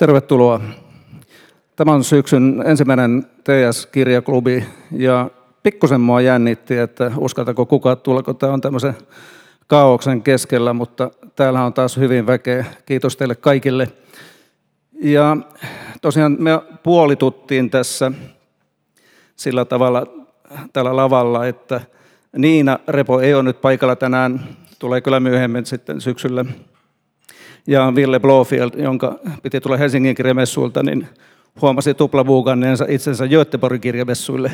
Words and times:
Tervetuloa. 0.00 0.60
Tämä 1.76 1.92
on 1.92 2.04
syksyn 2.04 2.62
ensimmäinen 2.66 3.26
TS-kirjaklubi 3.44 4.64
ja 4.92 5.30
pikkusen 5.62 6.00
mua 6.00 6.20
jännitti, 6.20 6.78
että 6.78 7.12
uskaltako 7.16 7.66
kukaan 7.66 7.98
tulla, 7.98 8.22
kun 8.22 8.36
tämä 8.36 8.52
on 8.52 8.60
tämmöisen 8.60 8.94
kaauksen 9.66 10.22
keskellä, 10.22 10.72
mutta 10.72 11.10
täällä 11.36 11.64
on 11.64 11.72
taas 11.72 11.96
hyvin 11.96 12.26
väkeä. 12.26 12.64
Kiitos 12.86 13.16
teille 13.16 13.34
kaikille. 13.34 13.88
Ja 15.02 15.36
tosiaan 16.02 16.36
me 16.38 16.50
puolituttiin 16.82 17.70
tässä 17.70 18.12
sillä 19.36 19.64
tavalla 19.64 20.06
tällä 20.72 20.96
lavalla, 20.96 21.46
että 21.46 21.80
Niina 22.36 22.78
Repo 22.88 23.20
ei 23.20 23.34
ole 23.34 23.42
nyt 23.42 23.60
paikalla 23.60 23.96
tänään, 23.96 24.40
tulee 24.78 25.00
kyllä 25.00 25.20
myöhemmin 25.20 25.66
sitten 25.66 26.00
syksyllä. 26.00 26.44
Ja 27.66 27.92
Ville 27.94 28.20
Blofield, 28.20 28.70
jonka 28.76 29.18
piti 29.42 29.60
tulla 29.60 29.76
Helsingin 29.76 30.14
kirjamessuilta, 30.14 30.82
niin 30.82 31.08
huomasi 31.60 31.94
tuplavuukanneensa 31.94 32.84
itsensä 32.88 33.28
Göteborgin 33.28 33.80
kirjamessuille. 33.80 34.52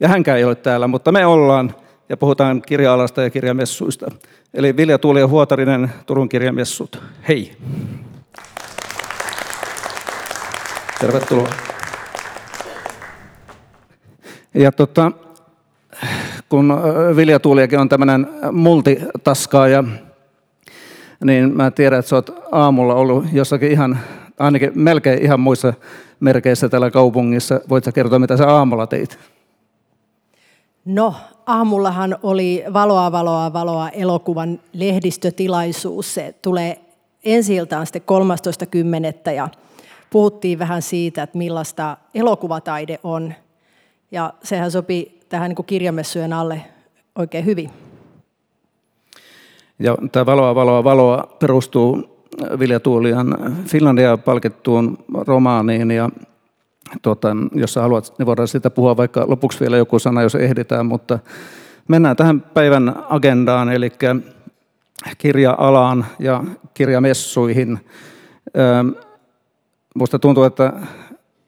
Ja 0.00 0.08
hänkään 0.08 0.38
ei 0.38 0.44
ole 0.44 0.54
täällä, 0.54 0.86
mutta 0.86 1.12
me 1.12 1.26
ollaan 1.26 1.74
ja 2.08 2.16
puhutaan 2.16 2.62
kirja-alasta 2.62 3.22
ja 3.22 3.30
kirjamessuista. 3.30 4.06
Eli 4.54 4.76
Vilja 4.76 4.98
Tuuli 4.98 5.20
ja 5.20 5.28
Huotarinen, 5.28 5.92
Turun 6.06 6.28
kirjamessut. 6.28 7.02
Hei! 7.28 7.56
Tervetuloa. 11.00 11.48
Ja 14.54 14.72
tota, 14.72 15.12
kun 16.48 16.74
Vilja 17.16 17.40
Tuuliakin 17.40 17.78
on 17.78 17.88
tämmöinen 17.88 18.26
multitaskaaja, 18.52 19.84
niin 21.24 21.56
mä 21.56 21.70
tiedän, 21.70 21.98
että 21.98 22.08
sä 22.08 22.16
oot 22.16 22.30
aamulla 22.52 22.94
ollut 22.94 23.24
jossakin 23.32 23.72
ihan, 23.72 23.98
ainakin 24.38 24.72
melkein 24.74 25.22
ihan 25.22 25.40
muissa 25.40 25.74
merkeissä 26.20 26.68
täällä 26.68 26.90
kaupungissa. 26.90 27.60
Voitko 27.68 27.92
kertoa, 27.92 28.18
mitä 28.18 28.36
sä 28.36 28.48
aamulla 28.48 28.86
teit? 28.86 29.18
No, 30.84 31.14
aamullahan 31.46 32.18
oli 32.22 32.64
Valoa, 32.72 33.12
valoa, 33.12 33.52
valoa 33.52 33.88
elokuvan 33.88 34.60
lehdistötilaisuus. 34.72 36.14
Se 36.14 36.34
tulee 36.42 36.80
ensi 37.24 37.56
sitten 37.84 38.02
13.10. 39.26 39.32
ja 39.32 39.48
puhuttiin 40.10 40.58
vähän 40.58 40.82
siitä, 40.82 41.22
että 41.22 41.38
millaista 41.38 41.96
elokuvataide 42.14 43.00
on. 43.02 43.34
Ja 44.10 44.32
sehän 44.42 44.70
sopi 44.70 45.20
tähän 45.28 45.48
niin 45.48 45.66
kirjamessujen 45.66 46.32
alle 46.32 46.62
oikein 47.18 47.44
hyvin. 47.44 47.70
Ja 49.78 49.96
tämä 50.12 50.26
Valoa, 50.26 50.54
valoa, 50.54 50.84
valoa 50.84 51.36
perustuu 51.38 52.16
Vilja 52.58 52.80
Tuulian 52.80 53.36
Finlandia 53.66 54.16
palkittuun 54.16 54.98
romaaniin 55.26 55.90
ja 55.90 56.10
tuota, 57.02 57.36
jos 57.54 57.74
sä 57.74 57.82
haluat, 57.82 58.14
niin 58.18 58.26
voidaan 58.26 58.48
siitä 58.48 58.70
puhua 58.70 58.96
vaikka 58.96 59.24
lopuksi 59.28 59.60
vielä 59.60 59.76
joku 59.76 59.98
sana, 59.98 60.22
jos 60.22 60.34
ehditään, 60.34 60.86
mutta 60.86 61.18
mennään 61.88 62.16
tähän 62.16 62.40
päivän 62.40 62.94
agendaan, 63.08 63.68
eli 63.68 63.92
kirja-alaan 65.18 66.06
ja 66.18 66.44
kirjamessuihin. 66.74 67.78
Minusta 69.94 70.18
tuntuu, 70.18 70.44
että 70.44 70.72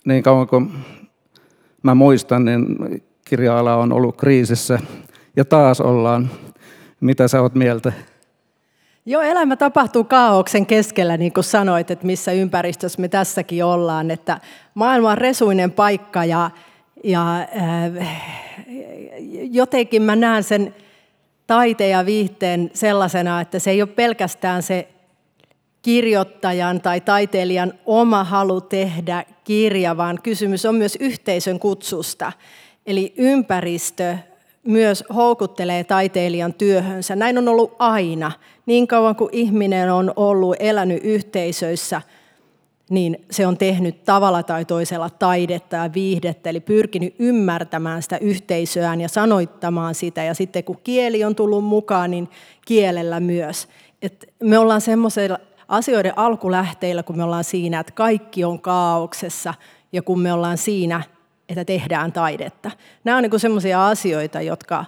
niin 0.05 0.23
kauan 0.23 0.47
kuin 0.47 0.73
mä 1.83 1.95
muistan, 1.95 2.45
niin 2.45 2.77
kirja-ala 3.25 3.77
on 3.77 3.93
ollut 3.93 4.17
kriisissä 4.17 4.79
ja 5.37 5.45
taas 5.45 5.81
ollaan. 5.81 6.31
Mitä 7.01 7.29
sä 7.29 7.43
oot 7.43 7.55
mieltä? 7.55 7.93
Joo, 9.09 9.23
elämä 9.23 9.57
tapahtuu 9.57 10.05
kaauksen 10.05 10.67
keskellä, 10.67 11.17
niin 11.17 11.33
kuin 11.33 11.45
sanoit, 11.45 11.91
että 11.91 12.07
missä 12.07 12.33
ympäristössä 12.33 13.01
me 13.01 13.09
tässäkin 13.09 13.65
ollaan. 13.65 14.11
Että 14.11 14.41
maailma 14.75 15.11
on 15.11 15.19
resuinen 15.19 15.73
paikka 15.73 16.25
ja, 16.25 16.51
ja 17.05 17.37
äh, 17.39 18.09
jotenkin 19.51 20.03
mä 20.03 20.17
näen 20.17 20.43
sen 20.43 20.75
taiteen 21.47 21.91
ja 21.91 22.07
viihteen 22.07 22.71
sellaisena, 22.75 23.41
että 23.41 23.59
se 23.59 23.71
ei 23.71 23.83
ole 23.83 23.89
pelkästään 23.89 24.63
se 24.63 24.89
kirjoittajan 25.83 26.81
tai 26.81 27.01
taiteilijan 27.01 27.73
oma 27.87 28.25
halu 28.25 28.61
tehdä 28.61 29.25
kirja, 29.45 29.97
vaan 29.97 30.19
kysymys 30.23 30.67
on 30.67 30.75
myös 30.75 30.97
yhteisön 31.01 31.59
kutsusta. 31.59 32.33
Eli 32.87 33.15
ympäristö 33.17 34.17
myös 34.69 35.05
houkuttelee 35.15 35.85
taiteilijan 35.85 36.55
työhönsä. 36.55 37.17
Näin 37.17 37.39
on 37.39 37.49
ollut 37.49 37.77
aina. 37.79 38.33
Niin 38.67 38.87
kauan 38.87 39.17
kuin 39.17 39.31
ihminen 39.33 39.93
on 39.93 40.13
ollut 40.17 40.57
elänyt 40.59 41.05
yhteisöissä, 41.05 42.03
niin 42.91 43.25
se 43.31 43.47
on 43.47 43.59
tehnyt 43.59 44.05
tavalla 44.05 44.43
tai 44.43 44.65
toisella 44.65 45.11
taidetta 45.11 45.77
ja 45.77 45.91
viihdettä, 45.95 46.51
eli 46.51 46.61
pyrkinyt 46.61 47.15
ymmärtämään 47.19 48.03
sitä 48.03 48.19
yhteisöään 48.19 49.01
ja 49.01 49.09
sanoittamaan 49.09 49.95
sitä. 49.95 50.25
Ja 50.25 50.35
sitten 50.35 50.65
kun 50.65 50.81
kieli 50.85 51.25
on 51.25 51.35
tullut 51.35 51.65
mukaan, 51.65 52.11
niin 52.11 52.29
kielellä 52.67 53.21
myös. 53.21 53.69
Et 54.03 54.33
me 54.43 54.59
ollaan 54.59 54.81
semmoisella 54.81 55.39
asioiden 55.69 56.19
alkulähteillä, 56.19 57.03
kun 57.03 57.17
me 57.17 57.25
ollaan 57.25 57.45
siinä, 57.45 57.81
että 57.81 57.93
kaikki 57.93 58.45
on 58.45 58.61
kaauksessa, 58.61 59.55
ja 59.93 60.03
kun 60.03 60.21
me 60.21 60.33
ollaan 60.33 60.59
siinä, 60.59 61.03
että 61.49 61.65
tehdään 61.65 62.13
taidetta. 62.13 62.71
Nämä 63.05 63.17
on 63.17 63.23
niin 63.23 63.41
semmoisia 63.41 63.87
asioita, 63.87 64.41
jotka 64.41 64.85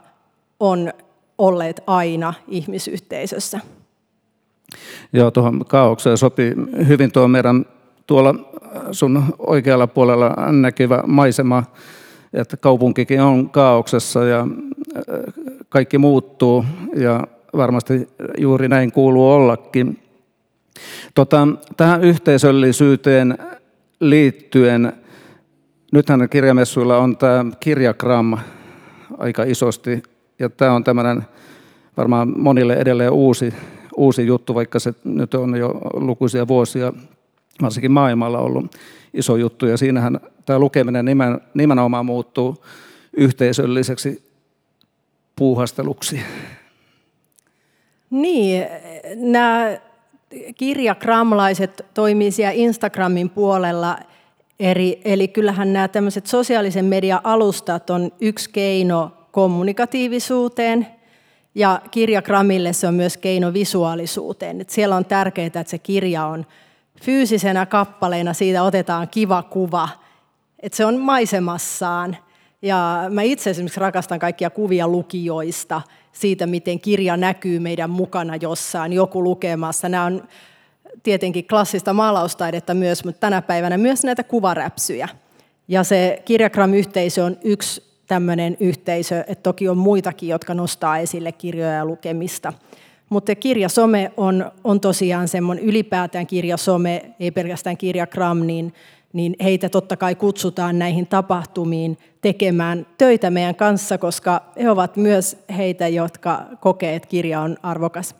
on 0.60 0.92
olleet 1.38 1.80
aina 1.86 2.34
ihmisyhteisössä. 2.48 3.60
Joo, 5.12 5.30
tuohon 5.30 5.64
kaaukseen 5.66 6.18
sopii 6.18 6.54
hyvin 6.88 7.12
tuo 7.12 7.28
meidän 7.28 7.66
tuolla 8.06 8.34
sun 8.92 9.24
oikealla 9.38 9.86
puolella 9.86 10.52
näkyvä 10.52 11.02
maisema, 11.06 11.62
että 12.32 12.56
kaupunkikin 12.56 13.20
on 13.20 13.50
kaauksessa 13.50 14.24
ja 14.24 14.46
kaikki 15.68 15.98
muuttuu 15.98 16.64
ja 16.96 17.26
varmasti 17.56 18.08
juuri 18.38 18.68
näin 18.68 18.92
kuuluu 18.92 19.30
ollakin. 19.30 19.98
Tota, 21.14 21.48
tähän 21.76 22.04
yhteisöllisyyteen 22.04 23.38
liittyen 24.00 24.92
Nythän 25.92 26.28
kirjamessuilla 26.28 26.98
on 26.98 27.16
tämä 27.16 27.44
kirjagram 27.60 28.38
aika 29.18 29.42
isosti, 29.42 30.02
ja 30.38 30.48
tämä 30.48 30.72
on 30.72 30.84
tämmöinen 30.84 31.22
varmaan 31.96 32.40
monille 32.40 32.74
edelleen 32.74 33.12
uusi, 33.12 33.54
uusi 33.96 34.26
juttu, 34.26 34.54
vaikka 34.54 34.78
se 34.78 34.94
nyt 35.04 35.34
on 35.34 35.56
jo 35.56 35.80
lukuisia 35.94 36.48
vuosia 36.48 36.92
varsinkin 37.62 37.92
maailmalla 37.92 38.38
ollut 38.38 38.76
iso 39.14 39.36
juttu, 39.36 39.66
ja 39.66 39.76
siinähän 39.76 40.20
tämä 40.46 40.58
lukeminen 40.58 41.04
nimen, 41.04 41.40
nimenomaan 41.54 42.06
muuttuu 42.06 42.64
yhteisölliseksi 43.16 44.30
puuhasteluksi. 45.36 46.20
Niin, 48.10 48.66
nämä 49.16 49.78
kirjakramlaiset 50.56 51.86
toimii 51.94 52.30
siellä 52.30 52.52
Instagramin 52.52 53.30
puolella 53.30 53.98
Eri, 54.60 55.00
eli 55.04 55.28
kyllähän 55.28 55.72
nämä 55.72 55.88
tämmöiset 55.88 56.26
sosiaalisen 56.26 56.84
median 56.84 57.20
alustat 57.24 57.90
on 57.90 58.12
yksi 58.20 58.50
keino 58.50 59.12
kommunikatiivisuuteen, 59.30 60.86
ja 61.54 61.82
kirjakramille 61.90 62.72
se 62.72 62.86
on 62.86 62.94
myös 62.94 63.16
keino 63.16 63.52
visuaalisuuteen. 63.52 64.60
Et 64.60 64.70
siellä 64.70 64.96
on 64.96 65.04
tärkeää, 65.04 65.46
että 65.46 65.64
se 65.66 65.78
kirja 65.78 66.26
on 66.26 66.46
fyysisenä 67.02 67.66
kappaleena, 67.66 68.32
siitä 68.32 68.62
otetaan 68.62 69.08
kiva 69.08 69.42
kuva, 69.42 69.88
että 70.58 70.76
se 70.76 70.84
on 70.84 70.98
maisemassaan. 70.98 72.16
Ja 72.62 73.04
mä 73.10 73.22
itse 73.22 73.50
esimerkiksi 73.50 73.80
rakastan 73.80 74.18
kaikkia 74.18 74.50
kuvia 74.50 74.88
lukijoista, 74.88 75.82
siitä 76.12 76.46
miten 76.46 76.80
kirja 76.80 77.16
näkyy 77.16 77.58
meidän 77.58 77.90
mukana 77.90 78.36
jossain, 78.36 78.92
joku 78.92 79.24
lukemassa. 79.24 79.88
Nämä 79.88 80.04
on 80.04 80.28
tietenkin 81.02 81.46
klassista 81.46 81.92
maalaustaidetta 81.92 82.74
myös, 82.74 83.04
mutta 83.04 83.20
tänä 83.20 83.42
päivänä 83.42 83.78
myös 83.78 84.04
näitä 84.04 84.24
kuvaräpsyjä. 84.24 85.08
Ja 85.68 85.84
se 85.84 86.22
kirjakram-yhteisö 86.24 87.24
on 87.24 87.36
yksi 87.44 87.82
tämmöinen 88.06 88.56
yhteisö, 88.60 89.24
että 89.28 89.42
toki 89.42 89.68
on 89.68 89.78
muitakin, 89.78 90.28
jotka 90.28 90.54
nostaa 90.54 90.98
esille 90.98 91.32
kirjoja 91.32 91.72
ja 91.72 91.84
lukemista. 91.84 92.52
Mutta 93.08 93.34
kirjasome 93.34 94.12
on, 94.16 94.52
on 94.64 94.80
tosiaan 94.80 95.28
semmoinen 95.28 95.64
ylipäätään 95.64 96.26
kirjasome, 96.26 97.14
ei 97.20 97.30
pelkästään 97.30 97.76
kirjakram, 97.76 98.38
niin, 98.38 98.74
niin 99.12 99.36
heitä 99.42 99.68
totta 99.68 99.96
kai 99.96 100.14
kutsutaan 100.14 100.78
näihin 100.78 101.06
tapahtumiin 101.06 101.98
tekemään 102.20 102.86
töitä 102.98 103.30
meidän 103.30 103.54
kanssa, 103.54 103.98
koska 103.98 104.42
he 104.62 104.70
ovat 104.70 104.96
myös 104.96 105.36
heitä, 105.56 105.88
jotka 105.88 106.46
kokee, 106.60 106.94
että 106.94 107.08
kirja 107.08 107.40
on 107.40 107.56
arvokas. 107.62 108.14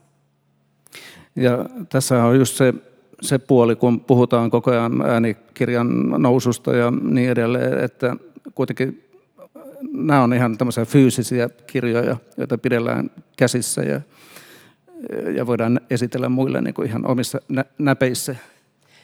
Ja 1.37 1.65
tässä 1.89 2.25
on 2.25 2.39
just 2.39 2.57
se, 2.57 2.75
se 3.23 3.39
puoli, 3.39 3.77
kun 3.77 4.01
puhutaan 4.01 4.51
koko 4.51 4.71
ajan 4.71 5.03
äänikirjan 5.03 6.09
noususta 6.09 6.77
ja 6.77 6.91
niin 6.91 7.31
edelleen, 7.31 7.85
että 7.85 8.17
kuitenkin 8.55 9.11
nämä 9.93 10.23
on 10.23 10.35
ihan 10.35 10.59
tämmöisiä 10.59 10.85
fyysisiä 10.85 11.49
kirjoja, 11.67 12.17
joita 12.37 12.59
pidellään 12.59 13.11
käsissä 13.37 13.83
ja, 13.83 14.01
ja 15.35 15.47
voidaan 15.47 15.81
esitellä 15.91 16.29
muille 16.29 16.61
niin 16.61 16.75
kuin 16.75 16.89
ihan 16.89 17.07
omissa 17.07 17.41
nä- 17.49 17.65
näpeissä. 17.79 18.37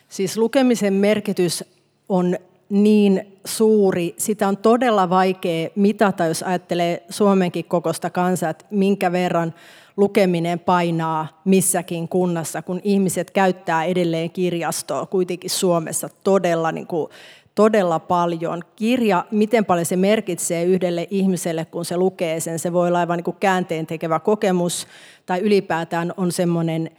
Siis 0.08 0.36
lukemisen 0.36 0.94
merkitys 0.94 1.64
on 2.08 2.36
niin 2.68 3.38
suuri, 3.44 4.14
sitä 4.18 4.48
on 4.48 4.56
todella 4.56 5.10
vaikea 5.10 5.68
mitata, 5.76 6.26
jos 6.26 6.42
ajattelee 6.42 7.02
Suomenkin 7.10 7.64
kokosta 7.64 8.10
kansaa, 8.10 8.50
että 8.50 8.64
minkä 8.70 9.12
verran 9.12 9.54
lukeminen 9.96 10.58
painaa 10.58 11.42
missäkin 11.44 12.08
kunnassa, 12.08 12.62
kun 12.62 12.80
ihmiset 12.84 13.30
käyttää 13.30 13.84
edelleen 13.84 14.30
kirjastoa 14.30 15.06
kuitenkin 15.06 15.50
Suomessa 15.50 16.08
todella, 16.24 16.72
niin 16.72 16.86
kuin, 16.86 17.10
todella 17.54 17.98
paljon. 17.98 18.62
Kirja, 18.76 19.24
miten 19.30 19.64
paljon 19.64 19.86
se 19.86 19.96
merkitsee 19.96 20.64
yhdelle 20.64 21.06
ihmiselle, 21.10 21.64
kun 21.64 21.84
se 21.84 21.96
lukee 21.96 22.40
sen, 22.40 22.58
se 22.58 22.72
voi 22.72 22.88
olla 22.88 22.98
aivan 22.98 23.22
niin 23.26 23.36
käänteen 23.40 23.86
tekevä 23.86 24.20
kokemus, 24.20 24.86
tai 25.26 25.40
ylipäätään 25.40 26.14
on 26.16 26.32
semmoinen 26.32 26.90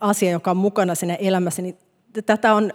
asia, 0.00 0.30
joka 0.30 0.50
on 0.50 0.56
mukana 0.56 0.94
siinä 0.94 1.14
elämässä, 1.14 1.62
niin 1.62 1.78
tätä 2.26 2.54
on, 2.54 2.72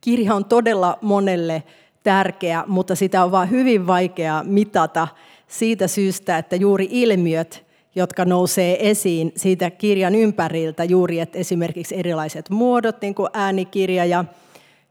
kirja 0.00 0.34
on 0.34 0.44
todella 0.44 0.98
monelle 1.02 1.62
tärkeä, 2.02 2.64
mutta 2.66 2.94
sitä 2.94 3.24
on 3.24 3.30
vain 3.30 3.50
hyvin 3.50 3.86
vaikea 3.86 4.42
mitata 4.46 5.08
siitä 5.46 5.88
syystä, 5.88 6.38
että 6.38 6.56
juuri 6.56 6.88
ilmiöt, 6.90 7.65
jotka 7.96 8.24
nousee 8.24 8.90
esiin 8.90 9.32
siitä 9.36 9.70
kirjan 9.70 10.14
ympäriltä 10.14 10.84
juuri, 10.84 11.20
että 11.20 11.38
esimerkiksi 11.38 11.96
erilaiset 11.96 12.50
muodot, 12.50 13.00
niin 13.00 13.14
kuin 13.14 13.30
äänikirja 13.32 14.04
ja, 14.04 14.24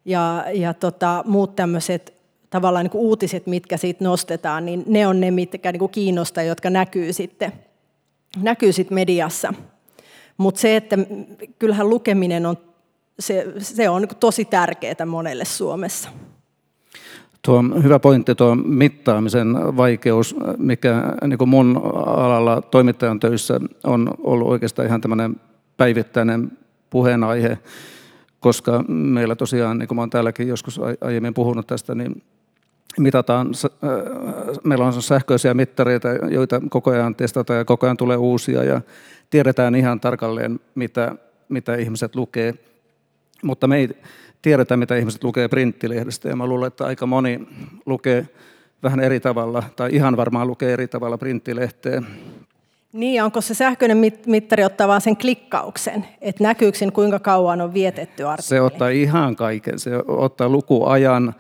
ja, 0.06 0.46
ja 0.54 0.74
tota, 0.74 1.24
muut 1.28 1.56
tämmöiset 1.56 2.14
tavallaan 2.50 2.86
niin 2.86 2.92
kuin 2.92 3.02
uutiset, 3.02 3.48
mitkä 3.48 3.78
siitä 3.78 4.04
nostetaan, 4.04 4.66
niin 4.66 4.84
ne 4.88 5.08
on 5.08 5.20
ne, 5.20 5.32
mitkä 5.32 5.72
niin 5.72 5.80
kuin 5.80 5.92
kiinnostaa, 5.92 6.44
jotka 6.44 6.70
näkyy 6.70 7.14
sitten, 7.14 7.52
näkyy 8.42 8.74
sitten 8.74 8.96
mediassa. 8.96 9.54
Mutta 10.38 10.62
se, 10.62 10.76
että 10.76 10.98
kyllähän 11.60 11.90
lukeminen 11.90 12.46
on, 12.46 12.58
se, 13.20 13.46
se 13.58 13.90
on 13.90 14.02
niin 14.02 14.18
tosi 14.20 14.46
tärkeää 14.46 15.06
monelle 15.06 15.46
Suomessa. 15.46 16.10
Tuo 17.46 17.64
hyvä 17.84 18.00
pointti, 18.00 18.36
tuo 18.36 18.56
mittaamisen 18.56 19.78
vaikeus, 19.78 20.36
mikä 20.58 21.04
niin 21.28 21.38
kuin 21.38 21.50
mun 21.50 21.82
alalla 22.06 22.62
toimittajan 22.62 23.20
töissä 23.20 23.60
on 23.84 24.10
ollut 24.24 24.48
oikeastaan 24.48 24.88
ihan 24.88 25.02
tämmöinen 25.02 25.36
päivittäinen 25.78 26.52
puheenaihe, 26.90 27.60
koska 28.40 28.84
meillä 28.88 29.36
tosiaan, 29.36 29.78
niin 29.78 29.88
kuin 29.88 29.96
mä 29.96 30.02
olen 30.02 30.10
täälläkin 30.10 30.48
joskus 30.48 30.82
aiemmin 31.02 31.34
puhunut 31.34 31.68
tästä, 31.68 31.96
niin 31.96 32.24
mitataan, 32.98 33.48
äh, 33.66 33.90
meillä 34.64 34.86
on 34.86 35.02
sähköisiä 35.02 35.54
mittareita, 35.54 36.08
joita 36.10 36.62
koko 36.70 36.92
ajan 36.92 37.16
testataan 37.16 37.60
ja 37.60 37.66
koko 37.66 37.86
ajan 37.86 37.98
tulee 37.98 38.18
uusia 38.18 38.64
ja 38.64 38.82
tiedetään 39.30 39.76
ihan 39.76 40.00
tarkalleen, 40.00 40.60
mitä, 40.76 41.16
mitä 41.50 41.76
ihmiset 41.76 42.16
lukee. 42.16 42.54
Mutta 43.44 43.68
me 43.68 43.78
ei 43.78 43.90
tiedetä, 44.46 44.78
mitä 44.78 44.96
ihmiset 44.96 45.24
lukee 45.24 45.48
printtilehdestä, 45.48 46.30
ja 46.30 46.36
mä 46.36 46.48
luulen, 46.48 46.68
että 46.68 46.86
aika 46.86 47.06
moni 47.06 47.48
lukee 47.86 48.30
vähän 48.84 49.00
eri 49.00 49.20
tavalla, 49.20 49.64
tai 49.76 49.90
ihan 49.94 50.18
varmaan 50.18 50.48
lukee 50.48 50.74
eri 50.74 50.88
tavalla 50.88 51.18
printtilehteä. 51.18 52.04
Niin, 52.94 53.24
onko 53.24 53.42
se 53.42 53.54
sähköinen 53.54 53.98
mittari 54.26 54.64
ottaa 54.64 54.88
vaan 54.88 55.02
sen 55.02 55.18
klikkauksen, 55.18 56.06
että 56.22 56.44
näkyykö 56.44 56.78
sen, 56.78 56.92
kuinka 56.92 57.20
kauan 57.20 57.62
on 57.62 57.74
vietetty 57.74 58.24
artikkeli? 58.24 58.50
Se 58.50 58.62
ottaa 58.62 58.90
ihan 58.90 59.36
kaiken, 59.36 59.80
se 59.80 59.92
ottaa 60.08 60.50
lukuajan, 60.50 61.34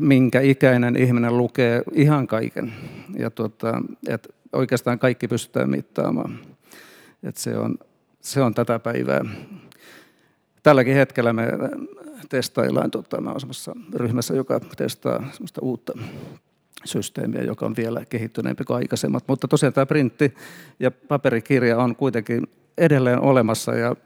minkä 0.00 0.40
ikäinen 0.40 0.96
ihminen 0.96 1.36
lukee, 1.36 1.82
ihan 1.92 2.26
kaiken. 2.26 2.72
Ja 3.18 3.30
tuota, 3.30 3.82
et 4.08 4.28
oikeastaan 4.52 4.98
kaikki 4.98 5.28
pystytään 5.28 5.70
mittaamaan. 5.70 6.38
Et 7.22 7.36
se, 7.36 7.58
on, 7.58 7.78
se 8.20 8.42
on 8.42 8.54
tätä 8.54 8.78
päivää 8.78 9.24
tälläkin 10.66 10.94
hetkellä 10.94 11.32
me 11.32 11.48
testaillaan, 12.28 12.90
tota, 12.90 13.20
mä 13.20 13.30
olen 13.30 13.84
ryhmässä, 13.94 14.34
joka 14.34 14.60
testaa 14.76 15.30
uutta 15.62 15.92
systeemiä, 16.84 17.42
joka 17.42 17.66
on 17.66 17.76
vielä 17.76 18.04
kehittyneempi 18.04 18.64
kuin 18.64 18.76
aikaisemmat. 18.76 19.24
Mutta 19.26 19.48
tosiaan 19.48 19.72
tämä 19.72 19.86
printti 19.86 20.34
ja 20.80 20.90
paperikirja 20.90 21.78
on 21.78 21.96
kuitenkin 21.96 22.46
edelleen 22.78 23.20
olemassa 23.20 23.74
ja 23.74 23.96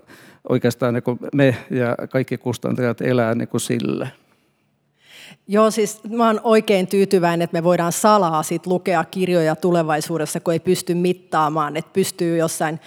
oikeastaan 0.49 0.95
niin 0.95 1.19
me 1.35 1.57
ja 1.71 1.97
kaikki 2.11 2.39
kustantajat 2.39 3.01
elää 3.01 3.35
niin 3.35 3.49
kuin 3.49 3.61
sillä. 3.61 4.09
Joo, 5.49 5.71
siis 5.71 6.01
mä 6.09 6.27
oon 6.27 6.41
oikein 6.45 6.87
tyytyväinen, 6.87 7.45
että 7.45 7.57
me 7.59 7.65
voidaan 7.65 7.93
salaa 7.93 8.43
sit 8.43 8.67
lukea 8.67 9.05
kirjoja 9.05 9.57
tulevaisuudessa, 9.57 10.41
kun 10.41 10.53
ei 10.53 10.61
pysty 10.61 10.95
mittaamaan, 10.95 11.77
että 11.77 11.93
pystyy 11.93 12.37
jossain 12.37 12.81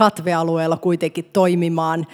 katvealueella 0.00 0.76
kuitenkin 0.76 1.24
toimimaan 1.32 2.06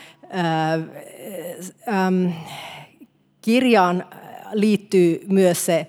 kirjaan 3.43 4.05
liittyy 4.52 5.25
myös 5.28 5.67
se 5.67 5.87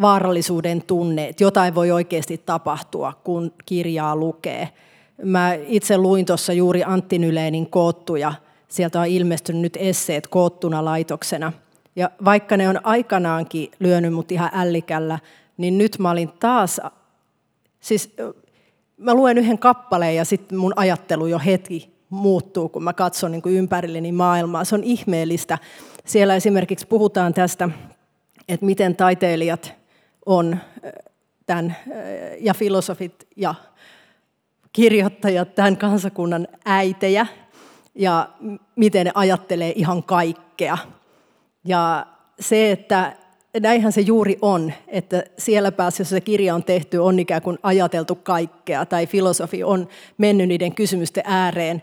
vaarallisuuden 0.00 0.82
tunne, 0.82 1.28
että 1.28 1.44
jotain 1.44 1.74
voi 1.74 1.90
oikeasti 1.90 2.42
tapahtua, 2.46 3.12
kun 3.24 3.52
kirjaa 3.66 4.16
lukee. 4.16 4.68
Mä 5.24 5.54
itse 5.54 5.98
luin 5.98 6.26
tuossa 6.26 6.52
juuri 6.52 6.84
Antti 6.84 7.18
Nyleenin 7.18 7.70
koottuja. 7.70 8.32
Sieltä 8.68 9.00
on 9.00 9.06
ilmestynyt 9.06 9.62
nyt 9.62 9.76
esseet 9.80 10.26
koottuna 10.26 10.84
laitoksena. 10.84 11.52
Ja 11.96 12.10
vaikka 12.24 12.56
ne 12.56 12.68
on 12.68 12.86
aikanaankin 12.86 13.70
lyönyt 13.80 14.12
mut 14.12 14.32
ihan 14.32 14.50
ällikällä, 14.54 15.18
niin 15.56 15.78
nyt 15.78 15.98
mä 15.98 16.10
olin 16.10 16.28
taas, 16.40 16.80
siis 17.80 18.16
mä 18.96 19.14
luen 19.14 19.38
yhden 19.38 19.58
kappaleen 19.58 20.16
ja 20.16 20.24
sitten 20.24 20.58
mun 20.58 20.72
ajattelu 20.76 21.26
jo 21.26 21.38
heti 21.38 21.97
muuttuu, 22.10 22.68
kun 22.68 22.84
mä 22.84 22.92
katson 22.92 23.32
niin 23.32 23.42
kuin 23.42 23.54
ympärilleni 23.54 24.12
maailmaa. 24.12 24.64
Se 24.64 24.74
on 24.74 24.84
ihmeellistä. 24.84 25.58
Siellä 26.04 26.34
esimerkiksi 26.34 26.86
puhutaan 26.86 27.34
tästä, 27.34 27.68
että 28.48 28.66
miten 28.66 28.96
taiteilijat 28.96 29.72
on 30.26 30.58
tämän, 31.46 31.76
ja 32.40 32.54
filosofit 32.54 33.26
ja 33.36 33.54
kirjoittajat 34.72 35.54
tämän 35.54 35.76
kansakunnan 35.76 36.48
äitejä 36.64 37.26
ja 37.94 38.28
miten 38.76 39.06
ne 39.06 39.12
ajattelee 39.14 39.72
ihan 39.76 40.02
kaikkea. 40.02 40.78
Ja 41.64 42.06
se, 42.40 42.70
että 42.70 43.16
näinhän 43.60 43.92
se 43.92 44.00
juuri 44.00 44.38
on, 44.42 44.72
että 44.88 45.22
siellä 45.38 45.72
päässä, 45.72 46.00
jossa 46.00 46.16
se 46.16 46.20
kirja 46.20 46.54
on 46.54 46.64
tehty, 46.64 46.98
on 46.98 47.18
ikään 47.18 47.42
kuin 47.42 47.58
ajateltu 47.62 48.14
kaikkea, 48.14 48.86
tai 48.86 49.06
filosofi 49.06 49.64
on 49.64 49.88
mennyt 50.18 50.48
niiden 50.48 50.74
kysymysten 50.74 51.24
ääreen 51.26 51.82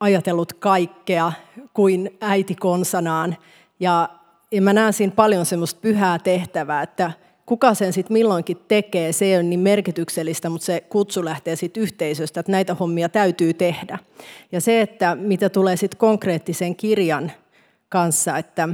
ajatellut 0.00 0.52
kaikkea 0.52 1.32
kuin 1.74 2.16
äiti 2.20 2.54
konsanaan. 2.54 3.36
Ja, 3.80 4.08
ja 4.52 4.62
mä 4.62 4.72
näen 4.72 4.92
siinä 4.92 5.12
paljon 5.16 5.46
semmoista 5.46 5.80
pyhää 5.80 6.18
tehtävää, 6.18 6.82
että 6.82 7.12
kuka 7.46 7.74
sen 7.74 7.92
sitten 7.92 8.12
milloinkin 8.12 8.56
tekee, 8.68 9.12
se 9.12 9.24
ei 9.24 9.34
ole 9.34 9.42
niin 9.42 9.60
merkityksellistä, 9.60 10.48
mutta 10.48 10.64
se 10.64 10.80
kutsu 10.80 11.24
lähtee 11.24 11.56
sitten 11.56 11.82
yhteisöstä, 11.82 12.40
että 12.40 12.52
näitä 12.52 12.74
hommia 12.74 13.08
täytyy 13.08 13.54
tehdä. 13.54 13.98
Ja 14.52 14.60
se, 14.60 14.80
että 14.80 15.14
mitä 15.14 15.48
tulee 15.48 15.76
sitten 15.76 15.98
konkreettisen 15.98 16.76
kirjan 16.76 17.32
kanssa, 17.88 18.38
että 18.38 18.68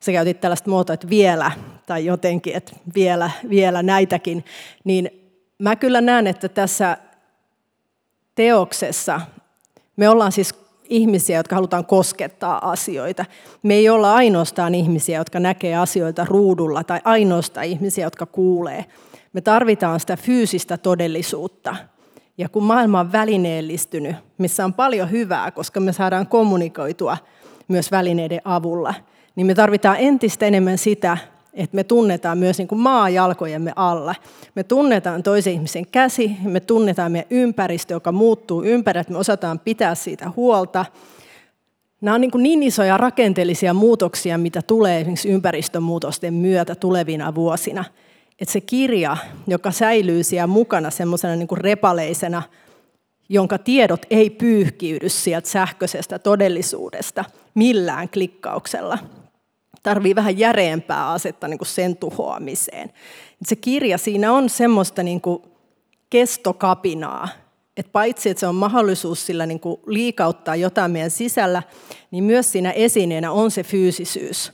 sä 0.00 0.12
käytit 0.12 0.40
tällaista 0.40 0.70
muotoa, 0.70 0.94
että 0.94 1.08
vielä, 1.08 1.50
tai 1.86 2.04
jotenkin, 2.04 2.56
että 2.56 2.72
vielä, 2.94 3.30
vielä 3.48 3.82
näitäkin, 3.82 4.44
niin 4.84 5.32
mä 5.58 5.76
kyllä 5.76 6.00
näen, 6.00 6.26
että 6.26 6.48
tässä 6.48 6.96
teoksessa 8.34 9.20
me 9.96 10.08
ollaan 10.08 10.32
siis 10.32 10.54
ihmisiä, 10.84 11.36
jotka 11.36 11.54
halutaan 11.54 11.86
koskettaa 11.86 12.70
asioita. 12.70 13.24
Me 13.62 13.74
ei 13.74 13.88
olla 13.88 14.14
ainoastaan 14.14 14.74
ihmisiä, 14.74 15.18
jotka 15.18 15.40
näkee 15.40 15.76
asioita 15.76 16.24
ruudulla 16.24 16.84
tai 16.84 17.00
ainoastaan 17.04 17.66
ihmisiä, 17.66 18.06
jotka 18.06 18.26
kuulee. 18.26 18.84
Me 19.32 19.40
tarvitaan 19.40 20.00
sitä 20.00 20.16
fyysistä 20.16 20.78
todellisuutta. 20.78 21.76
Ja 22.38 22.48
kun 22.48 22.62
maailma 22.62 23.00
on 23.00 23.12
välineellistynyt, 23.12 24.16
missä 24.38 24.64
on 24.64 24.74
paljon 24.74 25.10
hyvää, 25.10 25.50
koska 25.50 25.80
me 25.80 25.92
saadaan 25.92 26.26
kommunikoitua 26.26 27.16
myös 27.68 27.90
välineiden 27.90 28.40
avulla, 28.44 28.94
niin 29.36 29.46
me 29.46 29.54
tarvitaan 29.54 29.96
entistä 30.00 30.46
enemmän 30.46 30.78
sitä, 30.78 31.18
että 31.54 31.76
me 31.76 31.84
tunnetaan 31.84 32.38
myös 32.38 32.58
niin 32.58 32.68
kuin 32.68 32.80
maa 32.80 33.08
jalkojemme 33.08 33.72
alla. 33.76 34.14
Me 34.54 34.64
tunnetaan 34.64 35.22
toisen 35.22 35.52
ihmisen 35.52 35.86
käsi, 35.86 36.36
me 36.42 36.60
tunnetaan 36.60 37.12
meidän 37.12 37.26
ympäristö, 37.30 37.94
joka 37.94 38.12
muuttuu 38.12 38.62
ympäri, 38.64 39.00
että 39.00 39.12
me 39.12 39.18
osataan 39.18 39.58
pitää 39.58 39.94
siitä 39.94 40.30
huolta. 40.36 40.84
Nämä 42.00 42.14
on 42.14 42.20
niin, 42.20 42.30
kuin 42.30 42.42
niin 42.42 42.62
isoja 42.62 42.96
rakenteellisia 42.96 43.74
muutoksia, 43.74 44.38
mitä 44.38 44.62
tulee 44.62 45.00
esimerkiksi 45.00 45.28
ympäristömuutosten 45.28 46.34
myötä 46.34 46.74
tulevina 46.74 47.34
vuosina. 47.34 47.84
Että 48.40 48.52
se 48.52 48.60
kirja, 48.60 49.16
joka 49.46 49.70
säilyy 49.70 50.22
siellä 50.22 50.46
mukana 50.46 50.90
semmoisena 50.90 51.36
niin 51.36 51.48
repaleisena, 51.52 52.42
jonka 53.28 53.58
tiedot 53.58 54.06
ei 54.10 54.30
pyyhkiydy 54.30 55.08
sieltä 55.08 55.48
sähköisestä 55.48 56.18
todellisuudesta 56.18 57.24
millään 57.54 58.08
klikkauksella– 58.08 58.98
tarvii 59.82 60.14
vähän 60.14 60.38
järeempää 60.38 61.10
asetta 61.10 61.48
niin 61.48 61.58
kuin 61.58 61.68
sen 61.68 61.96
tuhoamiseen. 61.96 62.92
Se 63.44 63.56
kirja, 63.56 63.98
siinä 63.98 64.32
on 64.32 64.48
semmoista 64.48 65.02
niin 65.02 65.20
kuin 65.20 65.42
kestokapinaa, 66.10 67.28
Et 67.76 67.92
paitsi, 67.92 68.30
että 68.30 68.40
se 68.40 68.46
on 68.46 68.54
mahdollisuus 68.54 69.26
sillä 69.26 69.46
niin 69.46 69.60
kuin 69.60 69.80
liikauttaa 69.86 70.56
jotain 70.56 70.90
meidän 70.90 71.10
sisällä, 71.10 71.62
niin 72.10 72.24
myös 72.24 72.52
siinä 72.52 72.70
esineenä 72.70 73.32
on 73.32 73.50
se 73.50 73.62
fyysisyys. 73.62 74.52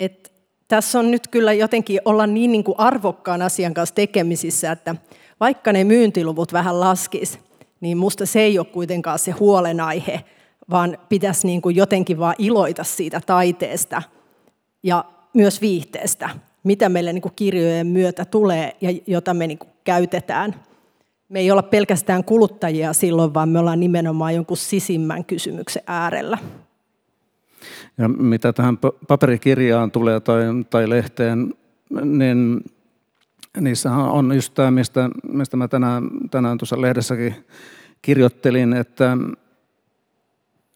Et 0.00 0.32
tässä 0.68 0.98
on 0.98 1.10
nyt 1.10 1.28
kyllä 1.28 1.52
jotenkin 1.52 2.00
olla 2.04 2.26
niin, 2.26 2.52
niin 2.52 2.64
kuin 2.64 2.78
arvokkaan 2.78 3.42
asian 3.42 3.74
kanssa 3.74 3.94
tekemisissä, 3.94 4.72
että 4.72 4.96
vaikka 5.40 5.72
ne 5.72 5.84
myyntiluvut 5.84 6.52
vähän 6.52 6.80
laskis, 6.80 7.38
niin 7.80 7.98
musta 7.98 8.26
se 8.26 8.40
ei 8.40 8.58
ole 8.58 8.66
kuitenkaan 8.66 9.18
se 9.18 9.30
huolenaihe, 9.30 10.24
vaan 10.70 10.98
pitäisi 11.08 11.46
niin 11.46 11.62
kuin 11.62 11.76
jotenkin 11.76 12.18
vaan 12.18 12.34
iloita 12.38 12.84
siitä 12.84 13.20
taiteesta 13.26 14.02
ja 14.84 15.04
myös 15.34 15.60
viihteestä, 15.60 16.30
mitä 16.64 16.88
meille 16.88 17.12
niin 17.12 17.22
kuin 17.22 17.32
kirjojen 17.36 17.86
myötä 17.86 18.24
tulee 18.24 18.76
ja 18.80 18.90
jota 19.06 19.34
me 19.34 19.46
niin 19.46 19.58
kuin 19.58 19.70
käytetään. 19.84 20.54
Me 21.28 21.40
ei 21.40 21.50
olla 21.50 21.62
pelkästään 21.62 22.24
kuluttajia 22.24 22.92
silloin, 22.92 23.34
vaan 23.34 23.48
me 23.48 23.58
ollaan 23.58 23.80
nimenomaan 23.80 24.34
jonkun 24.34 24.56
sisimmän 24.56 25.24
kysymyksen 25.24 25.82
äärellä. 25.86 26.38
Ja 27.98 28.08
mitä 28.08 28.52
tähän 28.52 28.78
paperikirjaan 29.08 29.90
tulee 29.90 30.20
tai, 30.20 30.42
tai 30.70 30.88
lehteen, 30.88 31.54
niin 32.04 32.64
niissähän 33.60 34.04
on 34.04 34.34
just 34.34 34.54
tämä, 34.54 34.70
mistä, 34.70 35.10
mistä 35.28 35.56
mä 35.56 35.68
tänään, 35.68 36.10
tänään 36.30 36.58
tuossa 36.58 36.80
lehdessäkin 36.80 37.34
kirjoittelin, 38.02 38.72
että 38.72 39.16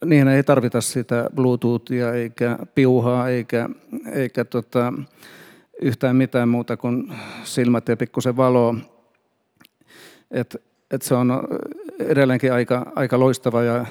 niihin 0.05 0.28
ei 0.28 0.43
tarvita 0.43 0.81
sitä 0.81 1.31
Bluetoothia 1.35 2.14
eikä 2.14 2.59
piuhaa 2.75 3.28
eikä, 3.28 3.69
eikä 4.12 4.45
tota, 4.45 4.93
yhtään 5.83 6.17
mitään 6.17 6.49
muuta 6.49 6.76
kuin 6.76 7.12
silmät 7.45 7.88
ja 7.88 7.97
pikkusen 7.97 8.37
valoa. 8.37 8.75
Et, 10.31 10.62
et 10.90 11.02
se 11.02 11.14
on 11.14 11.49
edelleenkin 11.99 12.52
aika, 12.52 12.93
aika 12.95 13.21
loistava 13.21 13.62
ja 13.62 13.87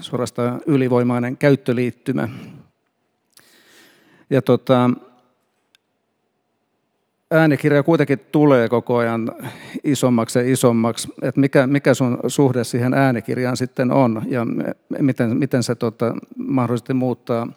suorastaan 0.00 0.60
ylivoimainen 0.66 1.36
käyttöliittymä. 1.36 2.28
Ja 4.30 4.42
tota, 4.42 4.90
äänikirja 7.32 7.82
kuitenkin 7.82 8.18
tulee 8.18 8.68
koko 8.68 8.96
ajan 8.96 9.32
isommaksi 9.84 10.38
ja 10.38 10.52
isommaksi, 10.52 11.08
että 11.22 11.40
mikä, 11.40 11.66
mikä 11.66 11.94
sun 11.94 12.18
suhde 12.26 12.64
siihen 12.64 12.94
äänikirjaan 12.94 13.56
sitten 13.56 13.92
on 13.92 14.22
ja 14.26 14.46
miten, 14.98 15.36
miten 15.36 15.62
se 15.62 15.74
tota, 15.74 16.14
mahdollisesti 16.36 16.94
muuttaa 16.94 17.48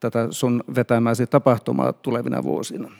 tätä 0.00 0.26
sun 0.30 0.64
vetämäsi 0.74 1.26
tapahtumaa 1.26 1.92
tulevina 1.92 2.42
vuosina? 2.42 2.90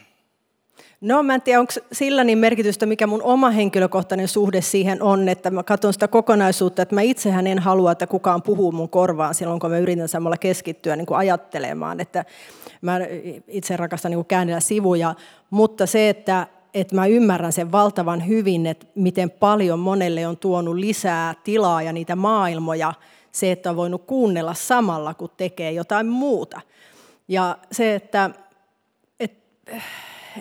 No 1.01 1.23
mä 1.23 1.35
en 1.35 1.41
tiedä, 1.41 1.59
onko 1.59 1.73
sillä 1.91 2.23
niin 2.23 2.37
merkitystä, 2.37 2.85
mikä 2.85 3.07
mun 3.07 3.23
oma 3.23 3.49
henkilökohtainen 3.49 4.27
suhde 4.27 4.61
siihen 4.61 5.01
on, 5.03 5.29
että 5.29 5.51
mä 5.51 5.63
katson 5.63 5.93
sitä 5.93 6.07
kokonaisuutta, 6.07 6.81
että 6.81 6.95
mä 6.95 7.01
itsehän 7.01 7.47
en 7.47 7.59
halua, 7.59 7.91
että 7.91 8.07
kukaan 8.07 8.41
puhuu 8.41 8.71
mun 8.71 8.89
korvaan 8.89 9.35
silloin, 9.35 9.59
kun 9.59 9.69
mä 9.69 9.77
yritän 9.77 10.07
samalla 10.07 10.37
keskittyä 10.37 10.95
niin 10.95 11.05
kuin 11.05 11.17
ajattelemaan, 11.17 11.99
että 11.99 12.25
mä 12.81 12.99
itse 13.47 13.77
rakastan 13.77 14.09
niin 14.09 14.17
kuin 14.17 14.25
käännellä 14.25 14.59
sivuja, 14.59 15.15
mutta 15.49 15.85
se, 15.85 16.09
että, 16.09 16.47
että 16.73 16.95
mä 16.95 17.05
ymmärrän 17.05 17.53
sen 17.53 17.71
valtavan 17.71 18.27
hyvin, 18.27 18.65
että 18.65 18.85
miten 18.95 19.31
paljon 19.31 19.79
monelle 19.79 20.27
on 20.27 20.37
tuonut 20.37 20.75
lisää 20.75 21.33
tilaa 21.43 21.81
ja 21.81 21.93
niitä 21.93 22.15
maailmoja, 22.15 22.93
se, 23.31 23.51
että 23.51 23.69
on 23.69 23.75
voinut 23.75 24.03
kuunnella 24.07 24.53
samalla, 24.53 25.13
kun 25.13 25.29
tekee 25.37 25.71
jotain 25.71 26.07
muuta. 26.07 26.61
Ja 27.27 27.57
se, 27.71 27.95
että, 27.95 28.29
että 29.19 29.81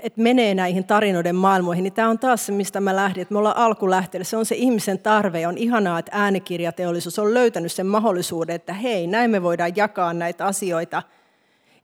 että 0.02 0.20
menee 0.20 0.54
näihin 0.54 0.84
tarinoiden 0.84 1.36
maailmoihin, 1.36 1.82
niin 1.82 1.92
tämä 1.92 2.08
on 2.08 2.18
taas 2.18 2.46
se, 2.46 2.52
mistä 2.52 2.80
mä 2.80 2.96
lähdin, 2.96 3.22
että 3.22 3.34
me 3.34 3.38
ollaan 3.38 3.56
alkulähteellä. 3.56 4.24
Se 4.24 4.36
on 4.36 4.46
se 4.46 4.54
ihmisen 4.54 4.98
tarve. 4.98 5.46
On 5.46 5.58
ihanaa, 5.58 5.98
että 5.98 6.12
äänikirjateollisuus 6.14 7.18
on 7.18 7.34
löytänyt 7.34 7.72
sen 7.72 7.86
mahdollisuuden, 7.86 8.56
että 8.56 8.72
hei, 8.72 9.06
näin 9.06 9.30
me 9.30 9.42
voidaan 9.42 9.76
jakaa 9.76 10.12
näitä 10.12 10.46
asioita 10.46 11.02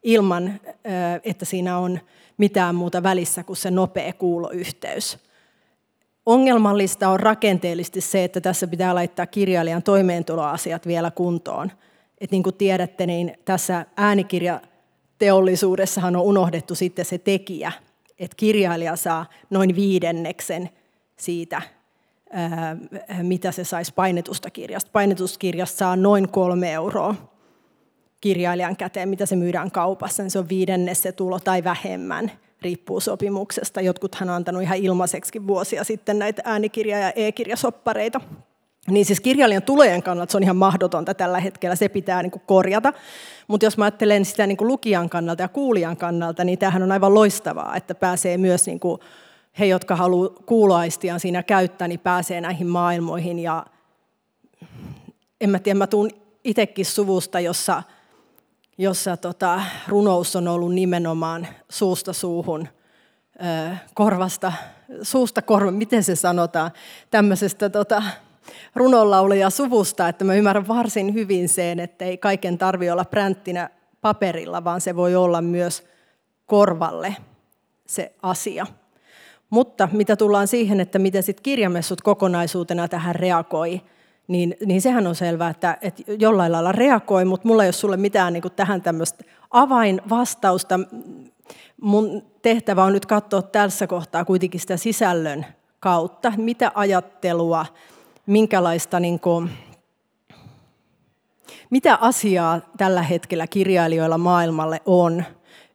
ilman, 0.03 0.61
että 1.25 1.45
siinä 1.45 1.79
on 1.79 2.01
mitään 2.37 2.75
muuta 2.75 3.03
välissä 3.03 3.45
kuin 3.45 3.57
se 3.57 3.71
nopea 3.71 4.13
kuuloyhteys. 4.13 5.19
Ongelmallista 6.27 7.09
on 7.09 7.21
rakenteellisesti 7.21 8.01
se, 8.01 8.25
että 8.25 8.41
tässä 8.41 8.67
pitää 8.67 8.95
laittaa 8.95 9.27
kirjailijan 9.27 9.83
toimeentuloasiat 9.83 10.87
vielä 10.87 11.11
kuntoon. 11.11 11.73
Et 12.21 12.31
niin 12.31 12.43
kuin 12.43 12.57
tiedätte, 12.57 13.07
niin 13.07 13.39
tässä 13.45 13.87
äänikirjateollisuudessahan 13.97 16.17
on 16.17 16.23
unohdettu 16.23 16.75
sitten 16.75 17.05
se 17.05 17.19
tekijä, 17.19 17.73
että 18.21 18.37
kirjailija 18.37 18.97
saa 18.97 19.27
noin 19.51 19.77
viidenneksen 19.77 20.71
siitä, 21.17 21.63
mitä 23.23 23.53
se 23.53 23.65
saisi 23.65 23.95
painetusta 23.95 24.51
kirjasta. 24.51 24.91
Painetusta 24.93 25.39
kirjasta 25.39 25.77
saa 25.79 25.97
noin 25.97 26.29
kolme 26.29 26.73
euroa 26.73 27.15
kirjailijan 28.21 28.77
käteen, 28.77 29.09
mitä 29.09 29.27
se 29.27 29.37
myydään 29.37 29.71
kaupassa. 29.71 30.29
Se 30.29 30.39
on 30.39 30.49
viidennes 30.49 31.03
se 31.03 31.13
tulo 31.13 31.41
tai 31.41 31.65
vähemmän, 31.65 32.33
riippuu 32.63 33.01
sopimuksesta. 33.01 33.81
Jotkuthan 33.81 34.29
on 34.29 34.35
antanut 34.35 34.63
ihan 34.63 34.79
ilmaiseksi 34.79 35.47
vuosia 35.47 35.85
sitten 35.85 36.19
näitä 36.19 36.43
äänikirja- 36.45 36.99
ja 36.99 37.13
e-kirjasoppareita. 37.17 38.21
Niin 38.91 39.07
siis 39.07 39.21
kirjailijan 39.21 39.63
tulojen 39.63 40.03
kannalta 40.03 40.31
se 40.31 40.37
on 40.37 40.43
ihan 40.43 40.57
mahdotonta 40.57 41.15
tällä 41.15 41.41
hetkellä, 41.41 41.77
se 41.77 41.89
pitää 41.89 42.23
niin 42.23 42.31
kuin 42.31 42.43
korjata. 42.47 42.93
Mutta 43.49 43.67
jos 43.67 43.79
mä 43.79 43.85
ajattelen 43.85 44.25
sitä 44.25 44.47
niin 44.47 44.57
kuin 44.57 44.69
lukijan 44.69 45.11
kannalta 45.11 45.43
ja 45.43 45.49
kuulijan 45.49 45.97
kannalta, 45.97 46.45
niin 46.45 46.59
tämähän 46.59 46.83
on 46.83 46.93
aivan 46.93 47.15
loistavaa, 47.15 47.77
että 47.77 47.95
pääsee 47.95 48.39
myös 48.39 48.67
niin 48.67 48.81
kuin 48.81 49.01
he, 49.59 49.67
jotka 49.67 49.97
haluaa 49.97 50.29
kuuloaistiaan 50.47 51.21
siinä 51.21 51.43
käyttää, 51.43 51.89
niin 51.89 52.01
pääsee 52.01 52.41
näihin 52.41 52.67
maailmoihin. 52.67 53.39
Ja 53.39 53.67
en 55.41 55.51
mä 55.51 55.59
tiedä, 55.59 55.79
mä 55.79 55.87
tuun 55.87 56.11
itsekin 56.45 56.87
suvusta, 56.87 57.41
jossa, 57.41 57.83
jossa 58.79 59.17
tota, 59.17 59.63
runous 59.89 60.37
on 60.37 60.49
ollut 60.49 60.75
nimenomaan 60.75 61.47
suusta 61.69 62.13
suuhun, 62.13 62.69
korvasta, 63.95 64.53
suusta 65.03 65.43
korva, 65.43 65.71
miten 65.71 66.03
se 66.03 66.17
sanotaan, 66.17 66.71
tämmöisestä 67.11 67.71
tota, 67.71 68.03
runonlauluja 68.75 69.51
suvusta, 69.51 70.09
että 70.09 70.25
mä 70.25 70.35
ymmärrän 70.35 70.69
varsin 70.69 71.15
hyvin 71.15 71.49
sen, 71.49 71.81
että 71.81 72.05
ei 72.05 72.19
kaiken 72.19 72.59
tarvi 72.59 72.91
olla 72.91 73.05
pränttinä 73.05 73.71
paperilla, 74.01 74.65
vaan 74.65 74.81
se 74.81 74.97
voi 74.97 75.17
olla 75.17 75.43
myös 75.43 75.85
korvalle 76.47 77.17
se 77.87 78.13
asia. 78.23 78.67
Mutta 79.51 79.89
mitä 79.93 80.17
tullaan 80.17 80.49
siihen, 80.49 80.81
että 80.81 80.99
miten 80.99 81.23
sitten 81.23 81.43
kirjamessut 81.43 82.01
kokonaisuutena 82.01 82.89
tähän 82.89 83.15
reagoi, 83.15 83.81
niin, 84.29 84.57
niin 84.67 84.83
sehän 84.83 85.07
on 85.07 85.15
selvää, 85.15 85.51
että, 85.51 85.79
että 85.83 86.03
jollain 86.19 86.53
lailla 86.53 86.73
reagoi, 86.73 87.25
mutta 87.25 87.49
mulla 87.49 87.63
ei 87.63 87.67
ole 87.67 87.73
sulle 87.73 87.97
mitään 87.97 88.33
niin 88.33 88.43
tähän 88.57 88.83
tämmöistä 88.83 89.25
avainvastausta. 89.51 90.81
Mun 91.81 92.23
tehtävä 92.43 92.85
on 92.85 92.93
nyt 92.93 93.07
katsoa 93.07 93.43
tässä 93.43 93.87
kohtaa 93.87 94.25
kuitenkin 94.25 94.61
sitä 94.61 94.77
sisällön 94.77 95.47
kautta, 95.81 96.33
mitä 96.37 96.73
ajattelua, 96.75 97.67
minkälaista, 98.27 99.01
niin 99.01 99.21
kuin, 99.21 99.51
mitä 101.71 101.99
asiaa 102.01 102.61
tällä 102.77 103.03
hetkellä 103.03 103.47
kirjailijoilla 103.47 104.19
maailmalle 104.19 104.81
on, 104.87 105.25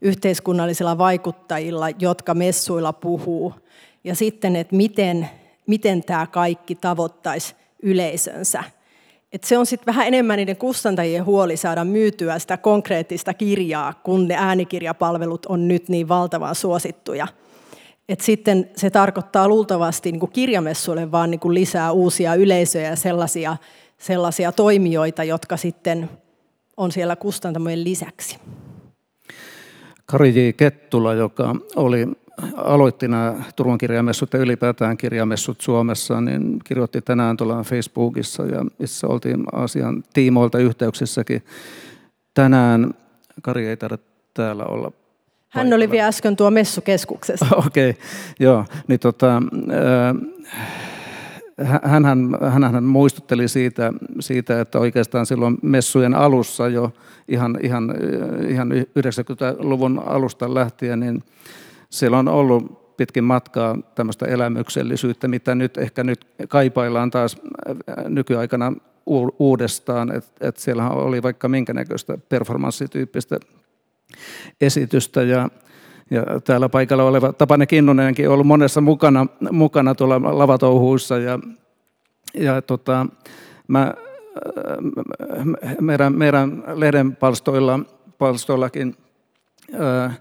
yhteiskunnallisilla 0.02 0.98
vaikuttajilla, 0.98 1.90
jotka 2.00 2.34
messuilla 2.34 2.94
puhuu, 2.94 3.54
ja 4.04 4.16
sitten, 4.16 4.56
että 4.56 4.76
miten, 4.76 5.30
miten 5.68 6.04
tämä 6.04 6.28
kaikki 6.28 6.76
tavoittaisi 6.76 7.56
yleisönsä. 7.84 8.64
Et 9.34 9.44
se 9.44 9.58
on 9.58 9.66
sitten 9.66 9.86
vähän 9.86 10.08
enemmän 10.08 10.38
niiden 10.38 10.58
kustantajien 10.58 11.26
huoli 11.26 11.58
saada 11.58 11.84
myytyä 11.84 12.40
sitä 12.40 12.58
konkreettista 12.58 13.34
kirjaa, 13.34 13.94
kun 13.94 14.28
ne 14.28 14.36
äänikirjapalvelut 14.36 15.46
on 15.46 15.68
nyt 15.68 15.90
niin 15.90 16.08
valtavan 16.08 16.56
suosittuja– 16.56 17.28
et 18.10 18.22
sitten 18.22 18.70
se 18.76 18.90
tarkoittaa 18.90 19.48
luultavasti 19.48 20.12
niin 20.12 20.20
kuin 20.20 20.32
kirjamessuille 20.32 21.12
vaan 21.12 21.32
niin 21.32 21.40
kuin 21.40 21.54
lisää 21.54 21.92
uusia 21.92 22.36
yleisöjä 22.36 22.90
ja 22.90 22.96
sellaisia, 22.96 23.58
sellaisia 23.98 24.52
toimijoita, 24.52 25.24
jotka 25.24 25.58
sitten 25.58 26.10
on 26.78 26.92
siellä 26.92 27.16
kustantamojen 27.16 27.84
lisäksi. 27.84 28.38
Kari 30.06 30.48
J. 30.48 30.52
Kettula, 30.58 31.14
joka 31.14 31.56
oli, 31.76 32.08
aloitti 32.56 33.08
nämä 33.08 33.44
Turun 33.56 33.78
kirjamessut 33.78 34.34
ja 34.34 34.40
ylipäätään 34.40 34.98
kirjamessut 34.98 35.62
Suomessa, 35.62 36.22
niin 36.22 36.60
kirjoitti 36.64 37.02
tänään 37.02 37.38
tuolla 37.38 37.64
Facebookissa 37.64 38.46
ja 38.46 38.66
missä 38.80 39.08
oltiin 39.08 39.44
asian 39.54 40.04
tiimoilta 40.14 40.60
yhteyksissäkin. 40.60 41.44
Tänään 42.34 42.94
Kari 43.42 43.68
ei 43.68 43.78
tarvitse 43.78 44.08
täällä 44.34 44.66
olla 44.66 44.92
hän 45.56 45.74
oli 45.74 45.92
vielä 45.92 46.08
äsken 46.08 46.36
tuo 46.36 46.52
messukeskuksessa. 46.52 47.56
Okei, 47.68 47.90
okay, 47.90 48.02
joo. 48.40 48.66
Niin 48.88 49.00
tota, 49.00 49.38
äh, 49.38 50.16
hänhän, 51.84 52.38
hänhän 52.50 52.84
muistutteli 52.84 53.48
siitä, 53.48 53.94
siitä, 54.20 54.62
että 54.62 54.80
oikeastaan 54.80 55.26
silloin 55.26 55.58
messujen 55.62 56.14
alussa 56.14 56.68
jo 56.68 56.94
ihan, 57.28 57.58
ihan, 57.64 57.94
ihan 58.50 58.72
90-luvun 58.72 60.04
alusta 60.06 60.54
lähtien, 60.54 61.00
niin 61.00 61.24
siellä 61.90 62.20
on 62.20 62.28
ollut 62.28 62.86
pitkin 62.98 63.24
matkaa 63.24 63.78
tämmöistä 63.96 64.26
elämyksellisyyttä, 64.26 65.28
mitä 65.28 65.56
nyt 65.56 65.78
ehkä 65.78 66.04
nyt 66.04 66.28
kaipaillaan 66.48 67.12
taas 67.12 67.38
nykyaikana 68.08 68.74
uudestaan, 69.40 70.16
että 70.16 70.48
et 70.48 70.58
siellä 70.58 70.90
oli 70.90 71.24
vaikka 71.24 71.50
minkä 71.50 71.74
näköistä 71.74 72.18
performanssityyppistä 72.30 73.40
esitystä 74.62 75.22
ja, 75.22 75.50
ja 76.12 76.24
täällä 76.44 76.70
paikalla 76.70 77.04
oleva 77.04 77.34
Tapane 77.34 77.66
Kinnunenkin 77.66 78.28
on 78.28 78.34
ollut 78.34 78.48
monessa 78.48 78.82
mukana, 78.82 79.28
mukana 79.52 79.96
tuolla 79.96 80.38
lavatouhuissa 80.38 81.18
ja, 81.18 81.40
ja 82.34 82.62
tota, 82.62 83.06
mä, 83.68 83.94
meidän, 85.82 86.18
meidän 86.18 86.64
lehden 86.74 87.16
palstoilla, 87.16 87.80
palstoillakin 88.18 88.96
ää, 89.74 90.14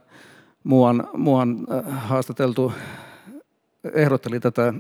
muuan, 0.65 1.09
muuan 1.13 1.67
haastateltu 1.87 2.73
ehdotteli 3.93 4.41
tätä, 4.41 4.75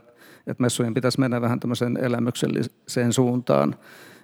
että 0.46 0.62
messujen 0.62 0.94
pitäisi 0.94 1.20
mennä 1.20 1.40
vähän 1.40 1.60
tämmöiseen 1.60 1.96
elämykselliseen 1.96 3.12
suuntaan. 3.12 3.76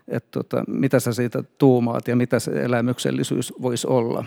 Että 0.08 0.28
tota, 0.30 0.64
mitä 0.68 1.00
sä 1.00 1.12
siitä 1.12 1.42
tuumaat 1.42 2.08
ja 2.08 2.16
mitä 2.16 2.38
se 2.38 2.62
elämyksellisyys 2.62 3.52
voisi 3.62 3.86
olla? 3.86 4.24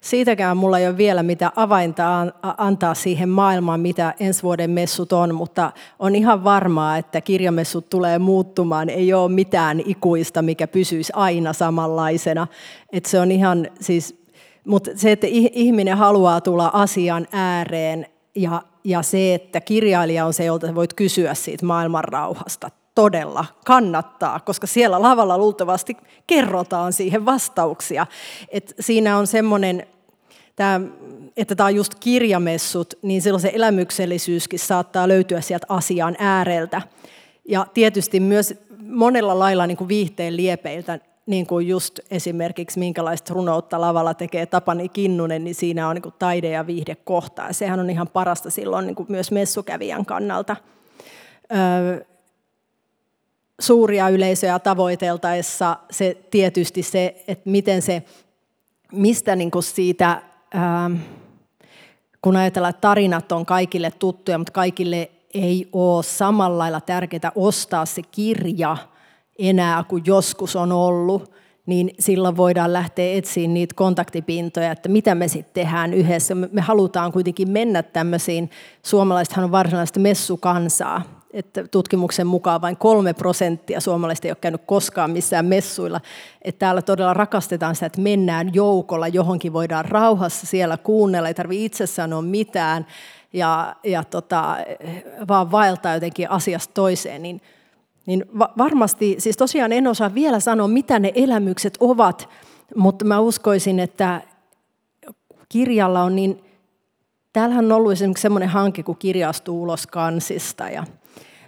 Siitäkään 0.00 0.56
mulla 0.56 0.78
ei 0.78 0.86
ole 0.86 0.96
vielä 0.96 1.22
mitä 1.22 1.52
avainta 1.56 2.26
antaa 2.42 2.94
siihen 2.94 3.28
maailmaan, 3.28 3.80
mitä 3.80 4.14
ensi 4.20 4.42
vuoden 4.42 4.70
messut 4.70 5.12
on, 5.12 5.34
mutta 5.34 5.72
on 5.98 6.14
ihan 6.14 6.44
varmaa, 6.44 6.98
että 6.98 7.20
kirjamessut 7.20 7.90
tulee 7.90 8.18
muuttumaan. 8.18 8.88
Ei 8.88 9.12
ole 9.12 9.32
mitään 9.32 9.82
ikuista, 9.84 10.42
mikä 10.42 10.66
pysyisi 10.66 11.12
aina 11.16 11.52
samanlaisena. 11.52 12.46
Että 12.92 13.10
se 13.10 13.20
on 13.20 13.30
ihan 13.30 13.68
siis, 13.80 14.22
mutta 14.66 14.90
se, 14.94 15.12
että 15.12 15.26
ihminen 15.30 15.96
haluaa 15.96 16.40
tulla 16.40 16.70
asian 16.72 17.26
ääreen 17.32 18.06
ja, 18.34 18.62
ja 18.84 19.02
se, 19.02 19.34
että 19.34 19.60
kirjailija 19.60 20.26
on 20.26 20.32
se, 20.32 20.44
jolta 20.44 20.74
voit 20.74 20.94
kysyä 20.94 21.34
siitä 21.34 21.66
maailman 21.66 22.04
rauhasta 22.04 22.70
todella 22.96 23.44
kannattaa, 23.64 24.40
koska 24.40 24.66
siellä 24.66 25.02
lavalla 25.02 25.38
luultavasti 25.38 25.96
kerrotaan 26.26 26.92
siihen 26.92 27.26
vastauksia. 27.26 28.06
Et 28.48 28.74
siinä 28.80 29.18
on 29.18 29.26
semmoinen, 29.26 29.86
että 31.36 31.54
tämä 31.54 31.66
on 31.66 31.76
just 31.76 31.94
kirjamessut, 31.94 32.94
niin 33.02 33.22
silloin 33.22 33.40
se 33.40 33.50
elämyksellisyyskin 33.54 34.58
saattaa 34.58 35.08
löytyä 35.08 35.40
sieltä 35.40 35.66
asian 35.68 36.16
ääreltä. 36.18 36.82
Ja 37.48 37.66
tietysti 37.74 38.20
myös 38.20 38.54
monella 38.82 39.38
lailla 39.38 39.66
niin 39.66 39.76
kuin 39.76 39.88
viihteen 39.88 40.36
liepeiltä, 40.36 40.98
niin 41.26 41.46
kuin 41.46 41.68
just 41.68 42.00
esimerkiksi 42.10 42.78
minkälaista 42.78 43.34
runoutta 43.34 43.80
lavalla 43.80 44.14
tekee 44.14 44.46
Tapani 44.46 44.88
Kinnunen, 44.88 45.44
niin 45.44 45.54
siinä 45.54 45.88
on 45.88 45.94
niin 45.94 46.02
kuin 46.02 46.14
taide 46.18 46.50
ja 46.50 46.66
viihde 46.66 46.94
kohtaa. 46.94 47.52
Sehän 47.52 47.80
on 47.80 47.90
ihan 47.90 48.08
parasta 48.08 48.50
silloin 48.50 48.86
niin 48.86 48.94
kuin 48.94 49.06
myös 49.10 49.32
messukävijän 49.32 50.06
kannalta. 50.06 50.56
Suuria 53.60 54.08
yleisöjä 54.08 54.58
tavoiteltaessa 54.58 55.76
se 55.90 56.16
tietysti 56.30 56.82
se, 56.82 57.24
että 57.28 57.50
miten 57.50 57.82
se, 57.82 58.02
mistä 58.92 59.36
niin 59.36 59.50
kuin 59.50 59.62
siitä, 59.62 60.22
ähm, 60.54 60.94
kun 62.22 62.36
ajatellaan, 62.36 62.70
että 62.70 62.80
tarinat 62.80 63.32
on 63.32 63.46
kaikille 63.46 63.90
tuttuja, 63.90 64.38
mutta 64.38 64.52
kaikille 64.52 65.10
ei 65.34 65.68
ole 65.72 66.02
samalla 66.02 66.58
lailla 66.58 66.80
tärkeää 66.80 67.32
ostaa 67.34 67.86
se 67.86 68.02
kirja 68.02 68.76
enää 69.38 69.84
kuin 69.84 70.02
joskus 70.06 70.56
on 70.56 70.72
ollut, 70.72 71.32
niin 71.66 71.90
silloin 71.98 72.36
voidaan 72.36 72.72
lähteä 72.72 73.14
etsiä 73.14 73.48
niitä 73.48 73.74
kontaktipintoja, 73.74 74.72
että 74.72 74.88
mitä 74.88 75.14
me 75.14 75.28
sitten 75.28 75.54
tehdään 75.54 75.94
yhdessä. 75.94 76.34
Me 76.34 76.60
halutaan 76.60 77.12
kuitenkin 77.12 77.50
mennä 77.50 77.82
tämmöisiin, 77.82 78.50
suomalaisethan 78.82 79.44
on 79.44 79.52
varsinaista 79.52 80.00
messukansaa, 80.00 81.02
että 81.36 81.64
tutkimuksen 81.70 82.26
mukaan 82.26 82.60
vain 82.60 82.76
kolme 82.76 83.14
prosenttia 83.14 83.80
suomalaisista 83.80 84.28
ei 84.28 84.30
ole 84.30 84.38
käynyt 84.40 84.62
koskaan 84.66 85.10
missään 85.10 85.46
messuilla. 85.46 86.00
Että 86.42 86.58
täällä 86.58 86.82
todella 86.82 87.14
rakastetaan 87.14 87.74
sitä, 87.74 87.86
että 87.86 88.00
mennään 88.00 88.54
joukolla, 88.54 89.08
johonkin 89.08 89.52
voidaan 89.52 89.84
rauhassa 89.84 90.46
siellä 90.46 90.76
kuunnella, 90.76 91.28
ei 91.28 91.34
tarvitse 91.34 91.64
itse 91.64 91.86
sanoa 91.86 92.22
mitään 92.22 92.86
ja, 93.32 93.76
ja 93.84 94.04
tota, 94.04 94.56
vaan 95.28 95.50
vaeltaa 95.50 95.94
jotenkin 95.94 96.30
asiasta 96.30 96.74
toiseen. 96.74 97.22
Niin, 97.22 97.40
niin 98.06 98.24
va- 98.38 98.52
varmasti, 98.58 99.16
siis 99.18 99.36
tosiaan 99.36 99.72
en 99.72 99.86
osaa 99.86 100.14
vielä 100.14 100.40
sanoa, 100.40 100.68
mitä 100.68 100.98
ne 100.98 101.12
elämykset 101.14 101.76
ovat, 101.80 102.28
mutta 102.76 103.04
mä 103.04 103.20
uskoisin, 103.20 103.80
että 103.80 104.20
kirjalla 105.48 106.02
on 106.02 106.16
niin 106.16 106.42
Täällähän 107.36 107.64
on 107.64 107.72
ollut 107.72 107.92
esimerkiksi 107.92 108.22
semmoinen 108.22 108.48
hanke, 108.48 108.82
kun 108.82 108.96
kirja 108.96 109.28
astuu 109.28 109.62
ulos 109.62 109.86
kansista 109.86 110.68
ja 110.68 110.84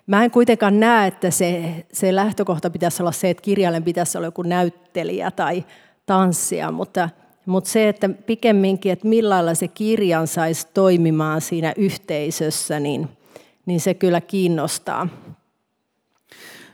Mä 0.08 0.24
en 0.24 0.30
kuitenkaan 0.30 0.80
näe, 0.80 1.08
että 1.08 1.30
se, 1.30 1.74
se 1.92 2.14
lähtökohta 2.14 2.70
pitäisi 2.70 3.02
olla 3.02 3.12
se, 3.12 3.30
että 3.30 3.42
kirjailijan 3.42 3.82
pitäisi 3.82 4.18
olla 4.18 4.26
joku 4.26 4.42
näyttelijä 4.42 5.30
tai 5.30 5.64
tanssija, 6.06 6.70
mutta, 6.70 7.08
mutta 7.46 7.70
se, 7.70 7.88
että 7.88 8.08
pikemminkin, 8.08 8.92
että 8.92 9.08
millä 9.08 9.54
se 9.54 9.68
kirjan 9.68 10.26
saisi 10.26 10.68
toimimaan 10.74 11.40
siinä 11.40 11.72
yhteisössä, 11.76 12.80
niin, 12.80 13.08
niin 13.66 13.80
se 13.80 13.94
kyllä 13.94 14.20
kiinnostaa. 14.20 15.08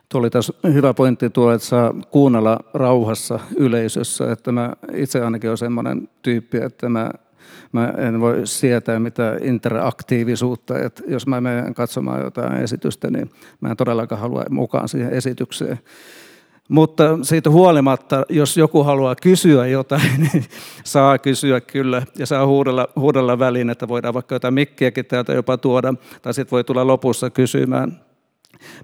Tuo 0.09 0.19
oli 0.19 0.31
tässä 0.31 0.53
hyvä 0.73 0.95
pointti 0.95 1.31
tuo, 1.31 1.53
että 1.53 1.67
saa 1.67 1.95
kuunnella 2.11 2.61
rauhassa 2.75 3.41
yleisössä. 3.57 4.33
Että 4.33 4.53
mä 4.53 4.73
itse 4.95 5.21
ainakin 5.21 5.51
olen 5.51 5.59
sellainen 5.59 6.09
tyyppi, 6.23 6.59
että 6.59 6.89
mä 6.89 7.11
mä 7.73 7.95
en 7.99 8.21
voi 8.21 8.47
sietää 8.47 8.99
mitään 8.99 9.45
interaktiivisuutta, 9.45 10.79
että 10.79 11.03
jos 11.07 11.27
mä 11.27 11.41
menen 11.41 11.75
katsomaan 11.75 12.21
jotain 12.21 12.53
esitystä, 12.53 13.11
niin 13.11 13.31
mä 13.61 13.69
en 13.71 13.77
todellakaan 13.77 14.21
halua 14.21 14.45
mukaan 14.51 14.89
siihen 14.89 15.13
esitykseen. 15.13 15.79
Mutta 16.69 17.19
siitä 17.23 17.51
huolimatta, 17.51 18.25
jos 18.29 18.57
joku 18.57 18.83
haluaa 18.83 19.15
kysyä 19.15 19.67
jotain, 19.67 20.11
niin 20.33 20.45
saa 20.85 21.19
kysyä 21.19 21.61
kyllä 21.61 22.03
ja 22.19 22.27
saa 22.27 22.47
huudella, 22.47 22.89
huudella 22.97 23.39
väliin, 23.39 23.71
että 23.71 23.89
voidaan 23.89 24.15
vaikka 24.15 24.35
jotain 24.35 24.55
mikkiäkin 24.55 25.05
täältä 25.05 25.33
jopa 25.33 25.57
tuoda, 25.57 25.95
tai 26.23 26.35
sitten 26.35 26.51
voi 26.51 26.65
tulla 26.65 26.87
lopussa 26.87 27.31
kysymään. 27.31 28.01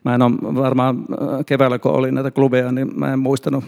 Mä 0.04 0.14
en 0.14 0.22
ole 0.22 0.54
varmaan 0.54 1.04
keväällä, 1.46 1.78
kun 1.78 1.92
oli 1.92 2.12
näitä 2.12 2.30
klubeja, 2.30 2.72
niin 2.72 2.98
mä 2.98 3.12
en 3.12 3.18
muistanut 3.18 3.64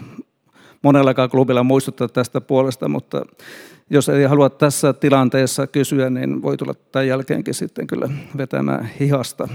monellakaan 0.83 1.29
klubilla 1.29 1.63
muistuttaa 1.63 2.07
tästä 2.07 2.41
puolesta, 2.41 2.87
mutta 2.89 3.21
jos 3.89 4.09
ei 4.09 4.23
halua 4.23 4.49
tässä 4.49 4.93
tilanteessa 4.93 5.67
kysyä, 5.67 6.09
niin 6.09 6.41
voi 6.41 6.57
tulla 6.57 6.73
tämän 6.73 7.07
jälkeenkin 7.07 7.53
sitten 7.53 7.87
kyllä 7.87 8.09
vetämään 8.37 8.89
hihasta. 8.99 9.47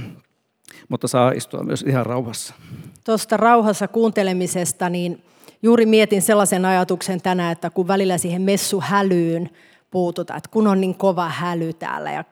Mutta 0.89 1.09
saa 1.09 1.31
istua 1.31 1.63
myös 1.63 1.83
ihan 1.83 2.07
rauhassa. 2.07 2.55
Tuosta 3.05 3.37
rauhassa 3.37 3.89
kuuntelemisesta, 3.89 4.89
niin 4.89 5.23
juuri 5.63 5.87
mietin 5.87 6.23
sellaisen 6.23 6.65
ajatuksen 6.65 7.23
tänään, 7.23 7.53
että 7.53 7.71
kun 7.71 7.89
välillä 7.89 8.19
siihen 8.19 8.43
messuhälyyn 8.43 9.51
puututaan, 9.91 10.39
että 10.39 10.51
kun 10.51 10.67
on 10.67 10.81
niin 10.81 10.95
kova 10.95 11.29
häly 11.29 11.73
täällä. 11.73 12.13
Ja, 12.13 12.25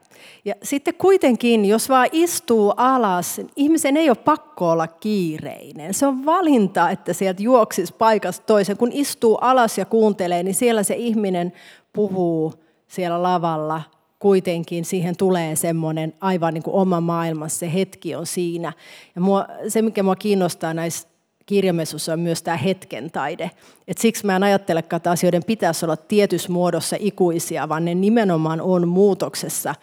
ja 0.45 0.55
sitten 0.63 0.95
kuitenkin, 0.95 1.65
jos 1.65 1.89
vaan 1.89 2.09
istuu 2.13 2.75
alas, 2.77 3.41
ihmisen 3.57 3.97
ei 3.97 4.11
ole 4.11 4.17
pakko 4.17 4.71
olla 4.71 4.87
kiireinen. 4.87 5.95
Se 5.95 6.07
on 6.07 6.27
valinta, 6.27 6.91
että 6.91 7.13
sieltä 7.13 7.43
juoksisi 7.43 7.95
paikasta 7.99 8.47
toiseen. 8.47 8.79
Kun 8.79 8.93
istuu 8.93 9.39
alas 9.41 9.79
ja 9.79 9.85
kuuntelee, 9.85 10.43
niin 10.43 10.55
siellä 10.55 10.83
se 10.83 10.95
ihminen 10.95 11.53
puhuu 11.93 12.55
siellä 12.89 13.23
lavalla, 13.23 13.83
kuitenkin 14.19 14.85
siihen 14.85 15.17
tulee 15.17 15.57
semmoinen 15.57 16.15
aivan 16.21 16.55
niin 16.55 16.63
kuin 16.63 16.75
oma 16.75 17.01
maailmassa, 17.01 17.59
se 17.59 17.73
hetki 17.73 18.15
on 18.15 18.27
siinä. 18.27 18.73
Ja 19.15 19.21
mua, 19.21 19.47
se, 19.69 19.83
mikä 19.83 20.03
minua 20.03 20.17
kiinnostaa 20.17 20.75
näissä 20.75 21.09
kirjamessussa 21.47 22.13
on 22.13 22.21
myös 22.21 22.43
tämä 22.43 22.57
hetken 22.57 23.11
taide. 23.11 23.51
Et 23.89 23.99
siksi 23.99 24.27
mä 24.27 24.37
en 24.37 24.43
ajattelekaan, 24.43 24.99
että 24.99 25.11
asioiden 25.11 25.45
pitäisi 25.45 25.85
olla 25.85 25.97
tietyssä 25.97 26.53
muodossa 26.53 26.97
ikuisia, 27.01 27.69
vaan 27.69 27.85
ne 27.85 27.95
nimenomaan 27.95 28.61
on 28.61 28.89
muutoksessa. 28.89 29.75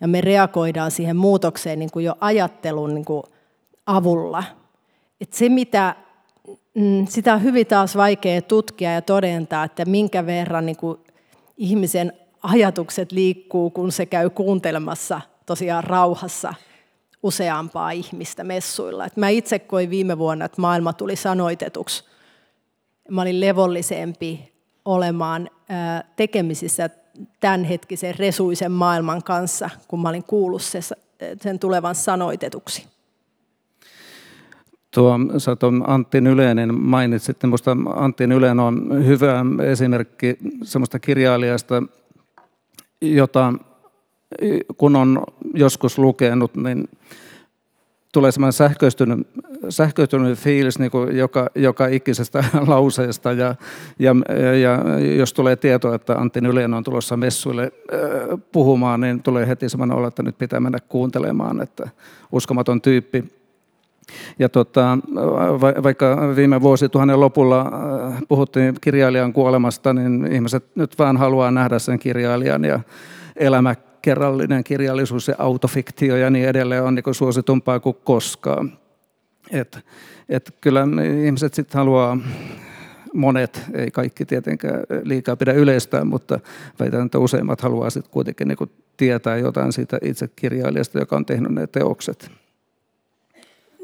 Ja 0.00 0.08
me 0.08 0.20
reagoidaan 0.20 0.90
siihen 0.90 1.16
muutokseen 1.16 1.78
niin 1.78 1.90
kuin 1.90 2.04
jo 2.04 2.14
ajattelun 2.20 2.94
niin 2.94 3.04
kuin 3.04 3.22
avulla. 3.86 4.44
Et 5.20 5.32
se, 5.32 5.48
mitä, 5.48 5.96
mm, 6.74 7.06
sitä 7.06 7.34
on 7.34 7.42
hyvin 7.42 7.66
taas 7.66 7.96
vaikea 7.96 8.42
tutkia 8.42 8.92
ja 8.92 9.02
todentaa, 9.02 9.64
että 9.64 9.84
minkä 9.84 10.26
verran 10.26 10.66
niin 10.66 10.76
kuin 10.76 10.98
ihmisen 11.56 12.12
ajatukset 12.42 13.12
liikkuu, 13.12 13.70
kun 13.70 13.92
se 13.92 14.06
käy 14.06 14.30
kuuntelemassa 14.30 15.20
tosiaan 15.46 15.84
rauhassa 15.84 16.54
useampaa 17.22 17.90
ihmistä 17.90 18.44
messuilla. 18.44 19.04
Et 19.04 19.16
mä 19.16 19.28
itse 19.28 19.58
koin 19.58 19.90
viime 19.90 20.18
vuonna, 20.18 20.44
että 20.44 20.60
maailma 20.60 20.92
tuli 20.92 21.16
sanoitetuksi. 21.16 22.04
Mä 23.10 23.22
olin 23.22 23.40
levollisempi 23.40 24.52
olemaan 24.84 25.50
tekemisissä 26.16 26.90
tämänhetkisen 27.40 28.14
resuisen 28.18 28.72
maailman 28.72 29.22
kanssa, 29.22 29.70
kun 29.88 30.02
mä 30.02 30.08
olin 30.08 30.24
kuullut 30.24 30.62
sen 31.42 31.58
tulevan 31.58 31.94
sanoitetuksi. 31.94 32.86
Tuo, 34.90 35.18
sä 35.38 35.56
tuon 35.56 35.84
Antti 35.86 36.20
Nyleinen 36.20 36.74
mainitsit, 36.74 37.42
minusta 37.42 37.76
Antti 37.94 38.26
Nylen 38.26 38.60
on 38.60 39.06
hyvä 39.06 39.44
esimerkki 39.72 40.38
semmoista 40.62 40.98
kirjailijasta, 40.98 41.82
jota 43.00 43.52
kun 44.76 44.96
on 44.96 45.22
joskus 45.54 45.98
lukenut, 45.98 46.54
niin 46.54 46.88
tulee 48.18 48.32
semmoinen 48.32 48.52
sähköistynyt, 48.52 49.28
sähköistynyt 49.68 50.38
fiilis 50.38 50.78
niin 50.78 50.90
kuin 50.90 51.16
joka, 51.16 51.50
joka 51.54 51.86
ikisestä 51.86 52.44
lauseesta 52.66 53.32
ja, 53.32 53.54
ja, 53.98 54.14
ja 54.62 54.98
jos 55.16 55.32
tulee 55.32 55.56
tieto, 55.56 55.94
että 55.94 56.14
Antti 56.14 56.40
Nylén 56.40 56.74
on 56.74 56.84
tulossa 56.84 57.16
messuille 57.16 57.72
puhumaan, 58.52 59.00
niin 59.00 59.22
tulee 59.22 59.48
heti 59.48 59.68
semmoinen 59.68 59.96
olo, 59.96 60.06
että 60.06 60.22
nyt 60.22 60.38
pitää 60.38 60.60
mennä 60.60 60.78
kuuntelemaan, 60.88 61.62
että 61.62 61.88
uskomaton 62.32 62.80
tyyppi. 62.80 63.24
Ja 64.38 64.48
tota, 64.48 64.98
vaikka 65.82 66.32
viime 66.36 66.60
vuosituhannen 66.60 67.20
lopulla 67.20 67.72
puhuttiin 68.28 68.74
kirjailijan 68.80 69.32
kuolemasta, 69.32 69.94
niin 69.94 70.32
ihmiset 70.32 70.64
nyt 70.74 70.98
vaan 70.98 71.16
haluaa 71.16 71.50
nähdä 71.50 71.78
sen 71.78 71.98
kirjailijan 71.98 72.64
ja 72.64 72.80
elämä 73.36 73.74
kerrallinen 74.02 74.64
kirjallisuus 74.64 75.28
ja 75.28 75.34
autofiktio 75.38 76.16
ja 76.16 76.30
niin 76.30 76.48
edelleen 76.48 76.82
on 76.82 76.94
niin 76.94 77.14
suositumpaa 77.14 77.80
kuin 77.80 77.96
koskaan. 78.04 78.78
Et, 79.50 79.78
et 80.28 80.54
kyllä 80.60 80.86
ihmiset 81.26 81.54
sitten 81.54 81.78
haluaa, 81.78 82.18
monet, 83.14 83.62
ei 83.74 83.90
kaikki 83.90 84.24
tietenkään 84.24 84.80
liikaa 85.02 85.36
pidä 85.36 85.52
yleistää, 85.52 86.04
mutta 86.04 86.40
väitän, 86.80 87.06
että 87.06 87.18
useimmat 87.18 87.60
haluaa 87.60 87.90
sitten 87.90 88.12
kuitenkin 88.12 88.48
niin 88.48 88.70
tietää 88.96 89.36
jotain 89.36 89.72
siitä 89.72 89.98
itse 90.02 90.28
kirjailijasta, 90.36 90.98
joka 90.98 91.16
on 91.16 91.26
tehnyt 91.26 91.52
ne 91.52 91.66
teokset. 91.66 92.30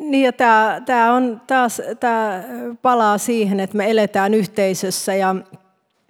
Niin 0.01 0.35
tämä, 0.35 0.83
tämä, 0.87 1.13
on 1.13 1.41
taas, 1.47 1.83
tämä 2.01 2.43
palaa 2.83 3.19
siihen, 3.19 3.61
että 3.61 3.77
me 3.77 3.91
eletään 3.91 4.35
yhteisössä 4.35 5.15
ja 5.15 5.35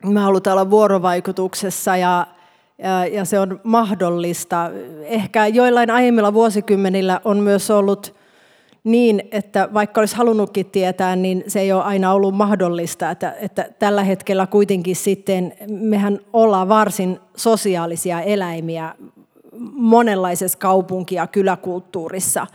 me 0.07 0.21
halutaan 0.21 0.53
olla 0.53 0.71
vuorovaikutuksessa 0.71 1.97
ja 1.97 2.27
ja, 2.79 3.25
se 3.25 3.39
on 3.39 3.61
mahdollista. 3.65 4.71
Ehkä 5.05 5.47
joillain 5.47 5.91
aiemmilla 5.91 6.35
vuosikymmenillä 6.35 7.21
on 7.25 7.39
myös 7.39 7.71
ollut 7.71 8.15
niin, 8.85 9.23
että 9.33 9.69
vaikka 9.75 10.01
olisi 10.01 10.17
halunnutkin 10.17 10.67
tietää, 10.67 11.17
niin 11.17 11.45
se 11.47 11.61
ei 11.61 11.73
ole 11.73 11.83
aina 11.83 12.13
ollut 12.13 12.35
mahdollista. 12.35 13.11
Että, 13.11 13.35
että 13.41 13.69
tällä 13.79 14.05
hetkellä 14.05 14.47
kuitenkin 14.47 14.97
sitten 14.97 15.53
mehän 15.69 16.19
ollaan 16.33 16.69
varsin 16.69 17.19
sosiaalisia 17.37 18.21
eläimiä 18.21 18.95
monenlaisessa 19.73 20.59
kaupunki- 20.59 21.15
ja 21.15 21.27
kyläkulttuurissa. 21.27 22.47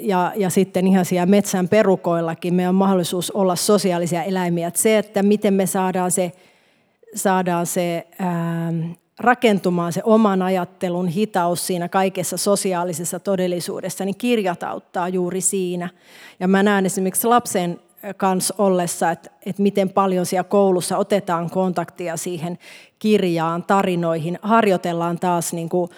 Ja, 0.00 0.32
ja 0.36 0.50
sitten 0.50 0.86
ihan 0.86 1.04
siellä 1.04 1.26
metsän 1.26 1.68
perukoillakin 1.68 2.54
meidän 2.54 2.68
on 2.68 2.74
mahdollisuus 2.74 3.30
olla 3.30 3.56
sosiaalisia 3.56 4.22
eläimiä. 4.22 4.68
Että 4.68 4.80
se, 4.80 4.98
että 4.98 5.22
miten 5.22 5.54
me 5.54 5.66
saadaan 5.66 6.10
se, 6.10 6.32
saadaan 7.14 7.66
se 7.66 8.06
ää, 8.18 8.72
rakentumaan 9.20 9.92
se 9.92 10.02
oman 10.04 10.42
ajattelun 10.42 11.08
hitaus 11.08 11.66
siinä 11.66 11.88
kaikessa 11.88 12.36
sosiaalisessa 12.36 13.20
todellisuudessa, 13.20 14.04
niin 14.04 14.16
kirjat 14.18 14.62
auttaa 14.62 15.08
juuri 15.08 15.40
siinä. 15.40 15.88
Ja 16.40 16.48
mä 16.48 16.62
näen 16.62 16.86
esimerkiksi 16.86 17.26
lapsen 17.26 17.80
kanssa 18.16 18.54
ollessa, 18.58 19.10
että, 19.10 19.30
että 19.46 19.62
miten 19.62 19.88
paljon 19.90 20.26
siellä 20.26 20.44
koulussa 20.44 20.96
otetaan 20.96 21.50
kontaktia 21.50 22.16
siihen 22.16 22.58
kirjaan, 22.98 23.62
tarinoihin, 23.62 24.38
harjoitellaan 24.42 25.18
taas 25.18 25.52
niin 25.52 25.68
kuin 25.68 25.90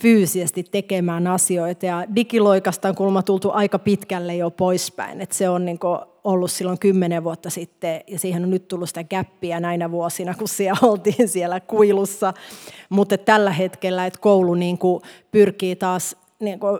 fyysisesti 0.00 0.62
tekemään 0.62 1.26
asioita. 1.26 1.86
Ja 1.86 2.04
digiloikasta 2.14 2.88
on 2.88 2.94
kulma 2.94 3.22
tultu 3.22 3.50
aika 3.50 3.78
pitkälle 3.78 4.36
jo 4.36 4.50
poispäin. 4.50 5.20
Että 5.20 5.34
se 5.34 5.48
on 5.48 5.64
niin 5.64 5.78
ollut 6.24 6.50
silloin 6.50 6.78
kymmenen 6.78 7.24
vuotta 7.24 7.50
sitten, 7.50 8.00
ja 8.06 8.18
siihen 8.18 8.42
on 8.42 8.50
nyt 8.50 8.68
tullut 8.68 8.88
sitä 8.88 9.04
käppiä 9.04 9.60
näinä 9.60 9.90
vuosina, 9.90 10.34
kun 10.34 10.48
siellä 10.48 10.78
oltiin 10.90 11.28
siellä 11.28 11.60
kuilussa. 11.60 12.32
Mutta 12.88 13.18
tällä 13.18 13.50
hetkellä, 13.50 14.06
että 14.06 14.20
koulu 14.20 14.54
niin 14.54 14.78
kuin 14.78 15.02
pyrkii 15.30 15.76
taas 15.76 16.16
niin 16.40 16.60
kuin 16.60 16.78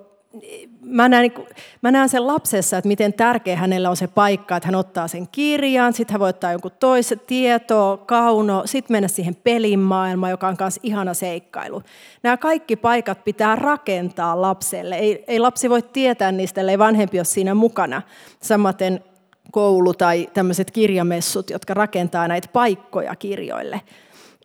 mä 0.80 1.08
näen, 1.08 1.22
niin 1.22 1.46
mä 1.82 1.90
näen 1.90 2.08
sen 2.08 2.26
lapsessa, 2.26 2.78
että 2.78 2.88
miten 2.88 3.12
tärkeä 3.12 3.56
hänellä 3.56 3.90
on 3.90 3.96
se 3.96 4.06
paikka, 4.06 4.56
että 4.56 4.66
hän 4.66 4.74
ottaa 4.74 5.08
sen 5.08 5.28
kirjan, 5.32 5.92
sitten 5.92 6.14
hän 6.14 6.20
voi 6.20 6.28
ottaa 6.28 6.52
jonkun 6.52 6.70
toisen 6.80 7.20
tietoa, 7.26 7.96
kauno, 7.96 8.62
sitten 8.64 8.94
mennä 8.94 9.08
siihen 9.08 9.34
pelimaailmaan, 9.34 10.30
joka 10.30 10.48
on 10.48 10.56
myös 10.60 10.80
ihana 10.82 11.14
seikkailu. 11.14 11.82
Nämä 12.22 12.36
kaikki 12.36 12.76
paikat 12.76 13.24
pitää 13.24 13.56
rakentaa 13.56 14.42
lapselle. 14.42 14.94
Ei, 14.94 15.24
ei 15.26 15.38
lapsi 15.38 15.70
voi 15.70 15.82
tietää 15.82 16.32
niistä, 16.32 16.60
ellei 16.60 16.78
vanhempi 16.78 17.18
ole 17.18 17.24
siinä 17.24 17.54
mukana. 17.54 18.02
Samaten 18.42 19.04
koulu 19.50 19.94
tai 19.94 20.28
tämmöiset 20.34 20.70
kirjamessut, 20.70 21.50
jotka 21.50 21.74
rakentaa 21.74 22.28
näitä 22.28 22.48
paikkoja 22.52 23.16
kirjoille. 23.16 23.80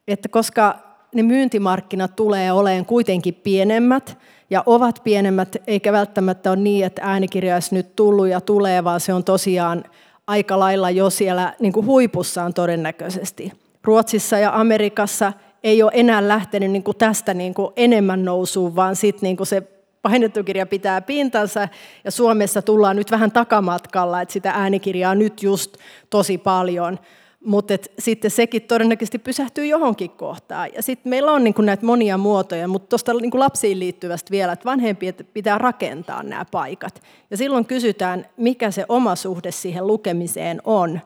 Että 0.07 0.29
koska 0.29 0.75
ne 1.15 1.23
myyntimarkkinat 1.23 2.15
tulee 2.15 2.51
olemaan 2.51 2.86
kuitenkin 2.86 3.33
pienemmät, 3.33 4.17
ja 4.49 4.63
ovat 4.65 5.01
pienemmät, 5.03 5.55
eikä 5.67 5.91
välttämättä 5.91 6.51
ole 6.51 6.60
niin, 6.60 6.86
että 6.86 7.01
äänikirja 7.05 7.53
olisi 7.53 7.75
nyt 7.75 7.95
tullut 7.95 8.27
ja 8.27 8.41
tulee, 8.41 8.83
vaan 8.83 8.99
se 8.99 9.13
on 9.13 9.23
tosiaan 9.23 9.83
aika 10.27 10.60
lailla 10.60 10.89
jo 10.89 11.10
siellä 11.10 11.53
niin 11.60 11.73
kuin 11.73 11.86
huipussaan 11.86 12.53
todennäköisesti. 12.53 13.51
Ruotsissa 13.83 14.38
ja 14.38 14.60
Amerikassa 14.60 15.33
ei 15.63 15.83
ole 15.83 15.91
enää 15.93 16.27
lähtenyt 16.27 16.71
niin 16.71 16.83
kuin 16.83 16.97
tästä 16.97 17.33
niin 17.33 17.53
kuin 17.53 17.73
enemmän 17.75 18.25
nousuun, 18.25 18.75
vaan 18.75 18.95
sitten 18.95 19.27
niin 19.27 19.38
kuin 19.38 19.47
se 19.47 19.63
painettu 20.09 20.43
kirja 20.43 20.65
pitää 20.65 21.01
pintansa 21.01 21.67
ja 22.03 22.11
Suomessa 22.11 22.61
tullaan 22.61 22.95
nyt 22.95 23.11
vähän 23.11 23.31
takamatkalla, 23.31 24.21
että 24.21 24.33
sitä 24.33 24.51
äänikirjaa 24.51 25.15
nyt 25.15 25.43
just 25.43 25.77
tosi 26.09 26.37
paljon. 26.37 26.99
Mutta 27.45 27.73
sitten 27.99 28.31
sekin 28.31 28.61
todennäköisesti 28.61 29.19
pysähtyy 29.19 29.65
johonkin 29.65 30.09
kohtaan. 30.09 30.69
Ja 30.75 30.83
sitten 30.83 31.09
meillä 31.09 31.31
on 31.31 31.43
niinku 31.43 31.61
näitä 31.61 31.85
monia 31.85 32.17
muotoja, 32.17 32.67
mutta 32.67 32.89
tuosta 32.89 33.13
niinku 33.13 33.39
lapsiin 33.39 33.79
liittyvästä 33.79 34.31
vielä, 34.31 34.51
että 34.51 34.65
vanhempien 34.65 35.13
pitää 35.33 35.57
rakentaa 35.57 36.23
nämä 36.23 36.45
paikat. 36.51 37.01
Ja 37.31 37.37
silloin 37.37 37.65
kysytään, 37.65 38.25
mikä 38.37 38.71
se 38.71 38.85
oma 38.89 39.15
suhde 39.15 39.51
siihen 39.51 39.87
lukemiseen 39.87 40.61
on. 40.63 40.99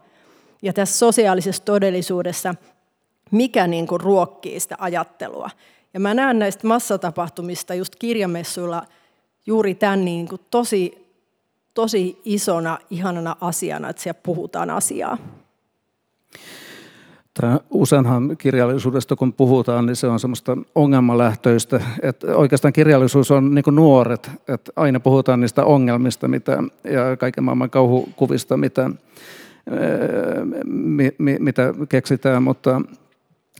Ja 0.62 0.74
tässä 0.74 0.98
sosiaalisessa 0.98 1.66
todellisuudessa, 1.66 2.56
mikä 3.32 3.68
niinku 3.68 3.98
ruokkii 3.98 4.60
sitä 4.60 4.76
ajattelua. 4.80 5.50
Ja 5.94 6.00
mä 6.00 6.14
näen 6.14 6.40
näistä 6.40 6.68
massatapahtumista 6.68 7.74
just 7.74 7.96
kirjamessuilla 7.96 8.84
juuri 9.46 9.76
tämän 9.76 10.06
niin 10.06 10.28
kuin 10.28 10.42
tosi, 10.52 11.08
tosi 11.74 12.22
isona, 12.26 12.78
ihanana 12.90 13.36
asiana, 13.42 13.90
että 13.90 14.02
siellä 14.02 14.20
puhutaan 14.24 14.70
asiaa. 14.70 15.18
Tämä 17.34 17.60
useinhan 17.70 18.38
kirjallisuudesta, 18.38 19.16
kun 19.16 19.34
puhutaan, 19.34 19.86
niin 19.86 19.96
se 19.96 20.08
on 20.08 20.20
semmoista 20.20 20.58
ongelmalähtöistä. 20.76 21.82
Että 22.02 22.36
oikeastaan 22.36 22.74
kirjallisuus 22.74 23.32
on 23.32 23.56
niin 23.56 23.64
nuoret, 23.72 24.32
että 24.48 24.72
aina 24.76 25.00
puhutaan 25.00 25.42
niistä 25.42 25.66
ongelmista 25.66 26.28
mitä, 26.28 26.64
ja 26.84 27.18
kaiken 27.18 27.44
maailman 27.44 27.70
kauhukuvista, 27.70 28.58
mitä, 28.58 28.90
mi, 30.66 31.12
mi, 31.18 31.38
mitä 31.40 31.74
keksitään, 31.90 32.44
mutta 32.44 32.82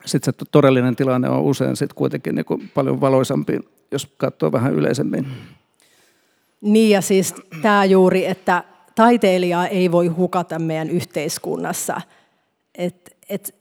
sitten 0.06 0.34
se 0.40 0.46
todellinen 0.52 0.96
tilanne 0.96 1.30
on 1.30 1.42
usein 1.42 1.76
sit 1.76 1.94
kuitenkin 1.94 2.36
niin 2.36 2.70
paljon 2.74 3.02
valoisampi, 3.02 3.60
jos 3.92 4.08
katsoo 4.18 4.52
vähän 4.52 4.74
yleisemmin. 4.74 5.28
Niin 6.62 6.90
ja 6.90 7.02
siis 7.02 7.36
tämä 7.62 7.86
juuri, 7.86 8.26
että 8.26 8.64
taiteilijaa 8.96 9.68
ei 9.68 9.92
voi 9.92 10.08
hukata 10.08 10.60
meidän 10.60 10.90
yhteiskunnassa. 10.90 12.02
Et, 12.76 13.16
et 13.30 13.56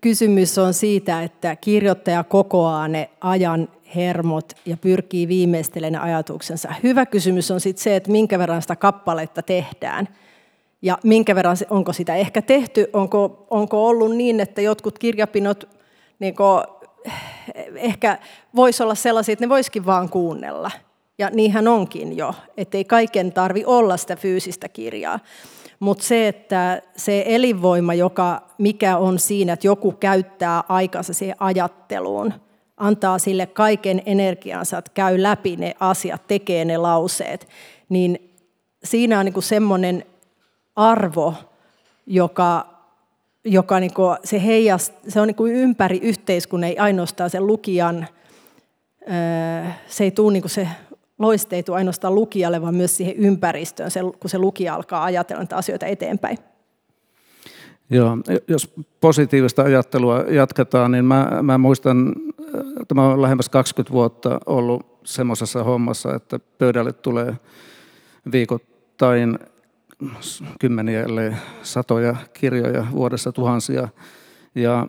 kysymys 0.00 0.58
on 0.58 0.74
siitä, 0.74 1.22
että 1.22 1.56
kirjoittaja 1.56 2.24
kokoaa 2.24 2.88
ne 2.88 3.10
ajan 3.20 3.68
hermot 3.96 4.52
ja 4.66 4.76
pyrkii 4.76 5.28
viimeistelemään 5.28 6.04
ajatuksensa. 6.04 6.74
Hyvä 6.82 7.06
kysymys 7.06 7.50
on 7.50 7.60
sitten 7.60 7.82
se, 7.82 7.96
että 7.96 8.10
minkä 8.10 8.38
verran 8.38 8.62
sitä 8.62 8.76
kappaletta 8.76 9.42
tehdään. 9.42 10.08
Ja 10.82 10.98
minkä 11.04 11.34
verran, 11.34 11.56
onko 11.70 11.92
sitä 11.92 12.16
ehkä 12.16 12.42
tehty, 12.42 12.86
onko, 12.92 13.46
onko 13.50 13.88
ollut 13.88 14.16
niin, 14.16 14.40
että 14.40 14.60
jotkut 14.60 14.98
kirjapinot 14.98 15.75
niin 16.18 16.36
kuin, 16.36 16.62
ehkä 17.74 18.18
voisi 18.56 18.82
olla 18.82 18.94
sellaisia, 18.94 19.32
että 19.32 19.44
ne 19.44 19.48
voisikin 19.48 19.86
vaan 19.86 20.08
kuunnella. 20.08 20.70
Ja 21.18 21.30
niinhän 21.30 21.68
onkin 21.68 22.16
jo, 22.16 22.34
ettei 22.56 22.84
kaiken 22.84 23.32
tarvi 23.32 23.64
olla 23.64 23.96
sitä 23.96 24.16
fyysistä 24.16 24.68
kirjaa. 24.68 25.20
Mutta 25.80 26.04
se, 26.04 26.28
että 26.28 26.82
se 26.96 27.24
elinvoima, 27.26 27.94
joka, 27.94 28.42
mikä 28.58 28.96
on 28.96 29.18
siinä, 29.18 29.52
että 29.52 29.66
joku 29.66 29.92
käyttää 29.92 30.64
aikansa 30.68 31.12
siihen 31.14 31.36
ajatteluun, 31.40 32.34
antaa 32.76 33.18
sille 33.18 33.46
kaiken 33.46 34.02
energiansa, 34.06 34.78
että 34.78 34.90
käy 34.94 35.22
läpi 35.22 35.56
ne 35.56 35.74
asiat, 35.80 36.26
tekee 36.26 36.64
ne 36.64 36.76
lauseet, 36.76 37.48
niin 37.88 38.34
siinä 38.84 39.18
on 39.18 39.24
niin 39.24 39.42
semmoinen 39.42 40.04
arvo, 40.76 41.34
joka 42.06 42.75
joka 43.46 43.80
niin 43.80 43.94
kuin, 43.94 44.16
se, 44.24 44.44
heijast, 44.44 44.94
se 45.08 45.20
on 45.20 45.26
niin 45.26 45.36
kuin 45.36 45.52
ympäri 45.52 45.98
yhteiskunnan, 46.02 46.70
ei 46.70 46.78
ainoastaan 46.78 47.30
sen 47.30 47.46
lukijan, 47.46 48.06
se 49.86 50.04
ei 50.04 50.10
tule 50.10 50.32
niin 50.32 50.42
kuin 50.42 50.50
se 50.50 50.68
loiste 51.18 51.56
ei 51.56 51.62
tule 51.62 51.76
ainoastaan 51.76 52.14
lukijalle, 52.14 52.62
vaan 52.62 52.74
myös 52.74 52.96
siihen 52.96 53.16
ympäristöön, 53.16 53.90
kun 54.20 54.30
se 54.30 54.38
lukija 54.38 54.74
alkaa 54.74 55.04
ajatella 55.04 55.42
näitä 55.42 55.56
asioita 55.56 55.86
eteenpäin. 55.86 56.38
Joo, 57.90 58.18
jos 58.48 58.74
positiivista 59.00 59.62
ajattelua 59.62 60.24
jatketaan, 60.28 60.92
niin 60.92 61.04
mä, 61.04 61.38
mä 61.42 61.58
muistan 61.58 62.14
tämä 62.88 63.08
on 63.08 63.22
lähemmäs 63.22 63.48
20 63.48 63.92
vuotta 63.92 64.40
ollut 64.46 65.00
semmoisessa 65.04 65.64
hommassa, 65.64 66.14
että 66.14 66.38
pöydälle 66.58 66.92
tulee 66.92 67.34
viikoittain 68.32 69.38
kymmeniä, 70.60 71.02
ellei 71.02 71.32
satoja 71.62 72.16
kirjoja 72.32 72.86
vuodessa 72.92 73.32
tuhansia. 73.32 73.88
Ja 74.54 74.86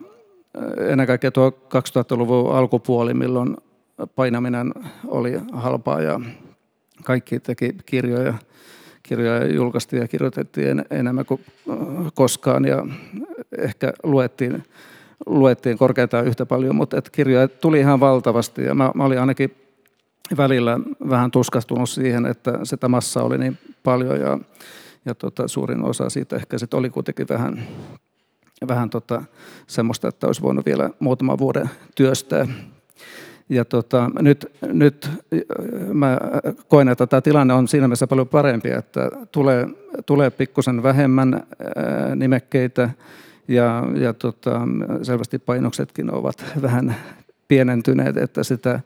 ennen 0.78 1.06
kaikkea 1.06 1.30
tuo 1.30 1.48
2000-luvun 1.50 2.54
alkupuoli, 2.54 3.14
milloin 3.14 3.56
painaminen 4.14 4.74
oli 5.06 5.40
halpaa 5.52 6.00
ja 6.00 6.20
kaikki 7.04 7.40
teki 7.40 7.76
kirjoja. 7.86 8.34
Kirjoja 9.02 9.46
julkaistiin 9.54 10.02
ja 10.02 10.08
kirjoitettiin 10.08 10.84
enemmän 10.90 11.26
kuin 11.26 11.44
koskaan 12.14 12.64
ja 12.64 12.86
ehkä 13.58 13.92
luettiin, 14.02 14.62
luettiin 15.26 15.78
korkeintaan 15.78 16.26
yhtä 16.26 16.46
paljon, 16.46 16.74
mutta 16.76 16.98
että 16.98 17.10
kirjoja 17.10 17.48
tuli 17.48 17.80
ihan 17.80 18.00
valtavasti 18.00 18.64
ja 18.64 18.74
mä, 18.74 18.90
mä 18.94 19.04
olin 19.04 19.20
ainakin 19.20 19.56
välillä 20.36 20.80
vähän 21.08 21.30
tuskastunut 21.30 21.90
siihen, 21.90 22.26
että 22.26 22.58
sitä 22.62 22.88
massaa 22.88 23.22
oli 23.22 23.38
niin 23.38 23.58
paljon 23.82 24.20
ja, 24.20 24.38
ja 25.08 25.14
tota, 25.14 25.48
suurin 25.48 25.84
osa 25.84 26.10
siitä 26.10 26.36
ehkä 26.36 26.58
sit 26.58 26.74
oli 26.74 26.90
kuitenkin 26.90 27.26
vähän, 27.28 27.62
vähän 28.68 28.90
tota, 28.90 29.22
semmoista, 29.66 30.08
että 30.08 30.26
olisi 30.26 30.42
voinut 30.42 30.66
vielä 30.66 30.90
muutama 31.00 31.38
vuoden 31.38 31.70
työstää. 31.94 32.46
Ja 33.48 33.64
tota, 33.64 34.10
nyt, 34.20 34.52
nyt 34.62 35.10
mä 35.92 36.18
koen, 36.68 36.88
että 36.88 37.06
tämä 37.06 37.20
tilanne 37.20 37.54
on 37.54 37.68
siinä 37.68 37.88
mielessä 37.88 38.06
paljon 38.06 38.28
parempi, 38.28 38.70
että 38.70 39.10
tulee, 39.32 39.66
tulee 40.06 40.30
pikkusen 40.30 40.82
vähemmän 40.82 41.46
nimekkeitä 42.14 42.90
ja, 43.48 43.84
ja 43.94 44.12
tota, 44.12 44.60
selvästi 45.02 45.38
painoksetkin 45.38 46.14
ovat 46.14 46.44
vähän 46.62 46.96
pienentyneet, 47.48 48.16
että 48.16 48.44
sitä 48.44 48.80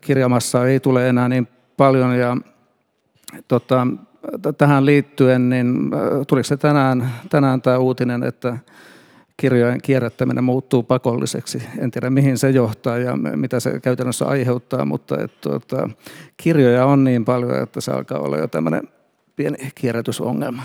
kirjamassaa 0.00 0.66
ei 0.66 0.80
tule 0.80 1.08
enää 1.08 1.28
niin 1.28 1.48
paljon. 1.76 2.18
Ja 2.18 2.36
tota, 3.48 3.86
tähän 4.58 4.86
liittyen, 4.86 5.48
niin 5.48 5.90
tuliko 6.26 6.44
se 6.44 6.56
tänään, 6.56 7.12
tänään 7.30 7.62
tämä 7.62 7.78
uutinen, 7.78 8.22
että 8.22 8.58
kirjojen 9.36 9.82
kierrättäminen 9.82 10.44
muuttuu 10.44 10.82
pakolliseksi. 10.82 11.62
En 11.78 11.90
tiedä 11.90 12.10
mihin 12.10 12.38
se 12.38 12.50
johtaa 12.50 12.98
ja 12.98 13.16
mitä 13.16 13.60
se 13.60 13.80
käytännössä 13.80 14.26
aiheuttaa, 14.26 14.84
mutta 14.84 15.22
et, 15.22 15.40
tuota, 15.40 15.90
kirjoja 16.36 16.86
on 16.86 17.04
niin 17.04 17.24
paljon, 17.24 17.62
että 17.62 17.80
se 17.80 17.92
alkaa 17.92 18.18
olla 18.18 18.38
jo 18.38 18.48
tämmöinen 18.48 18.82
pieni 19.36 19.56
kierrätysongelma. 19.74 20.62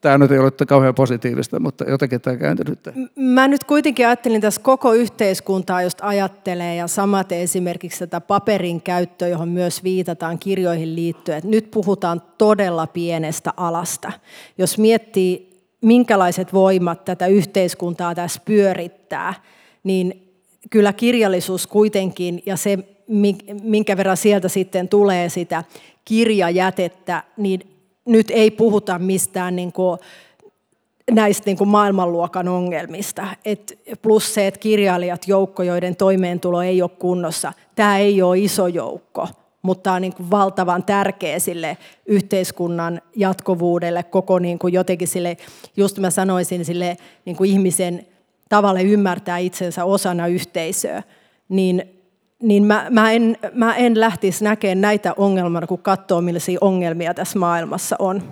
Tämä 0.00 0.18
nyt 0.18 0.30
ei 0.30 0.38
ole 0.38 0.52
kauhean 0.68 0.94
positiivista, 0.94 1.60
mutta 1.60 1.84
jotenkin 1.84 2.20
tämä 2.20 2.36
kääntynyt. 2.36 2.78
Mä 3.16 3.48
nyt 3.48 3.64
kuitenkin 3.64 4.06
ajattelin 4.06 4.40
tässä 4.40 4.60
koko 4.60 4.92
yhteiskuntaa, 4.92 5.82
jos 5.82 5.96
ajattelee, 6.02 6.76
ja 6.76 6.86
samaten 6.86 7.38
esimerkiksi 7.38 7.98
tätä 7.98 8.20
paperin 8.20 8.82
käyttöä, 8.82 9.28
johon 9.28 9.48
myös 9.48 9.84
viitataan 9.84 10.38
kirjoihin 10.38 10.96
liittyen. 10.96 11.38
Että 11.38 11.50
nyt 11.50 11.70
puhutaan 11.70 12.22
todella 12.38 12.86
pienestä 12.86 13.52
alasta. 13.56 14.12
Jos 14.58 14.78
miettii, 14.78 15.50
minkälaiset 15.80 16.52
voimat 16.52 17.04
tätä 17.04 17.26
yhteiskuntaa 17.26 18.14
tässä 18.14 18.40
pyörittää, 18.44 19.34
niin 19.84 20.34
kyllä 20.70 20.92
kirjallisuus 20.92 21.66
kuitenkin, 21.66 22.42
ja 22.46 22.56
se, 22.56 22.78
minkä 23.62 23.96
verran 23.96 24.16
sieltä 24.16 24.48
sitten 24.48 24.88
tulee 24.88 25.28
sitä 25.28 25.64
kirjajätettä, 26.04 27.22
niin 27.36 27.79
nyt 28.06 28.30
ei 28.30 28.50
puhuta 28.50 28.98
mistään 28.98 29.56
niin 29.56 29.72
kuin 29.72 29.98
näistä 31.10 31.42
niin 31.46 31.58
kuin 31.58 31.68
maailmanluokan 31.68 32.48
ongelmista. 32.48 33.26
Et 33.44 33.78
plus 34.02 34.34
se, 34.34 34.46
että 34.46 34.60
kirjailijat 34.60 35.28
joukko, 35.28 35.62
joiden 35.62 35.96
toimeentulo 35.96 36.62
ei 36.62 36.82
ole 36.82 36.90
kunnossa, 36.98 37.52
tämä 37.74 37.98
ei 37.98 38.22
ole 38.22 38.38
iso 38.38 38.66
joukko, 38.66 39.28
mutta 39.62 39.82
tämä 39.82 39.96
on 39.96 40.02
niin 40.02 40.14
kuin 40.14 40.30
valtavan 40.30 40.82
tärkeä 40.82 41.38
sille 41.38 41.76
yhteiskunnan 42.06 43.02
jatkuvuudelle, 43.16 44.02
koko 44.02 44.38
niin 44.38 44.58
kuin 44.58 44.72
jotenkin 44.72 45.08
sille, 45.08 45.36
just 45.76 45.98
mä 45.98 46.10
sanoisin, 46.10 46.64
sille 46.64 46.96
niin 47.24 47.36
kuin 47.36 47.50
ihmisen 47.50 48.06
tavalle 48.48 48.82
ymmärtää 48.82 49.38
itsensä 49.38 49.84
osana 49.84 50.26
yhteisöä, 50.26 51.02
niin 51.48 51.99
niin 52.42 52.64
mä, 52.64 52.86
mä, 52.90 53.12
en, 53.12 53.36
mä 53.54 53.74
en 53.74 54.00
lähtisi 54.00 54.44
näkemään 54.44 54.80
näitä 54.80 55.14
ongelmia, 55.16 55.66
kun 55.66 55.78
katsoo, 55.78 56.20
millaisia 56.20 56.58
ongelmia 56.60 57.14
tässä 57.14 57.38
maailmassa 57.38 57.96
on. 57.98 58.22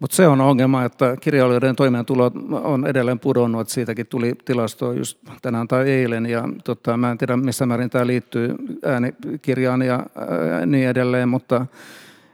Mutta 0.00 0.16
se 0.16 0.28
on 0.28 0.40
ongelma, 0.40 0.84
että 0.84 1.16
kirjailijoiden 1.20 1.76
toimeentulo 1.76 2.30
on 2.50 2.86
edelleen 2.86 3.18
pudonnut. 3.18 3.68
Siitäkin 3.68 4.06
tuli 4.06 4.34
tilasto 4.44 4.92
just 4.92 5.18
tänään 5.42 5.68
tai 5.68 5.90
eilen. 5.90 6.26
Ja 6.26 6.48
tota, 6.64 6.96
mä 6.96 7.10
en 7.10 7.18
tiedä, 7.18 7.36
missä 7.36 7.66
määrin 7.66 7.90
tämä 7.90 8.06
liittyy 8.06 8.54
äänikirjaan 8.84 9.82
ja 9.82 9.94
ää, 9.94 10.66
niin 10.66 10.88
edelleen, 10.88 11.28
mutta 11.28 11.66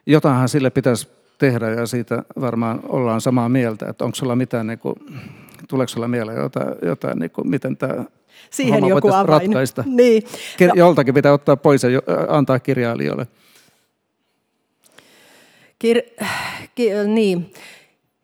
jotainhan 0.06 0.48
sille 0.48 0.70
pitäisi 0.70 1.08
tehdä 1.38 1.70
ja 1.70 1.86
siitä 1.86 2.22
varmaan 2.40 2.80
ollaan 2.88 3.20
samaa 3.20 3.48
mieltä. 3.48 3.88
Että 3.88 4.04
onko 4.04 4.14
sulla 4.14 4.36
mitään, 4.36 4.66
niin 4.66 4.78
kuin, 4.78 4.94
tuleeko 5.68 5.88
sulla 5.88 6.08
mieleen 6.08 6.38
jotain, 6.38 6.74
jotain 6.82 7.18
niin 7.18 7.30
kuin, 7.30 7.50
miten 7.50 7.76
tämä 7.76 8.04
siihen 8.50 8.80
Homma 8.80 8.88
joku 8.96 9.08
avain. 9.08 9.28
ratkaista. 9.28 9.84
Niin. 9.96 10.22
No. 10.60 10.72
Joltakin 10.74 11.14
pitää 11.14 11.32
ottaa 11.32 11.56
pois 11.56 11.82
ja 11.82 11.88
antaa 12.28 12.58
kirjailijoille. 12.58 13.26
Kir- 15.84 16.24
ki- 16.74 16.90
niin. 17.06 17.52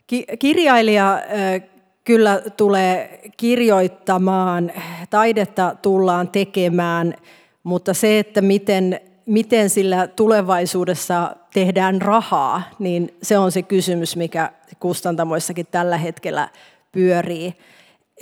Ki- 0.07 0.27
kirjailija 0.39 1.15
äh, 1.15 1.63
kyllä 2.05 2.43
tulee 2.57 3.21
kirjoittamaan, 3.37 4.73
taidetta 5.11 5.77
tullaan 5.83 6.29
tekemään, 6.29 7.15
mutta 7.63 7.95
se, 7.95 8.19
että 8.19 8.41
miten, 8.41 9.01
miten 9.27 9.71
sillä 9.71 10.07
tulevaisuudessa 10.07 11.37
tehdään 11.55 12.03
rahaa, 12.03 12.63
niin 12.79 13.15
se 13.23 13.39
on 13.39 13.53
se 13.53 13.63
kysymys, 13.63 14.17
mikä 14.17 14.53
kustantamoissakin 14.81 15.67
tällä 15.71 15.97
hetkellä 15.97 16.49
pyörii 16.93 17.55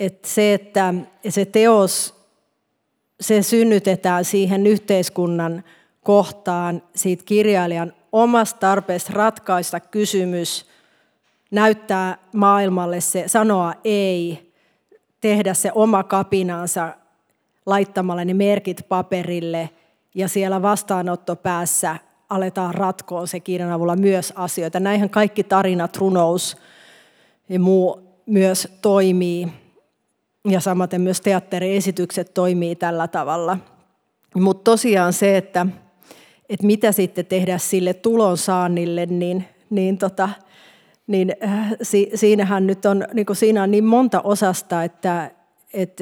että 0.01 0.27
se, 0.27 0.53
että 0.53 0.93
se 1.29 1.45
teos, 1.45 2.15
se 3.19 3.41
synnytetään 3.41 4.25
siihen 4.25 4.67
yhteiskunnan 4.67 5.63
kohtaan 6.03 6.83
siitä 6.95 7.23
kirjailijan 7.23 7.93
omasta 8.11 8.59
tarpeesta 8.59 9.13
ratkaista 9.13 9.79
kysymys, 9.79 10.65
näyttää 11.51 12.17
maailmalle 12.35 13.01
se, 13.01 13.23
sanoa 13.27 13.73
ei, 13.83 14.51
tehdä 15.21 15.53
se 15.53 15.71
oma 15.75 16.03
kapinansa 16.03 16.93
laittamalla 17.65 18.25
ne 18.25 18.33
merkit 18.33 18.85
paperille 18.89 19.69
ja 20.15 20.27
siellä 20.27 20.61
vastaanottopäässä 20.61 21.95
aletaan 22.29 22.73
ratkoa 22.73 23.25
se 23.25 23.39
kirjan 23.39 23.71
avulla 23.71 23.95
myös 23.95 24.33
asioita. 24.35 24.79
Näinhän 24.79 25.09
kaikki 25.09 25.43
tarinat, 25.43 25.97
runous 25.97 26.57
ja 27.49 27.59
muu 27.59 28.01
myös 28.25 28.67
toimii 28.81 29.60
ja 30.49 30.59
samaten 30.59 31.01
myös 31.01 31.21
teatteriesitykset 31.21 32.33
toimii 32.33 32.75
tällä 32.75 33.07
tavalla. 33.07 33.57
Mutta 34.35 34.71
tosiaan 34.71 35.13
se, 35.13 35.37
että, 35.37 35.65
että 36.49 36.67
mitä 36.67 36.91
sitten 36.91 37.25
tehdä 37.25 37.57
sille 37.57 37.93
tulonsaannille, 37.93 39.05
niin, 39.05 39.45
niin, 39.69 39.97
tota, 39.97 40.29
niin 41.07 41.35
äh, 41.43 41.73
si, 41.81 42.11
siinähän 42.15 42.67
nyt 42.67 42.85
on, 42.85 43.05
niin 43.13 43.25
siinä 43.33 43.63
on 43.63 43.71
niin 43.71 43.83
monta 43.83 44.21
osasta, 44.21 44.83
että, 44.83 45.31
et, 45.73 46.01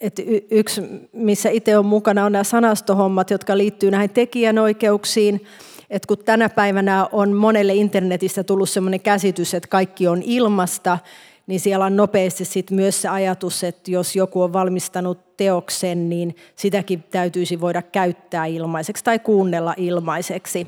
et 0.00 0.20
yksi, 0.50 0.82
missä 1.12 1.50
itse 1.50 1.78
on 1.78 1.86
mukana, 1.86 2.24
on 2.24 2.32
nämä 2.32 2.44
sanastohommat, 2.44 3.30
jotka 3.30 3.58
liittyy 3.58 3.90
näihin 3.90 4.10
tekijänoikeuksiin. 4.10 5.44
Et 5.90 6.06
kun 6.06 6.18
tänä 6.18 6.48
päivänä 6.48 7.08
on 7.12 7.32
monelle 7.32 7.74
internetissä 7.74 8.44
tullut 8.44 8.68
sellainen 8.68 9.00
käsitys, 9.00 9.54
että 9.54 9.68
kaikki 9.68 10.08
on 10.08 10.22
ilmasta, 10.22 10.98
niin 11.46 11.60
siellä 11.60 11.84
on 11.84 11.96
nopeasti 11.96 12.44
sit 12.44 12.70
myös 12.70 13.02
se 13.02 13.08
ajatus, 13.08 13.64
että 13.64 13.90
jos 13.90 14.16
joku 14.16 14.42
on 14.42 14.52
valmistanut 14.52 15.36
teoksen, 15.36 16.08
niin 16.08 16.36
sitäkin 16.56 17.02
täytyisi 17.02 17.60
voida 17.60 17.82
käyttää 17.82 18.46
ilmaiseksi 18.46 19.04
tai 19.04 19.18
kuunnella 19.18 19.74
ilmaiseksi. 19.76 20.66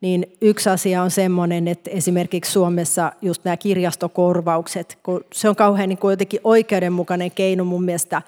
Niin 0.00 0.26
yksi 0.40 0.70
asia 0.70 1.02
on 1.02 1.10
semmoinen, 1.10 1.68
että 1.68 1.90
esimerkiksi 1.90 2.52
Suomessa 2.52 3.12
just 3.22 3.44
nämä 3.44 3.56
kirjastokorvaukset, 3.56 4.98
kun 5.02 5.20
se 5.32 5.48
on 5.48 5.56
kauhean 5.56 5.88
niin 5.88 5.98
kuin 5.98 6.12
jotenkin 6.12 6.40
oikeudenmukainen 6.44 7.30
keino 7.30 7.64
mun 7.64 7.84
mielestä 7.84 8.22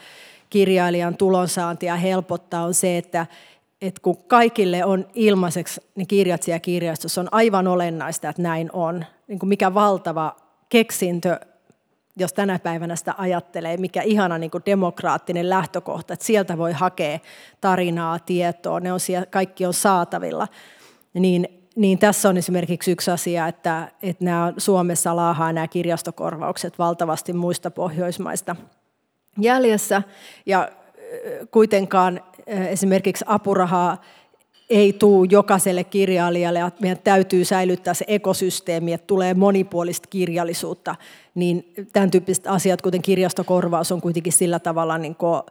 kirjailijan 0.50 1.16
tulonsaantia 1.16 1.96
helpottaa, 1.96 2.64
on 2.64 2.74
se, 2.74 2.98
että 2.98 3.26
että 3.82 4.00
kun 4.00 4.16
kaikille 4.16 4.84
on 4.84 5.06
ilmaiseksi 5.14 5.80
niin 5.94 6.06
kirjat 6.06 6.42
siellä 6.42 6.60
kirjastossa, 6.60 7.20
on 7.20 7.28
aivan 7.32 7.66
olennaista, 7.66 8.28
että 8.28 8.42
näin 8.42 8.70
on. 8.72 9.04
Niin 9.28 9.38
kuin 9.38 9.48
mikä 9.48 9.74
valtava 9.74 10.36
keksintö 10.68 11.40
jos 12.20 12.32
tänä 12.32 12.58
päivänä 12.58 12.96
sitä 12.96 13.14
ajattelee, 13.18 13.76
mikä 13.76 14.02
ihana 14.02 14.38
niin 14.38 14.50
kuin 14.50 14.62
demokraattinen 14.66 15.50
lähtökohta, 15.50 16.14
että 16.14 16.26
sieltä 16.26 16.58
voi 16.58 16.72
hakea 16.72 17.18
tarinaa, 17.60 18.18
tietoa, 18.18 18.80
ne 18.80 18.92
on 18.92 19.00
siellä, 19.00 19.26
kaikki 19.26 19.66
on 19.66 19.74
saatavilla, 19.74 20.48
niin, 21.14 21.48
niin 21.76 21.98
tässä 21.98 22.28
on 22.28 22.36
esimerkiksi 22.36 22.90
yksi 22.90 23.10
asia, 23.10 23.48
että, 23.48 23.88
että 24.02 24.24
nämä 24.24 24.52
Suomessa 24.56 25.16
laahaa 25.16 25.52
nämä 25.52 25.68
kirjastokorvaukset 25.68 26.78
valtavasti 26.78 27.32
muista 27.32 27.70
Pohjoismaista 27.70 28.56
jäljessä. 29.38 30.02
Ja 30.46 30.68
kuitenkaan 31.50 32.20
esimerkiksi 32.46 33.24
apurahaa 33.28 34.00
ei 34.70 34.92
tule 34.92 35.28
jokaiselle 35.30 35.84
kirjailijalle 35.84 36.58
ja 36.58 36.70
meidän 36.80 36.98
täytyy 37.04 37.44
säilyttää 37.44 37.94
se 37.94 38.04
ekosysteemi, 38.08 38.92
että 38.92 39.06
tulee 39.06 39.34
monipuolista 39.34 40.08
kirjallisuutta, 40.08 40.94
niin 41.34 41.72
tämän 41.92 42.10
tyyppiset 42.10 42.46
asiat, 42.46 42.82
kuten 42.82 43.02
kirjastokorvaus, 43.02 43.92
on 43.92 44.00
kuitenkin 44.00 44.32
sillä 44.32 44.58
tavalla 44.58 44.98
niin 44.98 45.14
kuin 45.14 45.42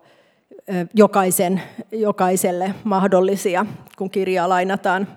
jokaisen, 0.94 1.62
jokaiselle 1.92 2.76
mahdollisia, 2.84 3.66
kun 3.98 4.10
kirjaa 4.10 4.50
lainataan. 4.50 5.08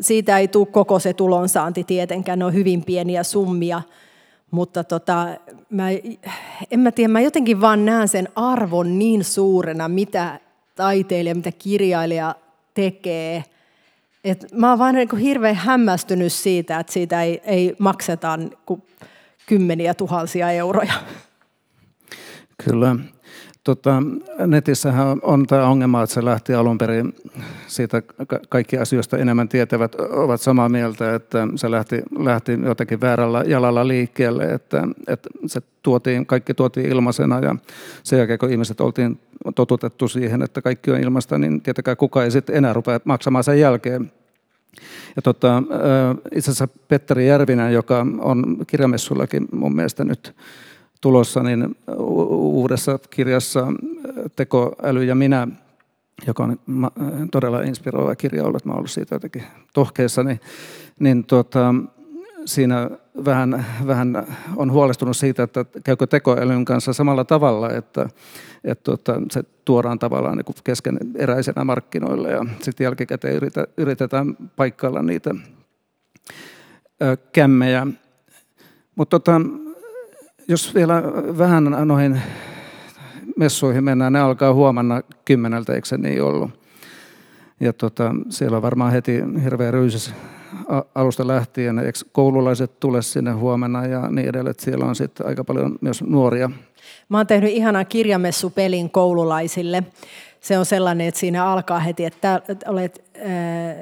Siitä 0.00 0.38
ei 0.38 0.48
tule 0.48 0.66
koko 0.66 0.98
se 0.98 1.12
tulonsaanti 1.12 1.84
tietenkään, 1.84 2.38
ne 2.38 2.44
on 2.44 2.54
hyvin 2.54 2.84
pieniä 2.84 3.22
summia, 3.22 3.82
mutta 4.50 4.84
tota, 4.84 5.28
mä, 5.70 5.90
en 6.70 6.80
mä 6.80 6.92
tiedä, 6.92 7.12
mä 7.12 7.20
jotenkin 7.20 7.60
vaan 7.60 7.84
näen 7.84 8.08
sen 8.08 8.28
arvon 8.36 8.98
niin 8.98 9.24
suurena, 9.24 9.88
mitä 9.88 10.40
taiteilija, 10.74 11.34
mitä 11.34 11.52
kirjailija 11.52 12.34
tekee. 12.74 13.44
Et 14.24 14.46
mä 14.52 14.70
oon 14.70 14.78
vaan 14.78 14.94
niin 14.94 15.16
hirveän 15.16 15.54
hämmästynyt 15.54 16.32
siitä, 16.32 16.78
että 16.78 16.92
siitä 16.92 17.22
ei, 17.22 17.40
ei 17.44 17.76
makseta 17.78 18.36
niin 18.36 18.52
kymmeniä 19.46 19.94
tuhansia 19.94 20.50
euroja. 20.50 20.94
Kyllä. 22.64 22.96
Tota, 23.64 24.02
netissähän 24.46 25.18
on 25.22 25.46
tämä 25.46 25.68
ongelma, 25.68 26.02
että 26.02 26.14
se 26.14 26.24
lähti 26.24 26.54
alun 26.54 26.78
perin 26.78 27.14
siitä 27.66 28.02
kaikki 28.48 28.78
asioista 28.78 29.18
enemmän 29.18 29.48
tietävät 29.48 29.94
ovat 29.94 30.40
samaa 30.40 30.68
mieltä, 30.68 31.14
että 31.14 31.48
se 31.56 31.70
lähti, 31.70 32.02
lähti 32.18 32.58
jotenkin 32.64 33.00
väärällä 33.00 33.44
jalalla 33.46 33.88
liikkeelle, 33.88 34.44
että, 34.44 34.88
että 35.08 35.28
se 35.46 35.60
tuotiin, 35.82 36.26
kaikki 36.26 36.54
tuotiin 36.54 36.86
ilmaisena 36.86 37.40
ja 37.40 37.56
sen 38.02 38.18
jälkeen 38.18 38.38
kun 38.38 38.50
ihmiset 38.50 38.80
oltiin 38.80 39.20
totutettu 39.54 40.08
siihen, 40.08 40.42
että 40.42 40.62
kaikki 40.62 40.90
on 40.90 41.00
ilmasta, 41.00 41.38
niin 41.38 41.60
tietenkään 41.60 41.96
kukaan 41.96 42.24
ei 42.24 42.30
sitten 42.30 42.56
enää 42.56 42.72
rupea 42.72 43.00
maksamaan 43.04 43.44
sen 43.44 43.60
jälkeen. 43.60 44.12
Ja 45.16 45.22
tota, 45.22 45.62
itse 46.34 46.50
asiassa 46.50 46.68
Petteri 46.88 47.28
Järvinen, 47.28 47.72
joka 47.72 48.06
on 48.18 48.56
kirjamessullakin 48.66 49.48
mun 49.52 49.76
mielestä 49.76 50.04
nyt 50.04 50.34
tulossa, 51.04 51.42
niin 51.42 51.76
uudessa 52.28 52.98
kirjassa 53.10 53.66
Tekoäly 54.36 55.04
ja 55.04 55.14
minä, 55.14 55.48
joka 56.26 56.44
on 56.44 56.58
todella 57.32 57.60
inspiroiva 57.60 58.16
kirja 58.16 58.44
ollut, 58.44 58.64
mä 58.64 58.72
ollut 58.72 58.90
siitä 58.90 59.14
jotenkin 59.14 59.42
tohkeessa, 59.74 60.22
niin, 60.22 60.40
niin 60.98 61.24
tuota, 61.24 61.74
siinä 62.44 62.90
vähän, 63.24 63.66
vähän 63.86 64.26
on 64.56 64.72
huolestunut 64.72 65.16
siitä, 65.16 65.42
että 65.42 65.64
käykö 65.84 66.06
tekoälyn 66.06 66.64
kanssa 66.64 66.92
samalla 66.92 67.24
tavalla, 67.24 67.70
että, 67.70 68.08
että 68.64 68.84
tuota, 68.84 69.20
se 69.30 69.42
tuodaan 69.64 69.98
tavallaan 69.98 70.36
niin 70.36 70.54
kesken 70.64 70.98
eräisenä 71.14 71.64
markkinoille 71.64 72.30
ja 72.30 72.46
sitten 72.60 72.84
jälkikäteen 72.84 73.40
yritetään 73.76 74.36
paikkailla 74.56 75.02
niitä 75.02 75.34
kämmejä. 77.32 77.86
Mutta 78.94 79.20
tota, 79.20 79.40
jos 80.48 80.74
vielä 80.74 81.02
vähän 81.38 81.64
noihin 81.84 82.20
messuihin 83.36 83.84
mennään, 83.84 84.12
ne 84.12 84.20
alkaa 84.20 84.54
huomenna 84.54 85.02
kymmeneltä, 85.24 85.72
eikö 85.74 85.88
se 85.88 85.96
niin 85.96 86.22
ollut? 86.22 86.50
Ja 87.60 87.72
tota, 87.72 88.14
siellä 88.28 88.56
on 88.56 88.62
varmaan 88.62 88.92
heti 88.92 89.22
hirveä 89.44 89.70
ryysys 89.70 90.12
alusta 90.94 91.26
lähtien, 91.26 91.78
eikö 91.78 91.98
koululaiset 92.12 92.80
tule 92.80 93.02
sinne 93.02 93.32
huomenna 93.32 93.86
ja 93.86 94.08
niin 94.10 94.28
edelleen, 94.28 94.54
siellä 94.58 94.84
on 94.84 94.96
sitten 94.96 95.26
aika 95.26 95.44
paljon 95.44 95.78
myös 95.80 96.02
nuoria. 96.02 96.50
Mä 97.08 97.16
oon 97.16 97.26
tehnyt 97.26 97.50
ihanan 97.50 97.86
kirjamessupelin 97.86 98.90
koululaisille. 98.90 99.82
Se 100.44 100.58
on 100.58 100.66
sellainen, 100.66 101.06
että 101.06 101.20
siinä 101.20 101.46
alkaa 101.46 101.78
heti, 101.78 102.04
että 102.04 102.42
olet, 102.66 103.04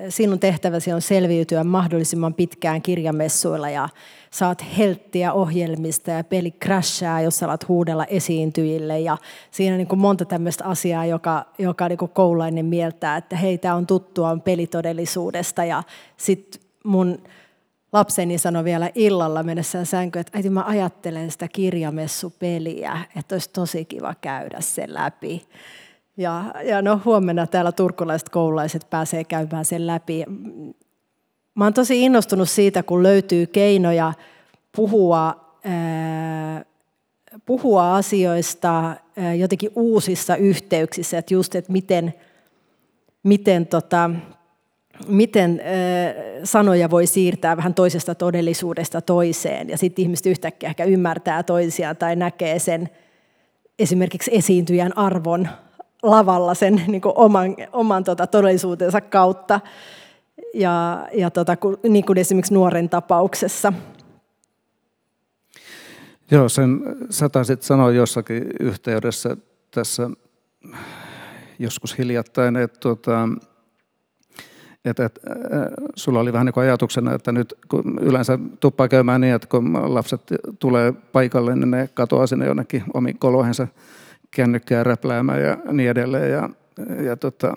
sinun 0.09 0.39
tehtäväsi 0.39 0.93
on 0.93 1.03
selviytyä 1.03 1.65
mahdollisimman 1.65 2.35
pitkään 2.35 2.83
kirjamessuilla 2.83 3.71
ja 3.71 3.89
saat 4.31 4.65
helttiä 4.79 5.33
ohjelmista 5.33 6.11
ja 6.11 6.25
peli 6.25 6.51
crashaa, 6.51 7.21
jos 7.21 7.43
alat 7.43 7.69
huudella 7.69 8.05
esiintyjille. 8.05 9.01
Ja 9.01 9.17
siinä 9.51 9.75
on 9.75 9.79
niin 9.79 9.89
kuin 9.89 9.99
monta 9.99 10.25
tämmöistä 10.25 10.65
asiaa, 10.65 11.07
joka, 11.07 11.47
joka 11.59 11.89
niin 11.89 11.99
kuin 11.99 12.11
koululainen 12.11 12.67
mieltää, 12.67 13.17
että 13.17 13.37
hei, 13.37 13.59
tämä 13.59 13.75
on 13.75 13.87
tuttua 13.87 14.31
on 14.31 14.41
pelitodellisuudesta. 14.41 15.65
Ja 15.65 15.83
sitten 16.17 16.63
mun 16.85 17.23
lapseni 17.93 18.39
sanoi 18.39 18.65
vielä 18.65 18.91
illalla 18.95 19.43
mennessään 19.43 19.87
sänkyyn, 19.87 20.21
että 20.21 20.39
äiti 20.39 20.51
mä 20.51 20.65
ajattelen 20.67 21.31
sitä 21.31 21.49
kirjamessupeliä, 21.49 22.99
että 23.17 23.35
olisi 23.35 23.51
tosi 23.51 23.85
kiva 23.85 24.15
käydä 24.21 24.61
sen 24.61 24.95
läpi. 24.95 25.47
Ja, 26.17 26.55
ja 26.65 26.83
no 26.83 27.01
huomenna 27.05 27.47
täällä 27.47 27.73
turkulaiset 27.73 28.29
koululaiset 28.29 28.87
pääsee 28.91 29.25
käymään 29.25 29.65
sen 29.65 29.87
läpi. 29.87 30.25
Mä 31.55 31.65
oon 31.65 31.75
tosi 31.75 32.03
innostunut 32.03 32.51
siitä, 32.51 32.83
kun 32.83 33.03
löytyy 33.03 33.47
keinoja 33.47 34.13
puhua, 34.77 35.37
ää, 35.65 36.65
puhua 37.47 37.97
asioista 37.97 38.97
ää, 39.17 39.35
jotenkin 39.35 39.71
uusissa 39.75 40.37
yhteyksissä, 40.37 41.19
että 41.19 41.35
just, 41.35 41.55
että 41.55 41.73
miten, 41.73 42.15
miten, 43.23 43.67
tota, 43.67 44.11
miten 45.09 45.63
sanoja 46.45 46.91
voi 46.91 47.07
siirtää 47.07 47.57
vähän 47.57 47.75
toisesta 47.75 48.15
todellisuudesta 48.15 49.01
toiseen, 49.01 49.69
ja 49.69 49.79
sitten 49.79 50.03
ihmiset 50.03 50.27
yhtäkkiä 50.27 50.69
ehkä 50.69 50.85
ymmärtää 50.85 51.43
toisiaan 51.43 51.97
tai 51.97 52.17
näkee 52.17 52.59
sen 52.59 52.89
esimerkiksi 53.79 54.31
esiintyjän 54.35 54.99
arvon 54.99 55.49
lavalla 56.03 56.55
sen 56.55 56.83
niin 56.87 57.03
oman, 57.05 57.57
oman 57.73 58.05
tota, 58.05 58.27
todellisuutensa 58.27 59.01
kautta 59.01 59.61
ja, 60.55 61.07
ja 61.15 61.31
tota, 61.31 61.57
niin 61.89 62.05
kuin 62.05 62.19
esimerkiksi 62.19 62.55
nuoren 62.55 62.89
tapauksessa. 62.89 63.73
Joo, 66.31 66.49
sen 66.49 66.81
sä 67.11 67.29
taisit 67.29 67.63
sanoa 67.63 67.91
jossakin 67.91 68.47
yhteydessä 68.61 69.37
tässä 69.71 70.11
joskus 71.59 71.99
hiljattain, 71.99 72.57
että, 72.57 72.81
tuota, 72.81 73.29
että, 74.85 75.05
että 75.05 75.21
sulla 75.97 76.21
oli 76.21 76.33
vähän 76.33 76.47
niin 76.47 76.55
kuin 76.55 76.65
ajatuksena, 76.65 77.15
että 77.15 77.33
nyt 77.33 77.55
kun 77.69 77.99
yleensä 78.01 78.39
tuppaa 78.61 78.89
käymään 78.89 79.21
niin, 79.21 79.35
että 79.35 79.49
kun 79.49 79.95
lapset 79.95 80.21
tulee 80.59 80.93
paikalle, 80.93 81.57
niin 81.57 81.71
ne 81.71 81.89
katoaa 81.95 82.27
sinne 82.27 82.47
jonnekin 82.47 82.85
omiin 82.95 83.19
koloihinsa 83.19 83.67
kännykkää 84.37 84.85
räpläämään 84.85 85.43
ja 85.43 85.57
niin 85.73 85.91
edelleen. 85.91 86.31
Ja 86.31 86.49
ja 87.05 87.17
tota, 87.17 87.55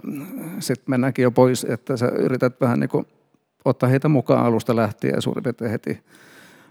sitten 0.60 0.86
mennäänkin 0.88 1.24
jo 1.24 1.32
pois, 1.32 1.64
että 1.70 1.98
sä 1.98 2.08
yrität 2.08 2.62
vähän 2.62 2.80
niin 2.80 2.90
kuin 2.90 3.06
ottaa 3.66 3.90
heitä 3.90 4.10
mukaan 4.10 4.46
alusta 4.46 4.76
lähtien 4.76 5.14
ja 5.16 5.22
suurin 5.22 5.44
piirtein 5.44 5.72
heti 5.72 6.00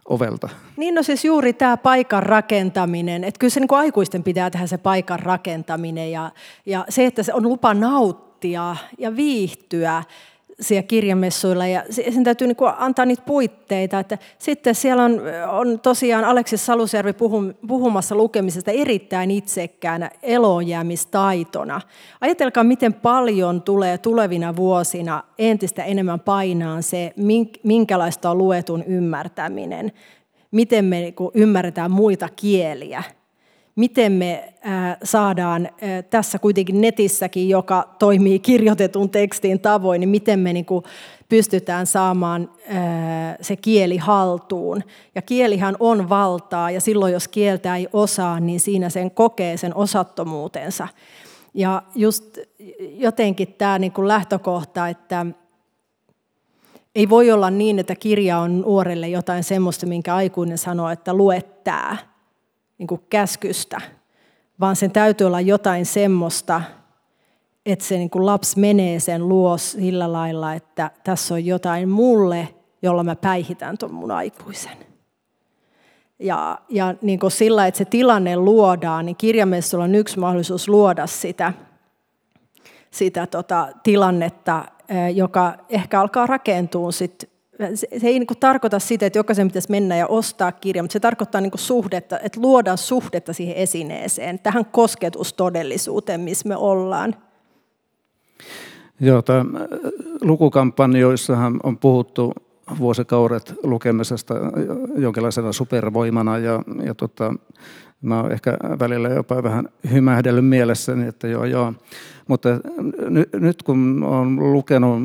ovelta. 0.08 0.48
Niin 0.76 0.94
no 0.94 1.02
siis 1.02 1.24
juuri 1.24 1.52
tämä 1.52 1.76
paikan 1.76 2.22
rakentaminen, 2.22 3.24
että 3.24 3.38
kyllä 3.38 3.50
se 3.50 3.60
niin 3.60 3.68
aikuisten 3.70 4.22
pitää 4.22 4.50
tehdä 4.50 4.66
se 4.66 4.78
paikan 4.78 5.20
rakentaminen 5.20 6.12
ja, 6.12 6.30
ja 6.66 6.84
se, 6.88 7.06
että 7.06 7.22
se 7.22 7.34
on 7.34 7.42
lupa 7.42 7.74
nauttia 7.74 8.76
ja 8.98 9.16
viihtyä 9.16 10.02
siellä 10.60 10.82
kirjamessuilla 10.82 11.66
ja 11.66 11.82
sen 11.90 12.24
täytyy 12.24 12.46
niin 12.46 12.56
antaa 12.78 13.06
niitä 13.06 13.22
puitteita. 13.26 13.98
Että 13.98 14.18
sitten 14.38 14.74
siellä 14.74 15.04
on, 15.04 15.20
on 15.50 15.80
tosiaan 15.80 16.24
Aleksis 16.24 16.66
Salusjärvi 16.66 17.12
puhumassa 17.66 18.14
lukemisesta 18.14 18.70
erittäin 18.70 19.30
itsekkäänä 19.30 20.10
elonjäämistaitona. 20.22 21.80
Ajatelkaa, 22.20 22.64
miten 22.64 22.94
paljon 22.94 23.62
tulee 23.62 23.98
tulevina 23.98 24.56
vuosina 24.56 25.24
entistä 25.38 25.84
enemmän 25.84 26.20
painaan 26.20 26.82
se, 26.82 27.12
minkälaista 27.62 28.30
on 28.30 28.38
luetun 28.38 28.84
ymmärtäminen, 28.84 29.92
miten 30.50 30.84
me 30.84 31.00
niin 31.00 31.14
ymmärretään 31.34 31.90
muita 31.90 32.28
kieliä 32.36 33.02
miten 33.76 34.12
me 34.12 34.54
saadaan 35.04 35.68
tässä 36.10 36.38
kuitenkin 36.38 36.80
netissäkin, 36.80 37.48
joka 37.48 37.88
toimii 37.98 38.38
kirjoitetun 38.38 39.10
tekstin 39.10 39.60
tavoin, 39.60 40.00
niin 40.00 40.08
miten 40.08 40.38
me 40.38 40.52
niin 40.52 40.66
pystytään 41.28 41.87
saamaan 41.87 42.51
se 43.40 43.57
kieli 43.57 43.96
haltuun. 43.96 44.82
Ja 45.14 45.22
kielihän 45.22 45.76
on 45.80 46.09
valtaa, 46.09 46.70
ja 46.70 46.80
silloin 46.80 47.12
jos 47.12 47.28
kieltä 47.28 47.76
ei 47.76 47.88
osaa, 47.92 48.40
niin 48.40 48.61
siinä 48.61 48.88
sen 48.88 49.11
kokee 49.11 49.57
sen 49.57 49.76
osattomuutensa. 49.76 50.88
Ja 51.55 51.82
just 51.94 52.38
jotenkin 52.78 53.55
tämä 53.59 53.78
niin 53.78 53.92
kuin 53.92 54.09
lähtökohta, 54.09 54.88
että 54.88 55.26
ei 56.94 57.09
voi 57.09 57.30
olla 57.30 57.51
niin, 57.51 57.78
että 57.78 57.94
kirja 57.94 58.38
on 58.38 58.61
nuorelle 58.61 59.09
jotain 59.09 59.44
semmoista, 59.44 59.86
minkä 59.86 60.14
aikuinen 60.14 60.59
sanoo, 60.59 60.88
että 60.88 61.14
lue 61.14 61.42
tämä 61.64 61.96
niin 62.85 62.89
kuin 62.89 63.07
käskystä, 63.11 63.80
vaan 64.61 64.76
sen 64.76 64.91
täytyy 64.91 65.26
olla 65.26 65.41
jotain 65.41 65.87
semmoista, 65.87 66.62
että 67.66 67.85
se 67.85 67.97
niin 67.97 68.11
kuin 68.11 68.26
lapsi 68.26 68.61
menee 68.61 69.01
sen 69.01 69.28
luo 69.28 69.59
sillä 69.59 70.12
lailla, 70.12 70.55
että 70.55 70.91
tässä 71.05 71.35
on 71.35 71.47
jotain 71.47 71.89
mulle, 71.89 72.49
jolla 72.82 73.05
mä 73.05 73.16
päihitän 73.16 73.78
tuon 73.78 73.95
mun 73.95 74.11
aikuisen. 74.11 74.76
Ja, 76.18 76.59
ja 76.68 76.95
niin 77.03 77.18
kuin 77.18 77.30
sillä, 77.30 77.66
että 77.66 77.78
se 77.78 77.85
tilanne 77.85 78.37
luodaan, 78.37 79.07
niin 79.07 79.16
kirjamessuilla 79.16 79.85
on 79.85 79.95
yksi 79.95 80.18
mahdollisuus 80.18 80.68
luoda 80.68 81.07
sitä, 81.07 81.53
sitä 82.91 83.26
tota, 83.26 83.68
tilannetta, 83.82 84.64
joka 85.14 85.55
ehkä 85.68 86.01
alkaa 86.01 86.26
rakentua 86.26 86.93
sit 86.93 87.34
se, 87.74 87.86
ei 87.92 88.18
niin 88.18 88.26
kuin 88.26 88.38
tarkoita 88.38 88.78
sitä, 88.78 89.07
että 89.07 89.18
jokaisen 89.18 89.48
pitäisi 89.48 89.70
mennä 89.70 89.96
ja 89.96 90.07
ostaa 90.07 90.52
kirja, 90.52 90.82
mutta 90.82 90.92
se 90.92 91.00
tarkoittaa 91.00 91.40
niin 91.40 91.50
kuin 91.50 91.61
suhdetta, 91.61 92.18
että 92.18 92.40
luodaan 92.40 92.78
suhdetta 92.78 93.32
siihen 93.32 93.57
esineeseen, 93.57 94.38
tähän 94.38 94.64
kosketustodellisuuteen, 94.64 96.20
missä 96.20 96.48
me 96.48 96.57
ollaan. 96.57 97.14
Joo, 99.00 99.22
tämä 99.22 99.44
lukukampanjoissahan 100.20 101.61
on 101.62 101.78
puhuttu 101.78 102.32
vuosikaudet 102.78 103.55
lukemisesta 103.62 104.34
jonkinlaisena 104.96 105.52
supervoimana 105.52 106.38
ja, 106.38 106.62
ja 106.84 106.94
tota, 106.94 107.34
mä 108.02 108.20
oon 108.20 108.32
ehkä 108.32 108.57
välillä 108.78 109.09
jopa 109.09 109.42
vähän 109.42 109.68
hymähdellyt 109.92 110.46
mielessäni, 110.46 111.09
että 111.09 111.28
joo 111.28 111.44
joo. 111.44 111.72
Mutta 112.28 112.48
nyt 113.32 113.62
kun 113.62 114.02
olen 114.02 114.52
lukenut 114.52 115.02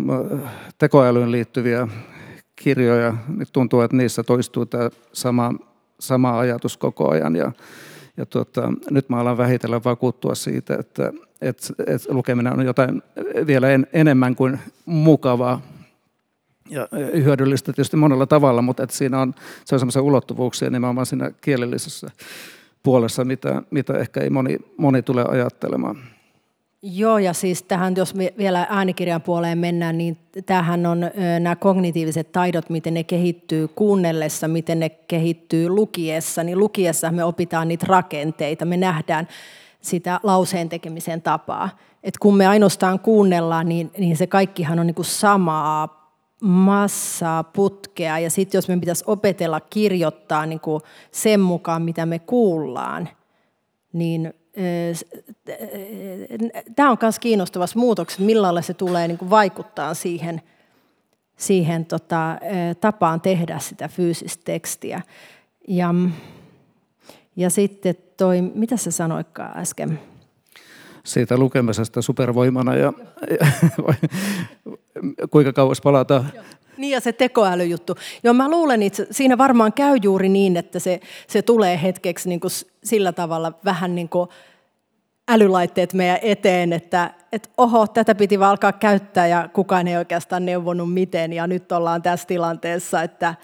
tekoälyyn 0.78 1.32
liittyviä 1.32 1.88
kirjoja, 2.60 3.14
niin 3.38 3.48
tuntuu, 3.54 3.82
että 3.82 3.98
niissä 3.98 4.24
toistuu 4.24 4.66
tämä 4.66 4.90
sama, 5.14 5.54
sama 6.00 6.40
ajatus 6.40 6.78
koko 6.78 7.10
ajan. 7.10 7.36
Ja, 7.36 7.52
ja 8.18 8.26
tuota, 8.26 8.74
nyt 8.92 9.10
mä 9.10 9.20
alan 9.20 9.38
vähitellen 9.38 9.84
vakuuttua 9.84 10.36
siitä, 10.36 10.76
että, 10.80 11.14
että, 11.42 11.74
että 11.88 12.14
lukeminen 12.14 12.54
on 12.54 12.66
jotain 12.66 13.02
vielä 13.48 13.70
en, 13.70 13.88
enemmän 13.94 14.36
kuin 14.36 14.60
mukavaa 14.86 15.62
ja 16.70 16.88
hyödyllistä 17.24 17.74
tietysti 17.74 17.98
monella 17.98 18.26
tavalla, 18.26 18.62
mutta 18.62 18.84
että 18.84 18.96
siinä 18.96 19.22
on, 19.22 19.34
se 19.66 19.76
on 19.76 19.80
sellaisia 19.80 20.02
ulottuvuuksia 20.02 20.70
nimenomaan 20.70 21.06
siinä 21.06 21.32
kielellisessä 21.42 22.08
puolessa, 22.84 23.26
mitä, 23.26 23.62
mitä 23.72 23.94
ehkä 23.94 24.22
ei 24.22 24.30
moni, 24.30 24.58
moni 24.78 25.02
tule 25.02 25.26
ajattelemaan. 25.28 25.98
Joo, 26.82 27.18
ja 27.18 27.34
siis 27.34 27.64
tähän, 27.64 27.96
jos 27.98 28.14
vielä 28.38 28.68
äänikirjan 28.70 29.22
puoleen 29.22 29.58
mennään, 29.58 29.98
niin 29.98 30.18
tämähän 30.46 30.86
on 30.86 31.00
nämä 31.40 31.56
kognitiiviset 31.56 32.32
taidot, 32.32 32.70
miten 32.70 32.94
ne 32.94 33.04
kehittyy 33.04 33.68
kuunnellessa, 33.68 34.48
miten 34.48 34.80
ne 34.80 34.90
kehittyy 34.90 35.70
lukiessa, 35.70 36.44
niin 36.44 36.60
lukiessa 36.60 37.12
me 37.12 37.24
opitaan 37.24 37.68
niitä 37.68 37.86
rakenteita, 37.90 38.66
me 38.66 38.78
nähdään 38.78 39.28
sitä 39.82 40.20
lauseen 40.24 40.70
tekemisen 40.70 41.22
tapaa. 41.22 41.70
Et 42.04 42.18
kun 42.18 42.38
me 42.38 42.48
ainoastaan 42.48 43.00
kuunnellaan, 43.00 43.70
niin, 43.70 43.92
niin 43.98 44.18
se 44.18 44.28
kaikkihan 44.28 44.80
on 44.80 44.88
niin 44.88 44.96
kuin 44.96 45.06
samaa 45.06 46.00
massaa, 46.42 47.44
putkea, 47.44 48.20
ja 48.20 48.30
sitten 48.30 48.58
jos 48.58 48.68
me 48.68 48.78
pitäisi 48.78 49.04
opetella 49.08 49.60
kirjoittaa 49.60 50.46
niin 50.46 50.60
kuin 50.60 50.82
sen 51.12 51.40
mukaan, 51.40 51.82
mitä 51.82 52.06
me 52.06 52.20
kuullaan, 52.20 53.10
niin 53.94 54.34
tämä 56.76 56.92
on 56.92 56.98
myös 57.02 57.20
kiinnostavassa 57.20 57.80
muutoksessa, 57.80 58.24
millä 58.24 58.42
lailla 58.42 58.62
se 58.62 58.74
tulee 58.74 59.08
niin 59.08 59.18
kuin 59.18 59.30
vaikuttaa 59.30 59.94
siihen, 59.94 60.42
siihen 61.38 61.86
tota, 61.86 62.38
tapaan 62.82 63.22
tehdä 63.22 63.60
sitä 63.60 63.88
fyysistä 63.88 64.42
tekstiä. 64.46 65.02
Ja, 65.68 65.94
ja 67.36 67.50
sitten 67.50 67.96
toi, 68.18 68.42
mitä 68.42 68.78
sä 68.78 68.92
sanoitkaan 68.92 69.58
äsken? 69.58 70.00
Siitä 71.04 71.38
lukemisesta 71.38 72.02
supervoimana 72.02 72.76
ja, 72.76 72.94
ja 73.40 73.48
kuinka 75.32 75.54
kauas 75.54 75.82
palataan. 75.82 76.32
Niin 76.80 76.92
ja 76.92 77.00
se 77.00 77.14
tekoälyjuttu. 77.14 77.96
Joo, 78.24 78.34
mä 78.34 78.52
luulen, 78.52 78.84
että 78.84 79.06
siinä 79.12 79.38
varmaan 79.38 79.74
käy 79.74 79.98
juuri 80.04 80.30
niin, 80.30 80.58
että 80.58 80.80
se, 80.80 81.00
se 81.28 81.42
tulee 81.42 81.80
hetkeksi 81.84 82.30
niin 82.30 82.40
kuin 82.40 82.52
sillä 82.84 83.12
tavalla 83.12 83.54
vähän 83.66 83.96
niin 83.96 84.10
kuin 84.10 84.30
älylaitteet 85.28 85.94
meidän 85.94 86.20
eteen, 86.22 86.74
että, 86.74 87.14
että 87.32 87.50
oho, 87.58 87.88
tätä 87.88 88.16
piti 88.16 88.40
vaan 88.40 88.50
alkaa 88.50 88.72
käyttää 88.72 89.28
ja 89.28 89.50
kukaan 89.54 89.88
ei 89.88 89.98
oikeastaan 89.98 90.46
neuvonut 90.46 90.94
miten. 90.94 91.34
Ja 91.34 91.48
nyt 91.48 91.72
ollaan 91.72 92.02
tässä 92.02 92.28
tilanteessa, 92.28 93.02
että, 93.02 93.36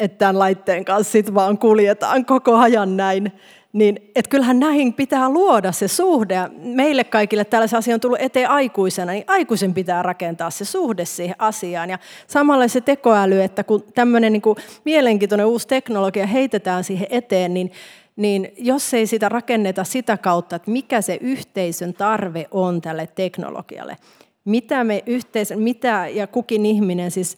että 0.00 0.18
tämän 0.18 0.38
laitteen 0.38 0.84
kanssa 0.84 1.12
sit 1.12 1.34
vaan 1.34 1.58
kuljetaan 1.58 2.24
koko 2.24 2.56
ajan 2.56 2.96
näin. 2.96 3.32
Niin, 3.72 4.10
että 4.14 4.28
kyllähän 4.28 4.60
näihin 4.60 4.94
pitää 4.94 5.28
luoda 5.28 5.72
se 5.72 5.88
suhde. 5.88 6.36
Meille 6.58 7.04
kaikille 7.04 7.44
tällaisen 7.44 7.78
asian 7.78 7.94
on 7.94 8.00
tullut 8.00 8.20
eteen 8.20 8.50
aikuisena, 8.50 9.12
niin 9.12 9.24
aikuisen 9.26 9.74
pitää 9.74 10.02
rakentaa 10.02 10.50
se 10.50 10.64
suhde 10.64 11.04
siihen 11.04 11.36
asiaan. 11.38 11.90
Ja 11.90 11.98
samalla 12.26 12.68
se 12.68 12.80
tekoäly, 12.80 13.42
että 13.42 13.64
kun 13.64 13.84
tämmöinen 13.94 14.32
niin 14.32 14.42
kuin 14.42 14.56
mielenkiintoinen 14.84 15.46
uusi 15.46 15.68
teknologia 15.68 16.26
heitetään 16.26 16.84
siihen 16.84 17.06
eteen, 17.10 17.54
niin 17.54 17.72
niin 18.16 18.52
jos 18.58 18.94
ei 18.94 19.06
sitä 19.06 19.28
rakenneta 19.28 19.84
sitä 19.84 20.16
kautta, 20.16 20.56
että 20.56 20.70
mikä 20.70 21.00
se 21.00 21.18
yhteisön 21.20 21.94
tarve 21.94 22.46
on 22.50 22.80
tälle 22.80 23.06
teknologialle, 23.06 23.96
mitä 24.44 24.84
me 24.84 25.02
yhteisön, 25.06 25.58
mitä 25.58 26.08
ja 26.08 26.26
kukin 26.26 26.66
ihminen 26.66 27.10
siis 27.10 27.36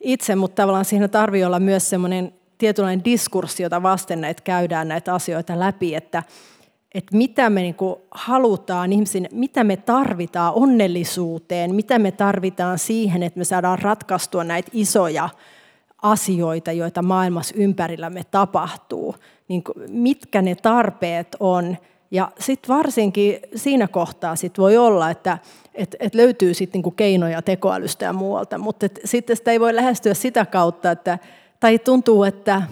itse, 0.00 0.34
mutta 0.34 0.62
tavallaan 0.62 0.84
siinä 0.84 1.08
tarvii 1.08 1.44
olla 1.44 1.60
myös 1.60 1.90
semmoinen 1.90 2.32
tietynlainen 2.58 3.04
diskurssi, 3.04 3.62
jota 3.62 3.82
vasten 3.82 4.20
näitä 4.20 4.42
käydään 4.42 4.88
näitä 4.88 5.14
asioita 5.14 5.60
läpi, 5.60 5.94
että, 5.94 6.22
että 6.94 7.16
mitä 7.16 7.50
me 7.50 7.62
niin 7.62 7.76
halutaan 8.10 8.92
ihmisiin, 8.92 9.28
mitä 9.32 9.64
me 9.64 9.76
tarvitaan 9.76 10.54
onnellisuuteen, 10.54 11.74
mitä 11.74 11.98
me 11.98 12.12
tarvitaan 12.12 12.78
siihen, 12.78 13.22
että 13.22 13.38
me 13.38 13.44
saadaan 13.44 13.78
ratkaistua 13.78 14.44
näitä 14.44 14.70
isoja 14.72 15.28
asioita, 16.02 16.72
joita 16.72 17.02
maailmassa 17.02 17.54
ympärillämme 17.58 18.22
tapahtuu, 18.30 19.14
niin 19.48 19.62
mitkä 19.88 20.42
ne 20.42 20.54
tarpeet 20.54 21.36
on. 21.40 21.76
Ja 22.10 22.32
sitten 22.38 22.76
varsinkin 22.76 23.36
siinä 23.54 23.88
kohtaa 23.88 24.36
sit 24.36 24.58
voi 24.58 24.76
olla, 24.76 25.10
että 25.10 25.38
et, 25.74 25.96
et 26.00 26.14
löytyy 26.14 26.54
sit 26.54 26.72
niinku 26.72 26.90
keinoja 26.90 27.42
tekoälystä 27.42 28.04
ja 28.04 28.12
muualta, 28.12 28.58
mutta 28.58 28.86
sitten 29.04 29.36
sitä 29.36 29.50
ei 29.50 29.60
voi 29.60 29.74
lähestyä 29.74 30.14
sitä 30.14 30.46
kautta, 30.46 30.90
että, 30.90 31.18
tai 31.64 31.78
tuntuu, 31.78 32.24
että 32.24 32.62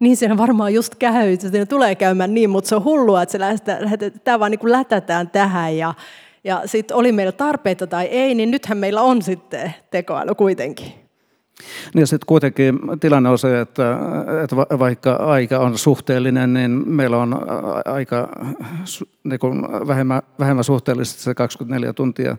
niin 0.00 0.16
siinä 0.16 0.36
varmaan 0.36 0.74
just 0.74 0.94
käy, 0.94 1.36
siinä 1.36 1.66
tulee 1.66 1.94
käymään 1.94 2.34
niin, 2.34 2.50
mutta 2.50 2.68
se 2.68 2.76
on 2.76 2.84
hullua, 2.84 3.22
että 3.22 3.32
se 3.32 4.10
tämä 4.24 4.40
vaan 4.40 4.50
niin 4.50 4.72
lätätään 4.72 5.30
tähän 5.30 5.76
ja, 5.76 5.94
ja 6.44 6.62
sitten 6.66 6.96
oli 6.96 7.12
meillä 7.12 7.32
tarpeita 7.32 7.86
tai 7.86 8.04
ei, 8.04 8.34
niin 8.34 8.50
nythän 8.50 8.78
meillä 8.78 9.02
on 9.02 9.22
sitten 9.22 9.74
tekoäly 9.90 10.34
kuitenkin. 10.34 10.92
Niin 11.94 12.06
sitten 12.06 12.26
kuitenkin 12.26 12.78
tilanne 13.00 13.28
on 13.28 13.38
se, 13.38 13.60
että, 13.60 13.96
että 14.44 14.56
vaikka 14.56 15.12
aika 15.12 15.58
on 15.58 15.78
suhteellinen, 15.78 16.52
niin 16.52 16.70
meillä 16.86 17.18
on 17.18 17.36
aika 17.84 18.28
niin 19.24 19.40
kuin 19.40 19.62
vähemmän, 19.86 20.22
vähemmän 20.38 20.64
suhteellisesti 20.64 21.22
se 21.22 21.34
24 21.34 21.92
tuntia 21.92 22.36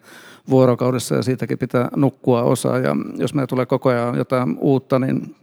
vuorokaudessa 0.49 1.15
ja 1.15 1.23
siitäkin 1.23 1.57
pitää 1.57 1.89
nukkua 1.95 2.43
osa. 2.43 2.77
Ja 2.77 2.95
jos 3.17 3.33
meillä 3.33 3.47
tulee 3.47 3.65
koko 3.65 3.89
ajan 3.89 4.17
jotain 4.17 4.57
uutta, 4.59 4.99
niin 4.99 5.35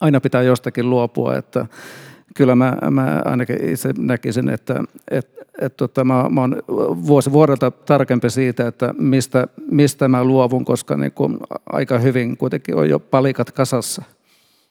aina 0.00 0.20
pitää 0.20 0.42
jostakin 0.42 0.90
luopua, 0.90 1.36
että 1.36 1.66
kyllä 2.34 2.54
mä, 2.54 2.76
mä 2.90 3.22
ainakin 3.24 3.68
itse 3.68 3.94
näkisin, 3.98 4.48
että, 4.48 4.84
että, 5.10 5.44
että 5.60 5.76
tota, 5.76 6.04
mä, 6.04 6.28
mä 6.28 6.40
olen 6.40 6.62
vuosi 7.06 7.32
vuodelta 7.32 7.70
tarkempi 7.70 8.30
siitä, 8.30 8.68
että 8.68 8.94
mistä, 8.98 9.48
mistä 9.70 10.08
mä 10.08 10.24
luovun, 10.24 10.64
koska 10.64 10.96
niin 10.96 11.12
kuin 11.12 11.38
aika 11.72 11.98
hyvin 11.98 12.36
kuitenkin 12.36 12.76
on 12.76 12.88
jo 12.88 13.00
palikat 13.00 13.52
kasassa. 13.52 14.02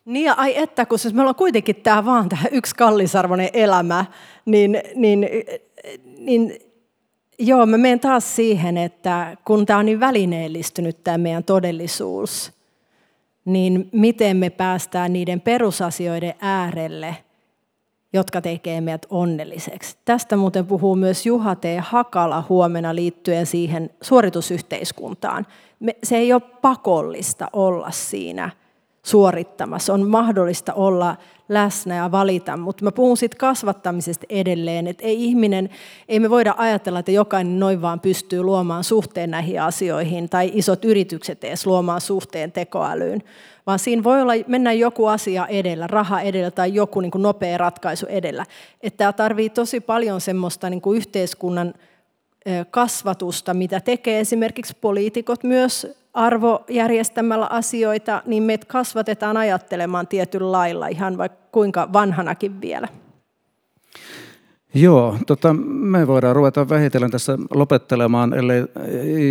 Niin 0.05 0.25
ja 0.25 0.33
ai 0.33 0.57
että, 0.57 0.85
kun 0.85 0.99
siis 0.99 1.13
meillä 1.13 1.29
on 1.29 1.35
kuitenkin 1.35 1.75
tämä 1.75 2.05
vaan 2.05 2.29
tämä 2.29 2.41
yksi 2.51 2.75
kallisarvoinen 2.75 3.49
elämä, 3.53 4.05
niin, 4.45 4.81
niin, 4.95 5.29
niin 6.17 6.55
joo, 7.39 7.65
mä 7.65 7.77
menen 7.77 7.99
taas 7.99 8.35
siihen, 8.35 8.77
että 8.77 9.37
kun 9.45 9.65
tämä 9.65 9.79
on 9.79 9.85
niin 9.85 9.99
välineellistynyt 9.99 11.03
tämä 11.03 11.17
meidän 11.17 11.43
todellisuus, 11.43 12.51
niin 13.45 13.89
miten 13.91 14.37
me 14.37 14.49
päästään 14.49 15.13
niiden 15.13 15.41
perusasioiden 15.41 16.33
äärelle– 16.39 17.15
jotka 18.13 18.41
tekee 18.41 18.81
meidät 18.81 19.05
onnelliseksi. 19.09 19.97
Tästä 20.05 20.35
muuten 20.37 20.67
puhuu 20.67 20.95
myös 20.95 21.25
Juha 21.25 21.55
T. 21.55 21.63
Hakala 21.79 22.43
huomenna 22.49 22.95
liittyen 22.95 23.45
siihen 23.45 23.89
suoritusyhteiskuntaan. 24.01 25.47
Se 26.03 26.17
ei 26.17 26.33
ole 26.33 26.41
pakollista 26.41 27.47
olla 27.53 27.91
siinä 27.91 28.49
suorittamassa. 29.03 29.93
On 29.93 30.09
mahdollista 30.09 30.73
olla 30.73 31.15
läsnä 31.53 31.95
ja 31.95 32.11
valita, 32.11 32.57
mutta 32.57 32.83
mä 32.83 32.91
puhun 32.91 33.17
siitä 33.17 33.37
kasvattamisesta 33.37 34.25
edelleen, 34.29 34.87
että 34.87 35.03
ei 35.03 35.23
ihminen, 35.23 35.69
ei 36.09 36.19
me 36.19 36.29
voida 36.29 36.55
ajatella, 36.57 36.99
että 36.99 37.11
jokainen 37.11 37.59
noin 37.59 37.81
vaan 37.81 37.99
pystyy 37.99 38.43
luomaan 38.43 38.83
suhteen 38.83 39.31
näihin 39.31 39.61
asioihin, 39.61 40.29
tai 40.29 40.51
isot 40.53 40.85
yritykset 40.85 41.43
edes 41.43 41.67
luomaan 41.67 42.01
suhteen 42.01 42.51
tekoälyyn, 42.51 43.23
vaan 43.67 43.79
siinä 43.79 44.03
voi 44.03 44.21
olla, 44.21 44.33
mennä 44.47 44.73
joku 44.73 45.05
asia 45.05 45.47
edellä, 45.47 45.87
raha 45.87 46.21
edellä 46.21 46.51
tai 46.51 46.73
joku 46.73 47.01
niin 47.01 47.11
kuin 47.11 47.21
nopea 47.21 47.57
ratkaisu 47.57 48.05
edellä. 48.05 48.45
Että 48.81 48.97
tämä 48.97 49.13
tarvii 49.13 49.49
tosi 49.49 49.79
paljon 49.79 50.21
semmoista 50.21 50.69
niin 50.69 50.81
kuin 50.81 50.97
yhteiskunnan 50.97 51.73
kasvatusta, 52.71 53.53
mitä 53.53 53.79
tekee 53.79 54.19
esimerkiksi 54.19 54.75
poliitikot 54.81 55.43
myös 55.43 56.02
arvojärjestämällä 56.13 57.47
asioita, 57.49 58.21
niin 58.25 58.43
meitä 58.43 58.65
kasvatetaan 58.65 59.37
ajattelemaan 59.37 60.07
tietyllä 60.07 60.51
lailla, 60.51 60.87
ihan 60.87 61.17
vaikka 61.17 61.37
kuinka 61.51 61.93
vanhanakin 61.93 62.61
vielä. 62.61 62.87
Joo, 64.73 65.17
tota, 65.27 65.53
me 65.67 66.07
voidaan 66.07 66.35
ruveta 66.35 66.69
vähitellen 66.69 67.11
tässä 67.11 67.37
lopettelemaan, 67.53 68.33
ellei 68.33 68.63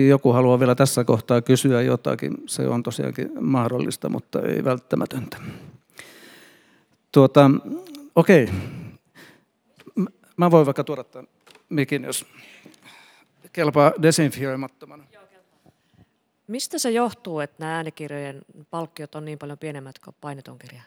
joku 0.09 0.33
halua 0.33 0.61
vielä 0.61 0.75
tässä 0.75 1.05
kohtaa 1.05 1.41
kysyä 1.41 1.83
jotakin. 1.83 2.35
Se 2.47 2.69
on 2.69 2.83
tosiaankin 2.83 3.31
mahdollista, 3.41 4.09
mutta 4.09 4.41
ei 4.43 4.65
välttämätöntä. 4.65 5.37
Tuota, 7.13 7.51
okei. 8.17 8.49
Mä 10.37 10.51
voin 10.51 10.67
vaikka 10.67 10.85
tuoda 10.85 11.05
tämän 11.05 11.27
mikin, 11.73 12.05
jos 12.05 12.27
kelpaa 13.53 13.93
desinfioimattomana. 14.03 15.05
Mistä 16.53 16.79
se 16.79 16.91
johtuu, 16.91 17.41
että 17.41 17.57
nämä 17.59 17.77
äänikirjojen 17.77 18.43
palkkiot 18.71 19.15
on 19.15 19.25
niin 19.25 19.39
paljon 19.39 19.59
pienemmät 19.59 19.99
kuin 19.99 20.17
paineton 20.21 20.59
kirja? 20.59 20.83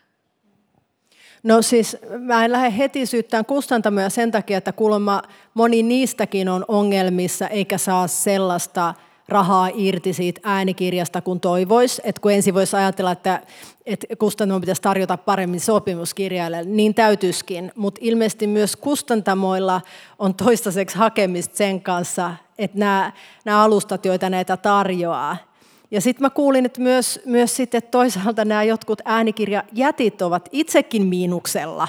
No 1.44 1.62
siis 1.62 1.98
mä 2.20 2.46
en 2.46 2.52
lähde 2.52 2.78
heti 2.78 3.06
syyttämään 3.06 3.46
kustantamoja 3.46 4.10
sen 4.10 4.32
takia, 4.32 4.58
että 4.58 4.72
kuulemma 4.72 5.22
moni 5.54 5.84
niistäkin 5.84 6.50
on 6.50 6.66
ongelmissa 6.68 7.48
eikä 7.48 7.78
saa 7.78 8.08
sellaista 8.08 8.94
rahaa 9.30 9.70
irti 9.74 10.14
siitä 10.14 10.42
äänikirjasta 10.44 11.22
kun 11.22 11.40
toivoisi. 11.40 12.02
Että 12.06 12.22
kun 12.22 12.32
ensin 12.32 12.54
voisi 12.54 12.76
ajatella, 12.76 13.12
että, 13.12 13.42
että 13.86 14.08
kustantamo 14.20 14.60
pitäisi 14.60 14.82
tarjota 14.82 15.18
paremmin 15.18 15.60
sopimuskirjailijalle, 15.60 16.70
niin 16.70 16.94
täytyisikin. 16.94 17.72
Mutta 17.76 18.00
ilmeisesti 18.04 18.48
myös 18.48 18.76
kustantamoilla 18.76 19.82
on 20.20 20.36
toistaiseksi 20.36 20.98
hakemista 20.98 21.58
sen 21.58 21.82
kanssa, 21.82 22.34
että 22.58 22.80
nämä, 22.80 23.12
nämä 23.46 23.64
alustat, 23.64 24.06
joita 24.06 24.30
näitä 24.30 24.58
tarjoaa, 24.58 25.55
ja 25.96 26.02
sitten 26.02 26.26
mä 26.26 26.30
kuulin, 26.30 26.66
että 26.66 26.82
myös, 26.82 27.20
myös 27.26 27.56
sitten 27.56 27.84
toisaalta 27.84 28.46
nämä 28.46 28.64
jotkut 28.64 29.02
äänikirjajätit 29.06 30.22
ovat 30.22 30.50
itsekin 30.52 31.08
miinuksella. 31.08 31.88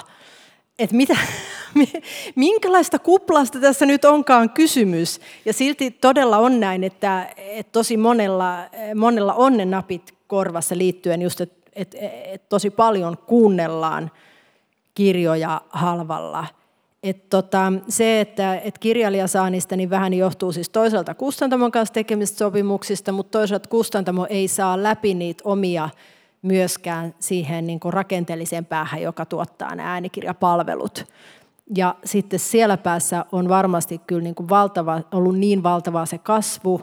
Että 0.79 0.95
mitä, 0.95 1.17
minkälaista 2.35 2.99
kuplasta 2.99 3.59
tässä 3.59 3.85
nyt 3.85 4.05
onkaan 4.05 4.49
kysymys. 4.49 5.19
Ja 5.45 5.53
silti 5.53 5.91
todella 5.91 6.37
on 6.37 6.59
näin, 6.59 6.83
että, 6.83 7.27
että 7.37 7.71
tosi 7.71 7.97
monella, 7.97 8.57
monella 8.95 9.33
on 9.33 9.57
ne 9.57 9.65
napit 9.65 10.13
korvassa 10.27 10.77
liittyen 10.77 11.21
just, 11.21 11.41
että, 11.41 11.69
että, 11.75 11.97
että 12.23 12.49
tosi 12.49 12.69
paljon 12.69 13.17
kuunnellaan 13.17 14.11
kirjoja 14.95 15.61
halvalla– 15.69 16.45
et 17.03 17.29
tota, 17.29 17.73
se, 17.89 18.21
että 18.21 18.55
et 18.55 18.77
kirjailija 18.77 19.27
saa 19.27 19.49
niistä, 19.49 19.75
niin 19.75 19.89
vähän 19.89 20.13
johtuu 20.13 20.51
siis 20.51 20.69
toisaalta 20.69 21.13
kustantamon 21.13 21.71
kanssa 21.71 21.93
tekemistä 21.93 22.37
sopimuksista, 22.37 23.11
mutta 23.11 23.39
toisaalta 23.39 23.69
kustantamo 23.69 24.27
ei 24.29 24.47
saa 24.47 24.83
läpi 24.83 25.13
niitä 25.13 25.41
omia 25.45 25.89
myöskään 26.41 27.15
siihen 27.19 27.67
niin 27.67 27.79
kuin 27.79 27.93
rakenteelliseen 27.93 28.65
päähän, 28.65 29.01
joka 29.01 29.25
tuottaa 29.25 29.75
nämä 29.75 29.93
äänikirjapalvelut. 29.93 31.05
Ja 31.75 31.95
sitten 32.05 32.39
siellä 32.39 32.77
päässä 32.77 33.25
on 33.31 33.49
varmasti 33.49 34.01
kyllä 34.07 34.21
niin 34.21 34.35
kuin 34.35 34.49
valtava, 34.49 35.01
ollut 35.11 35.37
niin 35.37 35.63
valtavaa 35.63 36.05
se 36.05 36.17
kasvu, 36.17 36.81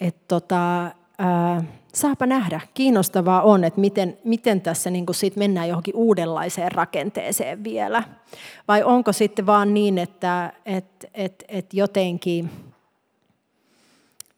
että 0.00 0.24
tota, 0.28 0.90
ää, 1.18 1.64
saapa 1.94 2.26
nähdä. 2.26 2.60
Kiinnostavaa 2.74 3.42
on, 3.42 3.64
että 3.64 3.80
miten, 3.80 4.18
miten 4.24 4.60
tässä 4.60 4.90
niin 4.90 5.06
kuin 5.06 5.16
siitä 5.16 5.38
mennään 5.38 5.68
johonkin 5.68 5.96
uudenlaiseen 5.96 6.72
rakenteeseen 6.72 7.64
vielä. 7.64 8.02
Vai 8.68 8.82
onko 8.82 9.12
sitten 9.12 9.46
vaan 9.46 9.74
niin, 9.74 9.98
että 9.98 10.52
et, 10.66 11.10
et, 11.14 11.44
et 11.48 11.74
jotenkin, 11.74 12.50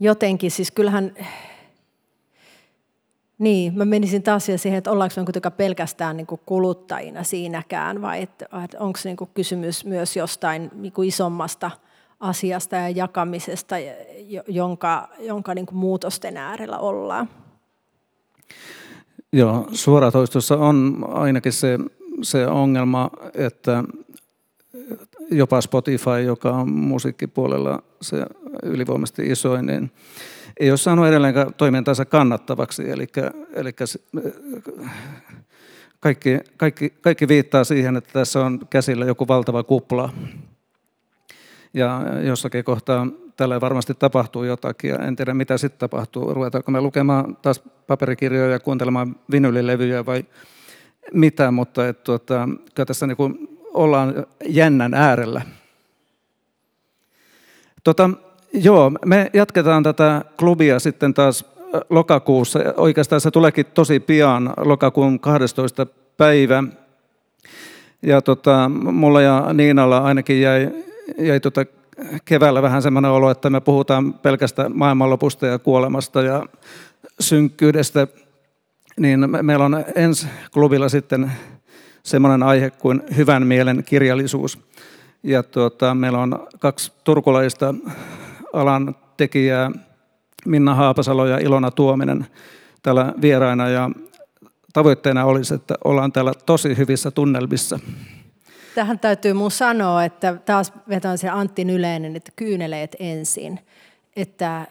jotenkin, 0.00 0.50
siis 0.50 0.70
kyllähän, 0.70 1.14
niin, 3.38 3.74
mä 3.78 3.84
menisin 3.84 4.22
taas 4.22 4.46
siihen, 4.56 4.78
että 4.78 4.90
ollaanko 4.90 5.14
me 5.16 5.24
kuitenkaan 5.24 5.52
pelkästään 5.52 6.16
niin 6.16 6.26
kuin 6.26 6.40
kuluttajina 6.46 7.22
siinäkään, 7.22 8.02
vai 8.02 8.22
että, 8.22 8.46
että 8.64 8.78
onko 8.80 8.98
niin 9.04 9.16
kuin 9.16 9.30
kysymys 9.34 9.84
myös 9.84 10.16
jostain 10.16 10.70
niin 10.74 10.92
kuin 10.92 11.08
isommasta 11.08 11.70
asiasta 12.20 12.76
ja 12.76 12.88
jakamisesta, 12.88 13.76
jonka, 14.48 15.08
jonka 15.18 15.54
niin 15.54 15.66
kuin 15.66 15.78
muutosten 15.78 16.36
äärellä 16.36 16.78
ollaan. 16.78 17.28
Joo, 19.32 19.68
suoratoistossa 19.72 20.56
on 20.56 21.04
ainakin 21.08 21.52
se, 21.52 21.78
se 22.22 22.46
ongelma, 22.46 23.10
että 23.34 23.84
jopa 25.30 25.60
Spotify, 25.60 26.20
joka 26.26 26.50
on 26.50 26.72
musiikkipuolella 26.72 27.82
se 28.00 28.26
ylivoimaisesti 28.62 29.22
isoin, 29.30 29.66
niin 29.66 29.90
ei 30.60 30.70
ole 30.70 30.76
saanut 30.76 31.06
edelleenkään 31.06 31.54
toimintansa 31.54 32.04
kannattavaksi. 32.04 32.90
Eli, 32.90 33.06
eli 33.54 33.70
kaikki, 36.00 36.38
kaikki, 36.56 36.90
kaikki 37.00 37.28
viittaa 37.28 37.64
siihen, 37.64 37.96
että 37.96 38.12
tässä 38.12 38.44
on 38.44 38.60
käsillä 38.70 39.04
joku 39.04 39.28
valtava 39.28 39.62
kupla. 39.62 40.12
Ja 41.74 42.02
jossakin 42.22 42.64
kohtaa 42.64 43.06
tällä 43.36 43.60
varmasti 43.60 43.94
tapahtuu 43.94 44.44
jotakin 44.44 44.90
ja 44.90 44.98
en 44.98 45.16
tiedä 45.16 45.34
mitä 45.34 45.58
sitten 45.58 45.78
tapahtuu. 45.78 46.34
Ruvetaanko 46.34 46.70
me 46.70 46.80
lukemaan 46.80 47.36
taas 47.36 47.62
paperikirjoja 47.86 48.50
ja 48.50 48.60
kuuntelemaan 48.60 49.16
vinylilevyjä 49.30 50.06
vai 50.06 50.24
mitä, 51.12 51.50
mutta 51.50 51.88
et, 51.88 52.04
tuota, 52.04 52.48
kyllä 52.74 52.86
tässä 52.86 53.06
niin 53.06 53.48
ollaan 53.74 54.26
jännän 54.46 54.94
äärellä. 54.94 55.42
Tota, 57.84 58.10
joo, 58.52 58.92
me 59.06 59.30
jatketaan 59.32 59.82
tätä 59.82 60.24
klubia 60.38 60.78
sitten 60.78 61.14
taas 61.14 61.44
lokakuussa. 61.90 62.60
Oikeastaan 62.76 63.20
se 63.20 63.30
tuleekin 63.30 63.66
tosi 63.66 64.00
pian, 64.00 64.54
lokakuun 64.56 65.20
12. 65.20 65.86
päivä. 66.16 66.64
Ja 68.02 68.22
tota, 68.22 68.68
mulla 68.68 69.22
ja 69.22 69.52
Niinalla 69.52 69.98
ainakin 69.98 70.40
jäi, 70.40 70.70
jäi 71.18 71.40
tota 71.40 71.64
keväällä 72.24 72.62
vähän 72.62 72.82
semmoinen 72.82 73.10
olo, 73.10 73.30
että 73.30 73.50
me 73.50 73.60
puhutaan 73.60 74.14
pelkästään 74.14 74.76
maailmanlopusta 74.76 75.46
ja 75.46 75.58
kuolemasta 75.58 76.22
ja 76.22 76.46
synkkyydestä, 77.20 78.06
niin 78.96 79.28
meillä 79.42 79.64
on 79.64 79.84
ensi 79.94 80.26
klubilla 80.52 80.88
sitten 80.88 81.32
semmoinen 82.02 82.42
aihe 82.42 82.70
kuin 82.70 83.02
hyvän 83.16 83.46
mielen 83.46 83.84
kirjallisuus. 83.84 84.58
Ja 85.22 85.42
tuota, 85.42 85.94
meillä 85.94 86.18
on 86.18 86.46
kaksi 86.58 86.92
turkulaista 87.04 87.74
alan 88.52 88.96
tekijää, 89.16 89.70
Minna 90.46 90.74
Haapasalo 90.74 91.26
ja 91.26 91.38
Ilona 91.38 91.70
Tuominen 91.70 92.26
täällä 92.82 93.14
vieraina. 93.20 93.68
Ja 93.68 93.90
tavoitteena 94.72 95.24
olisi, 95.24 95.54
että 95.54 95.74
ollaan 95.84 96.12
täällä 96.12 96.32
tosi 96.46 96.76
hyvissä 96.76 97.10
tunnelmissa. 97.10 97.78
Tähän 98.74 98.98
täytyy 98.98 99.32
mun 99.32 99.50
sanoa, 99.50 100.04
että 100.04 100.34
taas 100.44 100.72
vetän 100.88 101.18
se 101.18 101.28
Antti 101.28 101.64
Nyleinen, 101.64 102.16
että 102.16 102.32
kyyneleet 102.36 102.96
ensin. 102.98 103.60
Että, 104.16 104.66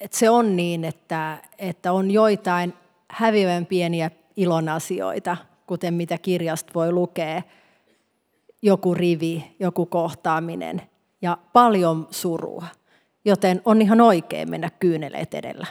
että 0.00 0.18
se 0.18 0.30
on 0.30 0.56
niin, 0.56 0.84
että, 0.84 1.38
että 1.58 1.92
on 1.92 2.10
joitain 2.10 2.74
häviävän 3.10 3.66
pieniä 3.66 4.10
ilon 4.36 4.68
asioita, 4.68 5.36
kuten 5.66 5.94
mitä 5.94 6.18
kirjasta 6.18 6.72
voi 6.74 6.92
lukea, 6.92 7.42
joku 8.62 8.94
rivi, 8.94 9.56
joku 9.60 9.86
kohtaaminen 9.86 10.82
ja 11.22 11.38
paljon 11.52 12.08
surua. 12.10 12.66
Joten 13.24 13.62
on 13.64 13.82
ihan 13.82 14.00
oikein 14.00 14.50
mennä 14.50 14.70
kyyneleet 14.70 15.34
edellä. 15.34 15.66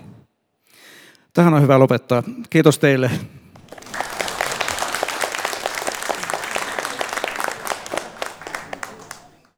Tähän 1.34 1.54
on 1.54 1.62
hyvä 1.62 1.80
lopettaa. 1.80 2.24
Kiitos 2.50 2.80
teille. 2.80 3.12